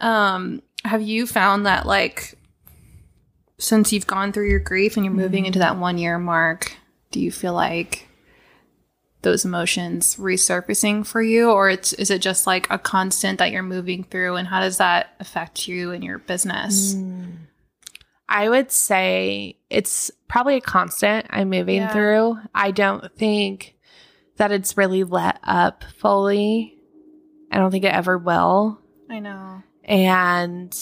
um, 0.00 0.62
have 0.84 1.02
you 1.02 1.26
found 1.26 1.66
that 1.66 1.86
like 1.86 2.34
since 3.58 3.92
you've 3.92 4.06
gone 4.06 4.32
through 4.32 4.48
your 4.48 4.60
grief 4.60 4.96
and 4.96 5.04
you're 5.04 5.12
moving 5.14 5.44
into 5.46 5.58
that 5.58 5.76
one 5.76 5.98
year 5.98 6.16
mark, 6.18 6.72
do 7.10 7.18
you 7.20 7.32
feel 7.32 7.54
like 7.54 8.04
those 9.22 9.44
emotions 9.44 10.14
resurfacing 10.14 11.04
for 11.04 11.20
you 11.20 11.50
or 11.50 11.68
it's 11.68 11.92
is 11.94 12.08
it 12.08 12.22
just 12.22 12.46
like 12.46 12.68
a 12.70 12.78
constant 12.78 13.40
that 13.40 13.50
you're 13.50 13.64
moving 13.64 14.04
through 14.04 14.36
and 14.36 14.46
how 14.46 14.60
does 14.60 14.78
that 14.78 15.08
affect 15.18 15.66
you 15.66 15.90
and 15.90 16.04
your 16.04 16.18
business? 16.18 16.94
I 18.28 18.48
would 18.48 18.70
say 18.70 19.56
it's 19.70 20.10
probably 20.28 20.56
a 20.56 20.60
constant 20.60 21.26
I'm 21.30 21.50
moving 21.50 21.76
Yeah. 21.76 21.92
through. 21.92 22.38
I 22.54 22.70
don't 22.70 23.10
think 23.16 23.76
that 24.36 24.52
it's 24.52 24.76
really 24.76 25.04
let 25.04 25.38
up 25.42 25.84
fully. 25.96 26.76
I 27.50 27.58
don't 27.58 27.70
think 27.70 27.84
it 27.84 27.92
ever 27.92 28.18
will. 28.18 28.78
I 29.08 29.20
know. 29.20 29.62
And 29.84 30.76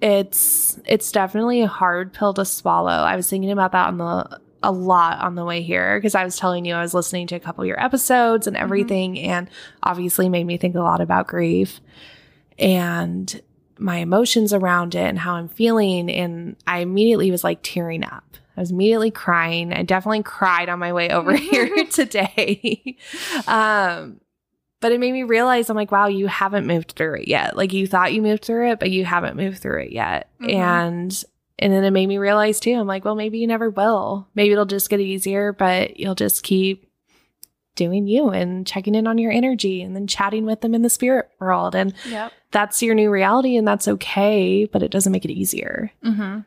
it's 0.00 0.80
it's 0.86 1.12
definitely 1.12 1.62
a 1.62 1.68
hard 1.68 2.12
pill 2.12 2.34
to 2.34 2.44
swallow. 2.44 2.90
I 2.90 3.14
was 3.16 3.28
thinking 3.28 3.52
about 3.52 3.72
that 3.72 3.88
on 3.88 3.98
the 3.98 4.40
a 4.64 4.72
lot 4.72 5.20
on 5.20 5.34
the 5.34 5.44
way 5.44 5.60
here 5.62 5.98
because 5.98 6.14
I 6.14 6.24
was 6.24 6.36
telling 6.36 6.64
you 6.64 6.74
I 6.74 6.82
was 6.82 6.94
listening 6.94 7.26
to 7.28 7.36
a 7.36 7.40
couple 7.40 7.62
of 7.62 7.68
your 7.68 7.82
episodes 7.82 8.46
and 8.46 8.56
mm-hmm. 8.56 8.64
everything 8.64 9.18
and 9.18 9.50
obviously 9.82 10.28
made 10.28 10.44
me 10.44 10.56
think 10.56 10.74
a 10.76 10.80
lot 10.80 11.00
about 11.00 11.26
grief 11.26 11.80
and 12.58 13.40
my 13.78 13.96
emotions 13.98 14.52
around 14.52 14.94
it 14.94 15.00
and 15.06 15.18
how 15.18 15.34
I'm 15.34 15.48
feeling 15.48 16.10
and 16.10 16.56
I 16.66 16.78
immediately 16.78 17.30
was 17.30 17.44
like 17.44 17.60
tearing 17.62 18.04
up. 18.04 18.24
I 18.56 18.60
was 18.60 18.70
immediately 18.70 19.10
crying. 19.10 19.72
I 19.72 19.82
definitely 19.82 20.22
cried 20.22 20.68
on 20.68 20.78
my 20.78 20.92
way 20.92 21.10
over 21.10 21.34
here 21.36 21.84
today. 21.90 22.96
um 23.46 24.20
but 24.80 24.90
it 24.90 24.98
made 24.98 25.12
me 25.12 25.22
realize 25.22 25.70
I'm 25.70 25.76
like, 25.76 25.92
wow, 25.92 26.08
you 26.08 26.26
haven't 26.26 26.66
moved 26.66 26.92
through 26.96 27.20
it 27.20 27.28
yet. 27.28 27.56
Like 27.56 27.72
you 27.72 27.86
thought 27.86 28.12
you 28.12 28.20
moved 28.20 28.44
through 28.44 28.72
it, 28.72 28.80
but 28.80 28.90
you 28.90 29.04
haven't 29.04 29.36
moved 29.36 29.58
through 29.58 29.82
it 29.82 29.92
yet. 29.92 30.28
Mhm. 30.40 30.54
And 30.54 31.24
and 31.60 31.72
then 31.72 31.84
it 31.84 31.92
made 31.92 32.08
me 32.08 32.18
realize 32.18 32.58
too, 32.58 32.72
I'm 32.74 32.88
like, 32.88 33.04
well, 33.04 33.14
maybe 33.14 33.38
you 33.38 33.46
never 33.46 33.70
will. 33.70 34.26
Maybe 34.34 34.50
it'll 34.52 34.64
just 34.66 34.90
get 34.90 34.98
easier, 34.98 35.52
but 35.52 36.00
you'll 36.00 36.16
just 36.16 36.42
keep 36.42 36.90
doing 37.74 38.06
you 38.06 38.28
and 38.30 38.66
checking 38.66 38.94
in 38.94 39.06
on 39.06 39.18
your 39.18 39.32
energy 39.32 39.80
and 39.82 39.94
then 39.96 40.06
chatting 40.06 40.44
with 40.44 40.60
them 40.60 40.74
in 40.74 40.82
the 40.82 40.90
spirit 40.90 41.28
world. 41.40 41.74
And 41.74 41.94
Yep. 42.08 42.32
that's 42.50 42.82
your 42.82 42.94
new 42.94 43.10
reality 43.10 43.56
and 43.56 43.66
that's 43.66 43.88
okay, 43.88 44.66
but 44.66 44.82
it 44.82 44.90
doesn't 44.90 45.12
make 45.12 45.24
it 45.24 45.30
easier. 45.30 45.90
Mm-hmm. 46.04 46.40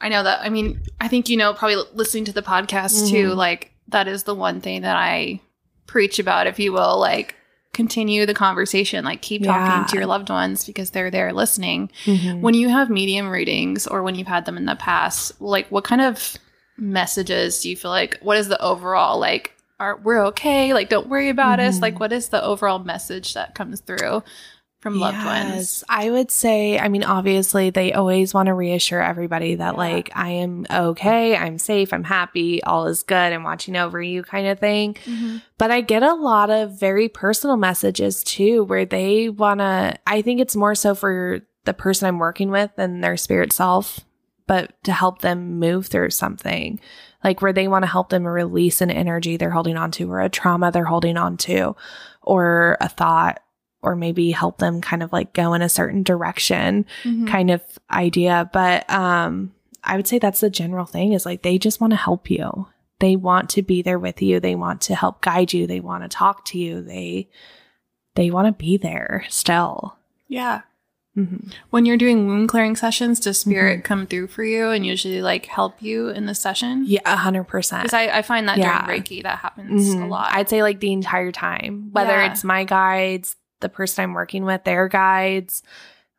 I 0.00 0.08
know 0.08 0.22
that. 0.24 0.40
I 0.42 0.48
mean, 0.50 0.80
I 1.00 1.08
think 1.08 1.28
you 1.28 1.36
know, 1.36 1.54
probably 1.54 1.76
listening 1.94 2.24
to 2.26 2.32
the 2.32 2.42
podcast 2.42 3.08
too. 3.08 3.30
Mhm. 3.30 3.36
Like 3.36 3.70
that 3.88 4.08
is 4.08 4.24
the 4.24 4.34
one 4.34 4.60
thing 4.60 4.82
that 4.82 4.96
I 4.96 5.40
preach 5.86 6.18
about, 6.18 6.46
if 6.46 6.58
you 6.58 6.72
will. 6.72 6.98
Like 6.98 7.36
continue 7.72 8.26
the 8.26 8.34
conversation. 8.34 9.04
Like 9.04 9.22
keep 9.22 9.42
Yeah. 9.44 9.52
talking 9.56 9.86
to 9.88 9.96
your 9.96 10.06
loved 10.06 10.30
ones 10.30 10.64
because 10.64 10.90
they're 10.90 11.10
there 11.10 11.32
listening. 11.32 11.90
Mhm. 12.04 12.40
When 12.40 12.54
you 12.54 12.68
have 12.68 12.90
medium 12.90 13.28
readings 13.30 13.86
or 13.86 14.02
when 14.02 14.14
you've 14.16 14.26
had 14.28 14.44
them 14.46 14.56
in 14.56 14.64
the 14.66 14.76
past, 14.76 15.40
like 15.40 15.68
what 15.70 15.84
kind 15.84 16.00
of 16.00 16.36
messages 16.76 17.60
do 17.62 17.70
you 17.70 17.76
feel 17.76 17.90
like? 17.90 18.18
What 18.20 18.36
is 18.36 18.48
the 18.48 18.60
overall 18.60 19.18
like? 19.18 19.52
Are 19.84 19.96
we're 19.96 20.24
okay? 20.28 20.72
Like 20.72 20.88
don't 20.88 21.08
worry 21.08 21.28
about 21.28 21.60
us. 21.60 21.78
Mhm. 21.78 21.82
Like 21.82 22.00
what 22.00 22.12
is 22.12 22.28
the 22.30 22.42
overall 22.42 22.78
message 22.78 23.34
that 23.34 23.54
comes 23.54 23.80
through 23.80 24.22
from 24.80 24.98
loved 24.98 25.24
ones? 25.24 25.84
I 25.88 26.10
would 26.10 26.30
say, 26.30 26.78
I 26.78 26.88
mean, 26.88 27.04
obviously, 27.04 27.70
they 27.70 27.92
always 27.94 28.34
want 28.34 28.46
to 28.46 28.54
reassure 28.54 29.00
everybody 29.02 29.54
that, 29.54 29.74
Yeah. 29.74 29.78
like, 29.78 30.10
I 30.14 30.28
am 30.30 30.66
okay, 30.70 31.36
I'm 31.36 31.58
safe, 31.58 31.92
I'm 31.92 32.04
happy, 32.04 32.62
all 32.64 32.86
is 32.86 33.02
good, 33.02 33.32
I'm 33.32 33.44
watching 33.44 33.76
over 33.76 34.02
you, 34.02 34.22
kind 34.22 34.46
of 34.46 34.58
thing. 34.58 34.94
Mhm. 35.06 35.40
But 35.58 35.70
I 35.70 35.80
get 35.80 36.02
a 36.02 36.12
lot 36.14 36.50
of 36.50 36.78
very 36.78 37.08
personal 37.08 37.56
messages 37.56 38.22
too, 38.24 38.64
where 38.64 38.84
they 38.84 39.28
want 39.30 39.60
to, 39.60 39.94
I 40.06 40.20
think 40.22 40.40
it's 40.40 40.56
more 40.56 40.74
so 40.74 40.94
for 40.94 41.40
the 41.64 41.72
person 41.74 42.06
I'm 42.08 42.18
working 42.18 42.50
with 42.50 42.70
and 42.76 43.02
their 43.02 43.16
spirit 43.16 43.52
self, 43.54 44.00
but 44.46 44.72
to 44.84 44.92
help 44.92 45.22
them 45.22 45.58
move 45.58 45.86
through 45.86 46.10
something. 46.10 46.78
Like 47.24 47.40
where 47.42 47.52
they 47.54 47.66
want 47.68 47.82
to 47.84 47.90
help 47.90 48.10
them 48.10 48.26
release 48.26 48.80
an 48.82 48.90
energy 48.90 49.36
they're 49.36 49.50
holding 49.50 49.76
on 49.78 49.90
to, 49.92 50.10
or 50.12 50.20
a 50.20 50.28
trauma 50.28 50.70
they're 50.70 50.84
holding 50.84 51.16
on 51.16 51.36
to, 51.38 51.74
or 52.22 52.76
a 52.80 52.88
thought, 52.88 53.40
or 53.82 53.96
maybe 53.96 54.30
help 54.30 54.58
them 54.58 54.80
kind 54.80 55.02
of 55.02 55.12
like 55.12 55.32
go 55.32 55.54
in 55.54 55.62
a 55.62 55.68
certain 55.68 56.02
direction 56.02 56.86
Mhm. 57.02 57.26
kind 57.26 57.50
of 57.50 57.62
idea. 57.90 58.48
But 58.52 58.88
um, 58.90 59.52
I 59.82 59.96
would 59.96 60.06
say 60.06 60.18
that's 60.18 60.40
the 60.40 60.50
general 60.50 60.84
thing 60.86 61.12
is 61.14 61.24
like 61.26 61.42
they 61.42 61.58
just 61.58 61.80
want 61.80 61.92
to 61.92 61.96
help 61.96 62.30
you. 62.30 62.66
They 63.00 63.16
want 63.16 63.50
to 63.50 63.62
be 63.62 63.82
there 63.82 63.98
with 63.98 64.22
you. 64.22 64.38
They 64.40 64.54
want 64.54 64.80
to 64.82 64.94
help 64.94 65.20
guide 65.20 65.52
you. 65.52 65.66
They 65.66 65.80
want 65.80 66.02
to 66.04 66.08
talk 66.08 66.44
to 66.46 66.58
you. 66.58 66.80
They 66.82 67.28
they 68.14 68.30
want 68.30 68.46
to 68.46 68.52
be 68.52 68.76
there 68.76 69.24
still. 69.28 69.96
Yeah. 70.28 70.60
Mhm. 71.16 71.52
When 71.70 71.86
you're 71.86 71.96
doing 71.96 72.26
womb 72.26 72.46
clearing 72.48 72.74
sessions, 72.74 73.20
does 73.20 73.38
spirit 73.38 73.84
come 73.84 74.06
through 74.06 74.26
for 74.28 74.42
you 74.42 74.70
and 74.70 74.84
usually 74.84 75.22
like 75.22 75.46
help 75.46 75.80
you 75.80 76.08
in 76.08 76.26
the 76.26 76.34
session? 76.34 76.84
Yeah, 76.86 77.00
a 77.04 77.14
hundred 77.16 77.44
percent. 77.44 77.84
Because 77.84 77.94
I, 77.94 78.18
I 78.18 78.22
find 78.22 78.48
that 78.48 78.58
Yeah. 78.58 78.84
during 78.84 79.02
Reiki 79.02 79.22
that 79.22 79.38
happens 79.38 79.94
a 79.94 79.96
Mhm. 79.98 80.08
lot. 80.08 80.30
I'd 80.32 80.48
say 80.48 80.62
like 80.62 80.80
the 80.80 80.92
entire 80.92 81.30
time, 81.30 81.90
whether 81.92 82.10
Yeah. 82.20 82.32
it's 82.32 82.42
my 82.42 82.64
guides, 82.64 83.36
the 83.60 83.68
person 83.68 84.02
I'm 84.02 84.14
working 84.14 84.44
with, 84.44 84.64
their 84.64 84.88
guides, 84.88 85.62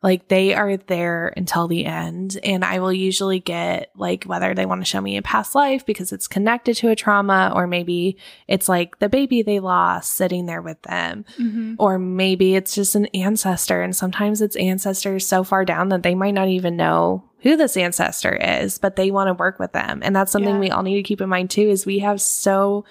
like 0.06 0.28
they 0.28 0.54
are 0.54 0.76
there 0.76 1.32
until 1.36 1.66
the 1.66 1.84
end. 1.84 2.38
And 2.44 2.64
I 2.64 2.78
will 2.78 2.92
usually 2.92 3.40
get 3.40 3.90
like 3.96 4.22
whether 4.24 4.54
they 4.54 4.64
want 4.64 4.80
to 4.80 4.84
show 4.84 5.00
me 5.00 5.16
a 5.16 5.22
past 5.22 5.54
life 5.56 5.84
because 5.84 6.12
it's 6.12 6.28
connected 6.28 6.76
to 6.76 6.90
a 6.90 6.94
trauma, 6.96 7.52
or 7.54 7.66
maybe 7.66 8.16
it's 8.46 8.68
like 8.68 9.00
the 9.00 9.08
baby 9.08 9.42
they 9.42 9.58
lost 9.58 10.14
sitting 10.14 10.46
there 10.46 10.62
with 10.62 10.80
them, 10.82 11.24
Mhm. 11.40 11.74
or 11.80 11.98
maybe 11.98 12.54
it's 12.54 12.74
just 12.74 12.94
an 12.94 13.06
ancestor. 13.06 13.82
And 13.82 13.96
sometimes 13.96 14.40
it's 14.40 14.54
ancestors 14.56 15.26
so 15.26 15.42
far 15.42 15.64
down 15.64 15.88
that 15.88 16.04
they 16.04 16.14
might 16.14 16.34
not 16.34 16.48
even 16.48 16.76
know 16.76 17.24
who 17.40 17.56
this 17.56 17.76
ancestor 17.76 18.34
is, 18.36 18.78
but 18.78 18.94
they 18.94 19.10
want 19.10 19.26
to 19.28 19.34
work 19.34 19.58
with 19.58 19.72
them. 19.72 20.00
And 20.04 20.14
that's 20.14 20.30
something 20.30 20.54
Yeah. 20.54 20.60
we 20.60 20.70
all 20.70 20.82
need 20.84 20.96
to 20.96 21.02
keep 21.02 21.20
in 21.20 21.28
mind 21.28 21.50
too, 21.50 21.68
is 21.68 21.84
we 21.84 21.98
have 21.98 22.20
so 22.20 22.84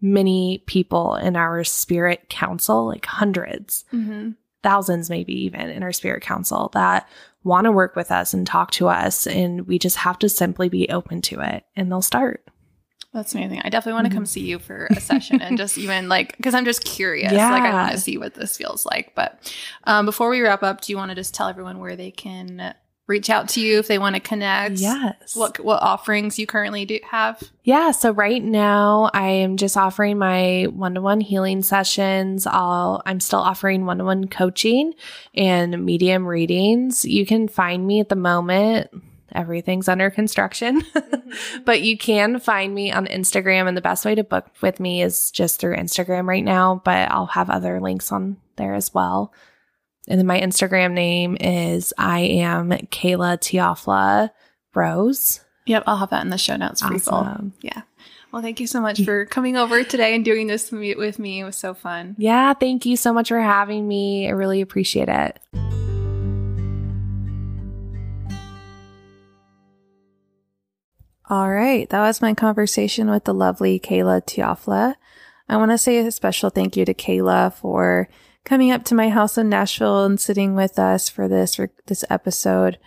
many 0.00 0.62
people 0.66 1.14
in 1.14 1.36
our 1.36 1.62
spirit 1.64 2.28
council, 2.28 2.86
like 2.86 3.06
hundreds, 3.06 3.84
Mhm. 3.92 4.34
Thousands, 4.62 5.08
maybe 5.10 5.32
even 5.44 5.70
in 5.70 5.82
our 5.82 5.92
spirit 5.92 6.22
council 6.22 6.70
that 6.74 7.08
want 7.44 7.64
to 7.64 7.72
work 7.72 7.94
with 7.96 8.10
us 8.10 8.34
and 8.34 8.46
talk 8.46 8.70
to 8.72 8.88
us. 8.88 9.26
And 9.26 9.66
we 9.66 9.78
just 9.78 9.96
have 9.96 10.18
to 10.20 10.28
simply 10.28 10.68
be 10.68 10.88
open 10.90 11.22
to 11.22 11.40
it 11.40 11.64
and 11.76 11.90
they'll 11.90 12.02
start. 12.02 12.44
That's 13.14 13.34
amazing. 13.34 13.62
I 13.64 13.70
definitely 13.70 13.94
want 13.94 14.06
to 14.06 14.10
Mhm. 14.10 14.14
come 14.16 14.26
see 14.26 14.40
you 14.46 14.58
for 14.58 14.88
a 14.90 15.00
session 15.00 15.40
and 15.40 15.56
just 15.56 15.78
even 15.78 16.08
like, 16.10 16.36
because 16.36 16.54
I'm 16.54 16.66
just 16.66 16.84
curious. 16.84 17.32
Like, 17.32 17.62
I 17.62 17.72
want 17.72 17.92
to 17.92 18.00
see 18.00 18.18
what 18.18 18.34
this 18.34 18.56
feels 18.56 18.84
like. 18.84 19.14
But 19.14 19.52
um, 19.84 20.04
before 20.04 20.28
we 20.28 20.40
wrap 20.42 20.62
up, 20.62 20.82
do 20.82 20.92
you 20.92 20.96
want 20.98 21.10
to 21.10 21.14
just 21.14 21.34
tell 21.34 21.48
everyone 21.48 21.78
where 21.78 21.96
they 21.96 22.10
can 22.10 22.74
reach 23.08 23.30
out 23.30 23.48
to 23.48 23.60
you 23.60 23.78
if 23.78 23.88
they 23.88 23.98
want 23.98 24.14
to 24.14 24.20
connect? 24.20 24.76
Yes. 24.76 25.34
What, 25.34 25.58
what 25.58 25.82
offerings 25.82 26.38
you 26.38 26.46
currently 26.46 26.84
do 26.84 27.00
have? 27.10 27.42
Yeah, 27.64 27.90
so 27.90 28.12
right 28.12 28.42
now 28.42 29.10
I 29.12 29.28
am 29.28 29.56
just 29.56 29.76
offering 29.76 30.18
my 30.18 30.68
one-to-one 30.70 31.20
healing 31.20 31.62
sessions. 31.62 32.46
I'll 32.46 33.02
I'm 33.04 33.18
still 33.18 33.40
offering 33.40 33.86
one-to-one 33.86 34.28
coaching 34.28 34.94
and 35.34 35.84
medium 35.84 36.26
readings. 36.26 37.04
You 37.04 37.26
can 37.26 37.48
find 37.48 37.86
me 37.86 37.98
at 38.00 38.10
the 38.10 38.16
moment. 38.16 38.90
Everything's 39.32 39.88
under 39.88 40.10
construction. 40.10 40.82
Mm-hmm. 41.28 41.64
but 41.64 41.82
you 41.82 41.98
can 41.98 42.40
find 42.40 42.74
me 42.74 42.90
on 42.90 43.06
Instagram 43.06 43.68
and 43.68 43.76
the 43.76 43.82
best 43.82 44.06
way 44.06 44.14
to 44.14 44.24
book 44.24 44.46
with 44.62 44.80
me 44.80 45.02
is 45.02 45.30
just 45.30 45.60
through 45.60 45.76
Instagram 45.76 46.26
right 46.26 46.42
now, 46.42 46.80
but 46.86 47.10
I'll 47.10 47.26
have 47.26 47.50
other 47.50 47.80
links 47.80 48.10
on 48.10 48.38
there 48.56 48.72
as 48.72 48.94
well. 48.94 49.32
And 50.08 50.18
then 50.18 50.26
my 50.26 50.40
Instagram 50.40 50.92
name 50.92 51.36
is 51.38 51.92
I 51.98 52.20
am 52.20 52.70
Kayla 52.70 53.38
Teofla 53.38 54.30
Rose. 54.74 55.40
Yep, 55.66 55.84
I'll 55.86 55.98
have 55.98 56.10
that 56.10 56.22
in 56.22 56.30
the 56.30 56.38
show 56.38 56.56
notes 56.56 56.80
for 56.80 56.90
people. 56.90 57.12
Awesome. 57.12 57.52
Yeah. 57.60 57.82
Well, 58.32 58.40
thank 58.42 58.58
you 58.58 58.66
so 58.66 58.80
much 58.80 59.02
for 59.04 59.26
coming 59.26 59.56
over 59.56 59.84
today 59.84 60.14
and 60.14 60.24
doing 60.24 60.46
this 60.46 60.70
with 60.70 61.18
me- 61.18 61.40
It 61.40 61.44
was 61.44 61.56
so 61.56 61.74
fun. 61.74 62.14
Yeah, 62.18 62.54
thank 62.54 62.86
you 62.86 62.96
so 62.96 63.12
much 63.12 63.28
for 63.28 63.40
having 63.40 63.86
me. 63.86 64.28
I 64.28 64.30
really 64.30 64.60
appreciate 64.62 65.08
it. 65.08 65.38
All 71.30 71.50
right, 71.50 71.88
that 71.90 72.00
was 72.00 72.22
my 72.22 72.32
conversation 72.32 73.10
with 73.10 73.24
the 73.24 73.34
lovely 73.34 73.78
Kayla 73.78 74.22
Teofla. 74.24 74.94
I 75.48 75.56
want 75.58 75.70
to 75.70 75.78
say 75.78 75.98
a 75.98 76.10
special 76.10 76.48
thank 76.48 76.76
you 76.76 76.84
to 76.86 76.94
Kayla 76.94 77.52
for 77.52 78.08
coming 78.48 78.72
up 78.72 78.82
to 78.82 78.94
my 78.94 79.10
house 79.10 79.36
in 79.36 79.50
Nashville 79.50 80.06
and 80.06 80.18
sitting 80.18 80.54
with 80.54 80.78
us 80.78 81.10
for 81.10 81.28
this 81.28 81.56
for 81.56 81.70
this 81.86 82.02
episode. 82.08 82.78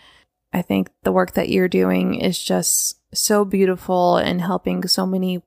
I 0.51 0.63
think 0.63 0.89
the 1.03 1.11
work 1.11 1.35
that 1.35 1.49
you're 1.49 1.67
doing 1.67 2.15
is 2.15 2.41
just 2.41 2.99
so 3.13 3.45
beautiful 3.45 4.17
and 4.17 4.41
helping 4.41 4.87
so 4.87 5.05
many 5.05 5.43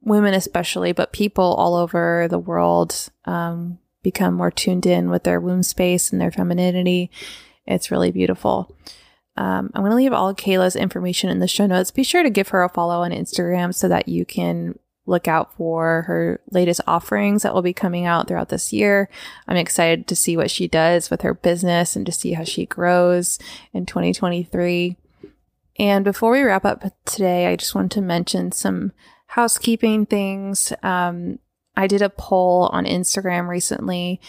women, 0.00 0.32
especially, 0.32 0.92
but 0.92 1.12
people 1.12 1.44
all 1.44 1.74
over 1.74 2.26
the 2.28 2.38
world 2.38 3.10
um, 3.26 3.78
become 4.02 4.34
more 4.34 4.50
tuned 4.50 4.86
in 4.86 5.10
with 5.10 5.24
their 5.24 5.38
womb 5.38 5.62
space 5.62 6.10
and 6.10 6.20
their 6.20 6.32
femininity. 6.32 7.10
It's 7.66 7.90
really 7.90 8.10
beautiful. 8.10 8.74
Um, 9.36 9.70
I'm 9.74 9.82
going 9.82 9.90
to 9.90 9.96
leave 9.96 10.14
all 10.14 10.34
Kayla's 10.34 10.76
information 10.76 11.28
in 11.28 11.40
the 11.40 11.46
show 11.46 11.66
notes. 11.66 11.90
Be 11.90 12.02
sure 12.02 12.22
to 12.22 12.30
give 12.30 12.48
her 12.48 12.62
a 12.62 12.70
follow 12.70 13.02
on 13.02 13.10
Instagram 13.10 13.74
so 13.74 13.86
that 13.88 14.08
you 14.08 14.24
can 14.24 14.78
look 15.08 15.26
out 15.26 15.54
for 15.54 16.02
her 16.02 16.40
latest 16.50 16.80
offerings 16.86 17.42
that 17.42 17.54
will 17.54 17.62
be 17.62 17.72
coming 17.72 18.04
out 18.04 18.28
throughout 18.28 18.50
this 18.50 18.72
year. 18.72 19.08
I'm 19.48 19.56
excited 19.56 20.06
to 20.06 20.16
see 20.16 20.36
what 20.36 20.50
she 20.50 20.68
does 20.68 21.10
with 21.10 21.22
her 21.22 21.34
business 21.34 21.96
and 21.96 22.04
to 22.06 22.12
see 22.12 22.34
how 22.34 22.44
she 22.44 22.66
grows 22.66 23.38
in 23.72 23.86
2023. 23.86 24.96
And 25.78 26.04
before 26.04 26.32
we 26.32 26.42
wrap 26.42 26.64
up 26.64 26.84
today, 27.04 27.46
I 27.46 27.56
just 27.56 27.74
want 27.74 27.90
to 27.92 28.00
mention 28.00 28.52
some 28.52 28.92
housekeeping 29.26 30.06
things. 30.06 30.72
Um, 30.82 31.38
I 31.76 31.86
did 31.86 32.02
a 32.02 32.10
poll 32.10 32.68
on 32.72 32.84
Instagram 32.84 33.48
recently 33.48 34.20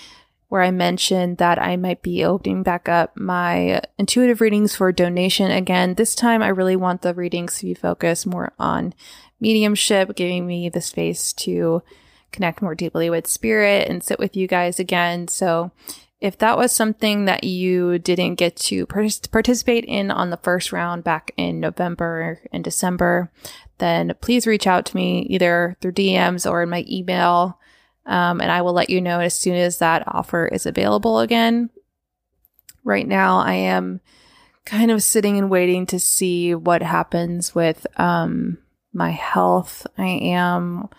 where 0.50 0.64
I 0.64 0.72
mentioned 0.72 1.38
that 1.38 1.60
I 1.60 1.78
might 1.78 2.02
be 2.02 2.26
opening 2.26 2.64
back 2.64 2.89
up 2.89 3.16
my 3.16 3.82
intuitive 3.97 4.41
readings 4.41 4.76
for 4.76 4.91
donation 4.91 5.52
again. 5.52 5.93
This 5.93 6.16
time, 6.16 6.41
I 6.41 6.47
really 6.50 6.76
want 6.76 7.04
the 7.04 7.14
readings 7.14 7.60
to 7.60 7.66
be 7.68 7.76
focused 7.76 8.28
more 8.28 8.52
on 8.60 8.93
mediumship, 9.39 10.16
giving 10.16 10.45
me 10.47 10.68
the 10.68 10.82
space 10.82 11.34
to 11.34 11.84
connect 12.32 12.62
more 12.62 12.76
deeply 12.76 13.10
with 13.10 13.28
spirit 13.28 13.88
and 13.88 14.04
sit 14.04 14.20
with 14.20 14.36
you 14.36 14.47
guys 14.47 14.80
again. 14.80 15.28
So, 15.28 15.72
if 16.20 16.38
that 16.39 16.58
was 16.58 16.74
something 16.74 17.26
that 17.26 17.45
you 17.45 17.97
didn't 17.97 18.36
get 18.36 18.58
to 18.58 18.86
participate 18.86 19.86
in 19.86 20.12
on 20.12 20.32
the 20.32 20.38
first 20.38 20.74
round 20.74 21.04
back 21.04 21.32
in 21.38 21.62
November 21.62 22.41
and 22.52 22.62
December, 22.62 23.32
then 23.78 24.14
please 24.20 24.45
reach 24.45 24.68
out 24.68 24.86
to 24.88 24.95
me 24.95 25.22
either 25.30 25.78
through 25.80 25.93
DMs 25.93 26.50
or 26.50 26.64
in 26.64 26.70
my 26.70 26.84
email. 26.89 27.59
Um, 28.06 28.41
and 28.41 28.52
I 28.52 28.62
will 28.62 28.74
let 28.74 28.89
you 28.89 29.02
know 29.02 29.20
as 29.20 29.34
soon 29.34 29.56
as 29.56 29.78
that 29.80 30.04
offer 30.08 30.47
is 30.47 30.66
available 30.66 31.20
again. 31.20 31.70
Right 32.84 33.08
now, 33.08 33.39
I 33.39 33.54
am 33.54 34.02
kind 34.66 34.91
of 34.91 35.04
sitting 35.04 35.38
and 35.38 35.50
waiting 35.50 35.86
to 35.88 36.00
see 36.00 36.56
what 36.56 36.82
happens 36.82 37.54
with 37.54 37.86
um, 38.00 38.58
my 38.93 39.12
health. 39.12 39.86
I 39.97 40.08
am 40.08 40.89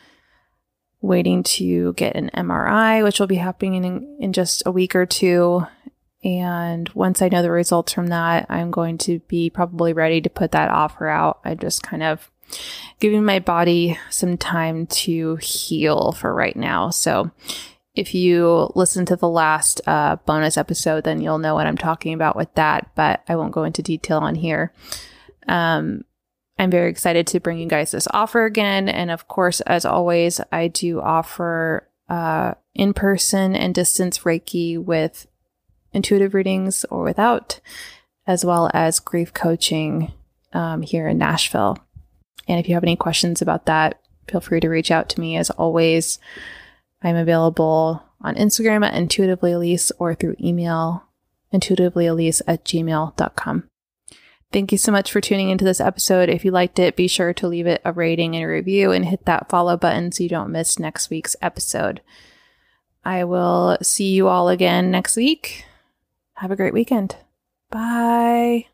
waiting 1.01 1.43
to 1.43 1.93
get 1.95 2.17
an 2.17 2.31
MRI, 2.35 3.03
which 3.03 3.19
will 3.19 3.27
be 3.27 3.37
happening 3.37 3.85
in, 3.85 4.17
in 4.21 4.33
just 4.33 4.63
a 4.67 4.71
week 4.71 4.95
or 4.95 5.07
two. 5.07 5.67
And 6.23 6.89
once 6.91 7.23
I 7.23 7.29
know 7.29 7.43
the 7.43 7.51
results 7.51 7.93
from 7.93 8.09
that, 8.09 8.47
I'm 8.51 8.71
going 8.71 8.99
to 8.99 9.21
be 9.21 9.49
probably 9.49 9.93
ready 9.93 10.21
to 10.21 10.29
put 10.29 10.53
that 10.53 10.71
offer 10.71 11.09
out. 11.09 11.41
I 11.45 11.55
just 11.55 11.83
kind 11.83 12.03
of 12.03 12.31
giving 12.99 13.25
my 13.25 13.39
body 13.39 13.99
some 14.11 14.37
time 14.37 14.87
to 14.87 15.37
heal 15.37 16.13
for 16.13 16.35
right 16.35 16.57
now. 16.57 16.91
So 16.91 17.31
if 17.95 18.15
you 18.15 18.71
listen 18.75 19.05
to 19.07 19.17
the 19.17 19.29
last 19.29 19.81
uh, 19.87 20.17
bonus 20.27 20.57
episode, 20.57 21.05
then 21.05 21.21
you'll 21.21 21.39
know 21.39 21.55
what 21.55 21.67
I'm 21.67 21.79
talking 21.79 22.15
about 22.15 22.37
with 22.37 22.53
that, 22.55 22.91
but 22.95 23.23
I 23.29 23.37
won't 23.37 23.53
go 23.53 23.65
into 23.65 23.83
detail 23.83 24.19
on 24.19 24.37
here. 24.37 24.73
Um, 25.49 26.05
I'm 26.59 26.71
very 26.71 26.91
excited 26.91 27.27
to 27.29 27.41
bring 27.41 27.59
you 27.59 27.67
guys 27.67 27.91
this 27.91 28.07
offer 28.13 28.45
again. 28.45 28.89
And 28.89 29.11
of 29.11 29.27
course, 29.27 29.61
as 29.63 29.85
always, 29.85 30.41
I 30.53 30.69
do 30.69 31.01
offer 31.01 31.89
uh, 32.09 32.55
in 32.75 32.93
person 32.93 33.57
and 33.57 33.75
distance 33.75 34.21
Reiki 34.21 34.79
with 34.79 35.27
intuitive 35.93 36.35
readings 36.35 36.85
or 36.91 37.03
without, 37.03 37.61
as 38.27 38.45
well 38.45 38.71
as 38.75 39.01
grief 39.01 39.33
coaching 39.33 40.13
um, 40.53 40.83
here 40.83 41.09
in 41.09 41.19
Nashville. 41.19 41.79
And 42.51 42.59
if 42.59 42.69
you 42.69 42.75
have 42.75 42.83
any 42.85 42.97
questions 42.97 43.41
about 43.41 43.67
that, 43.67 44.01
feel 44.29 44.41
free 44.41 44.61
to 44.61 44.69
reach 44.69 44.91
out 44.91 45.09
to 45.11 45.21
me. 45.21 45.37
As 45.37 45.51
always, 45.51 46.19
I'm 47.03 47.17
available 47.17 48.03
on 48.21 48.35
Instagram 48.35 48.85
at 48.85 48.95
intuitivelyalyse 48.95 49.93
or 49.99 50.15
through 50.15 50.37
email 50.41 51.05
intuitivelyalyse 51.53 52.43
at 52.47 52.65
gmail.com. 52.65 53.69
Thank 54.53 54.73
you 54.73 54.79
so 54.79 54.91
much 54.91 55.13
for 55.13 55.21
tuning 55.21 55.49
into 55.49 55.65
this 55.65 55.81
episode. 55.81 56.29
If 56.29 56.45
you 56.45 56.51
liked 56.51 56.79
it, 56.81 56.97
be 56.97 57.07
sure 57.07 57.33
to 57.35 57.47
leave 57.47 57.69
it 57.69 57.81
a 57.85 57.93
rating 57.93 58.35
and 58.35 58.45
a 58.45 58.49
review 58.49 58.91
and 58.91 59.05
hit 59.05 59.25
that 59.27 59.49
follow 59.49 59.77
button 59.77 60.11
so 60.11 60.25
you 60.25 60.29
don't 60.29 60.51
miss 60.51 60.79
next 60.79 61.09
week's 61.09 61.37
episode. 61.41 62.01
I 63.05 63.25
will 63.25 63.79
see 63.81 64.13
you 64.13 64.27
all 64.27 64.49
again 64.49 64.91
next 64.91 65.17
week. 65.17 65.65
Have 66.35 66.51
a 66.51 66.57
great 66.57 66.75
weekend. 66.75 67.17
Bye. 67.71 68.70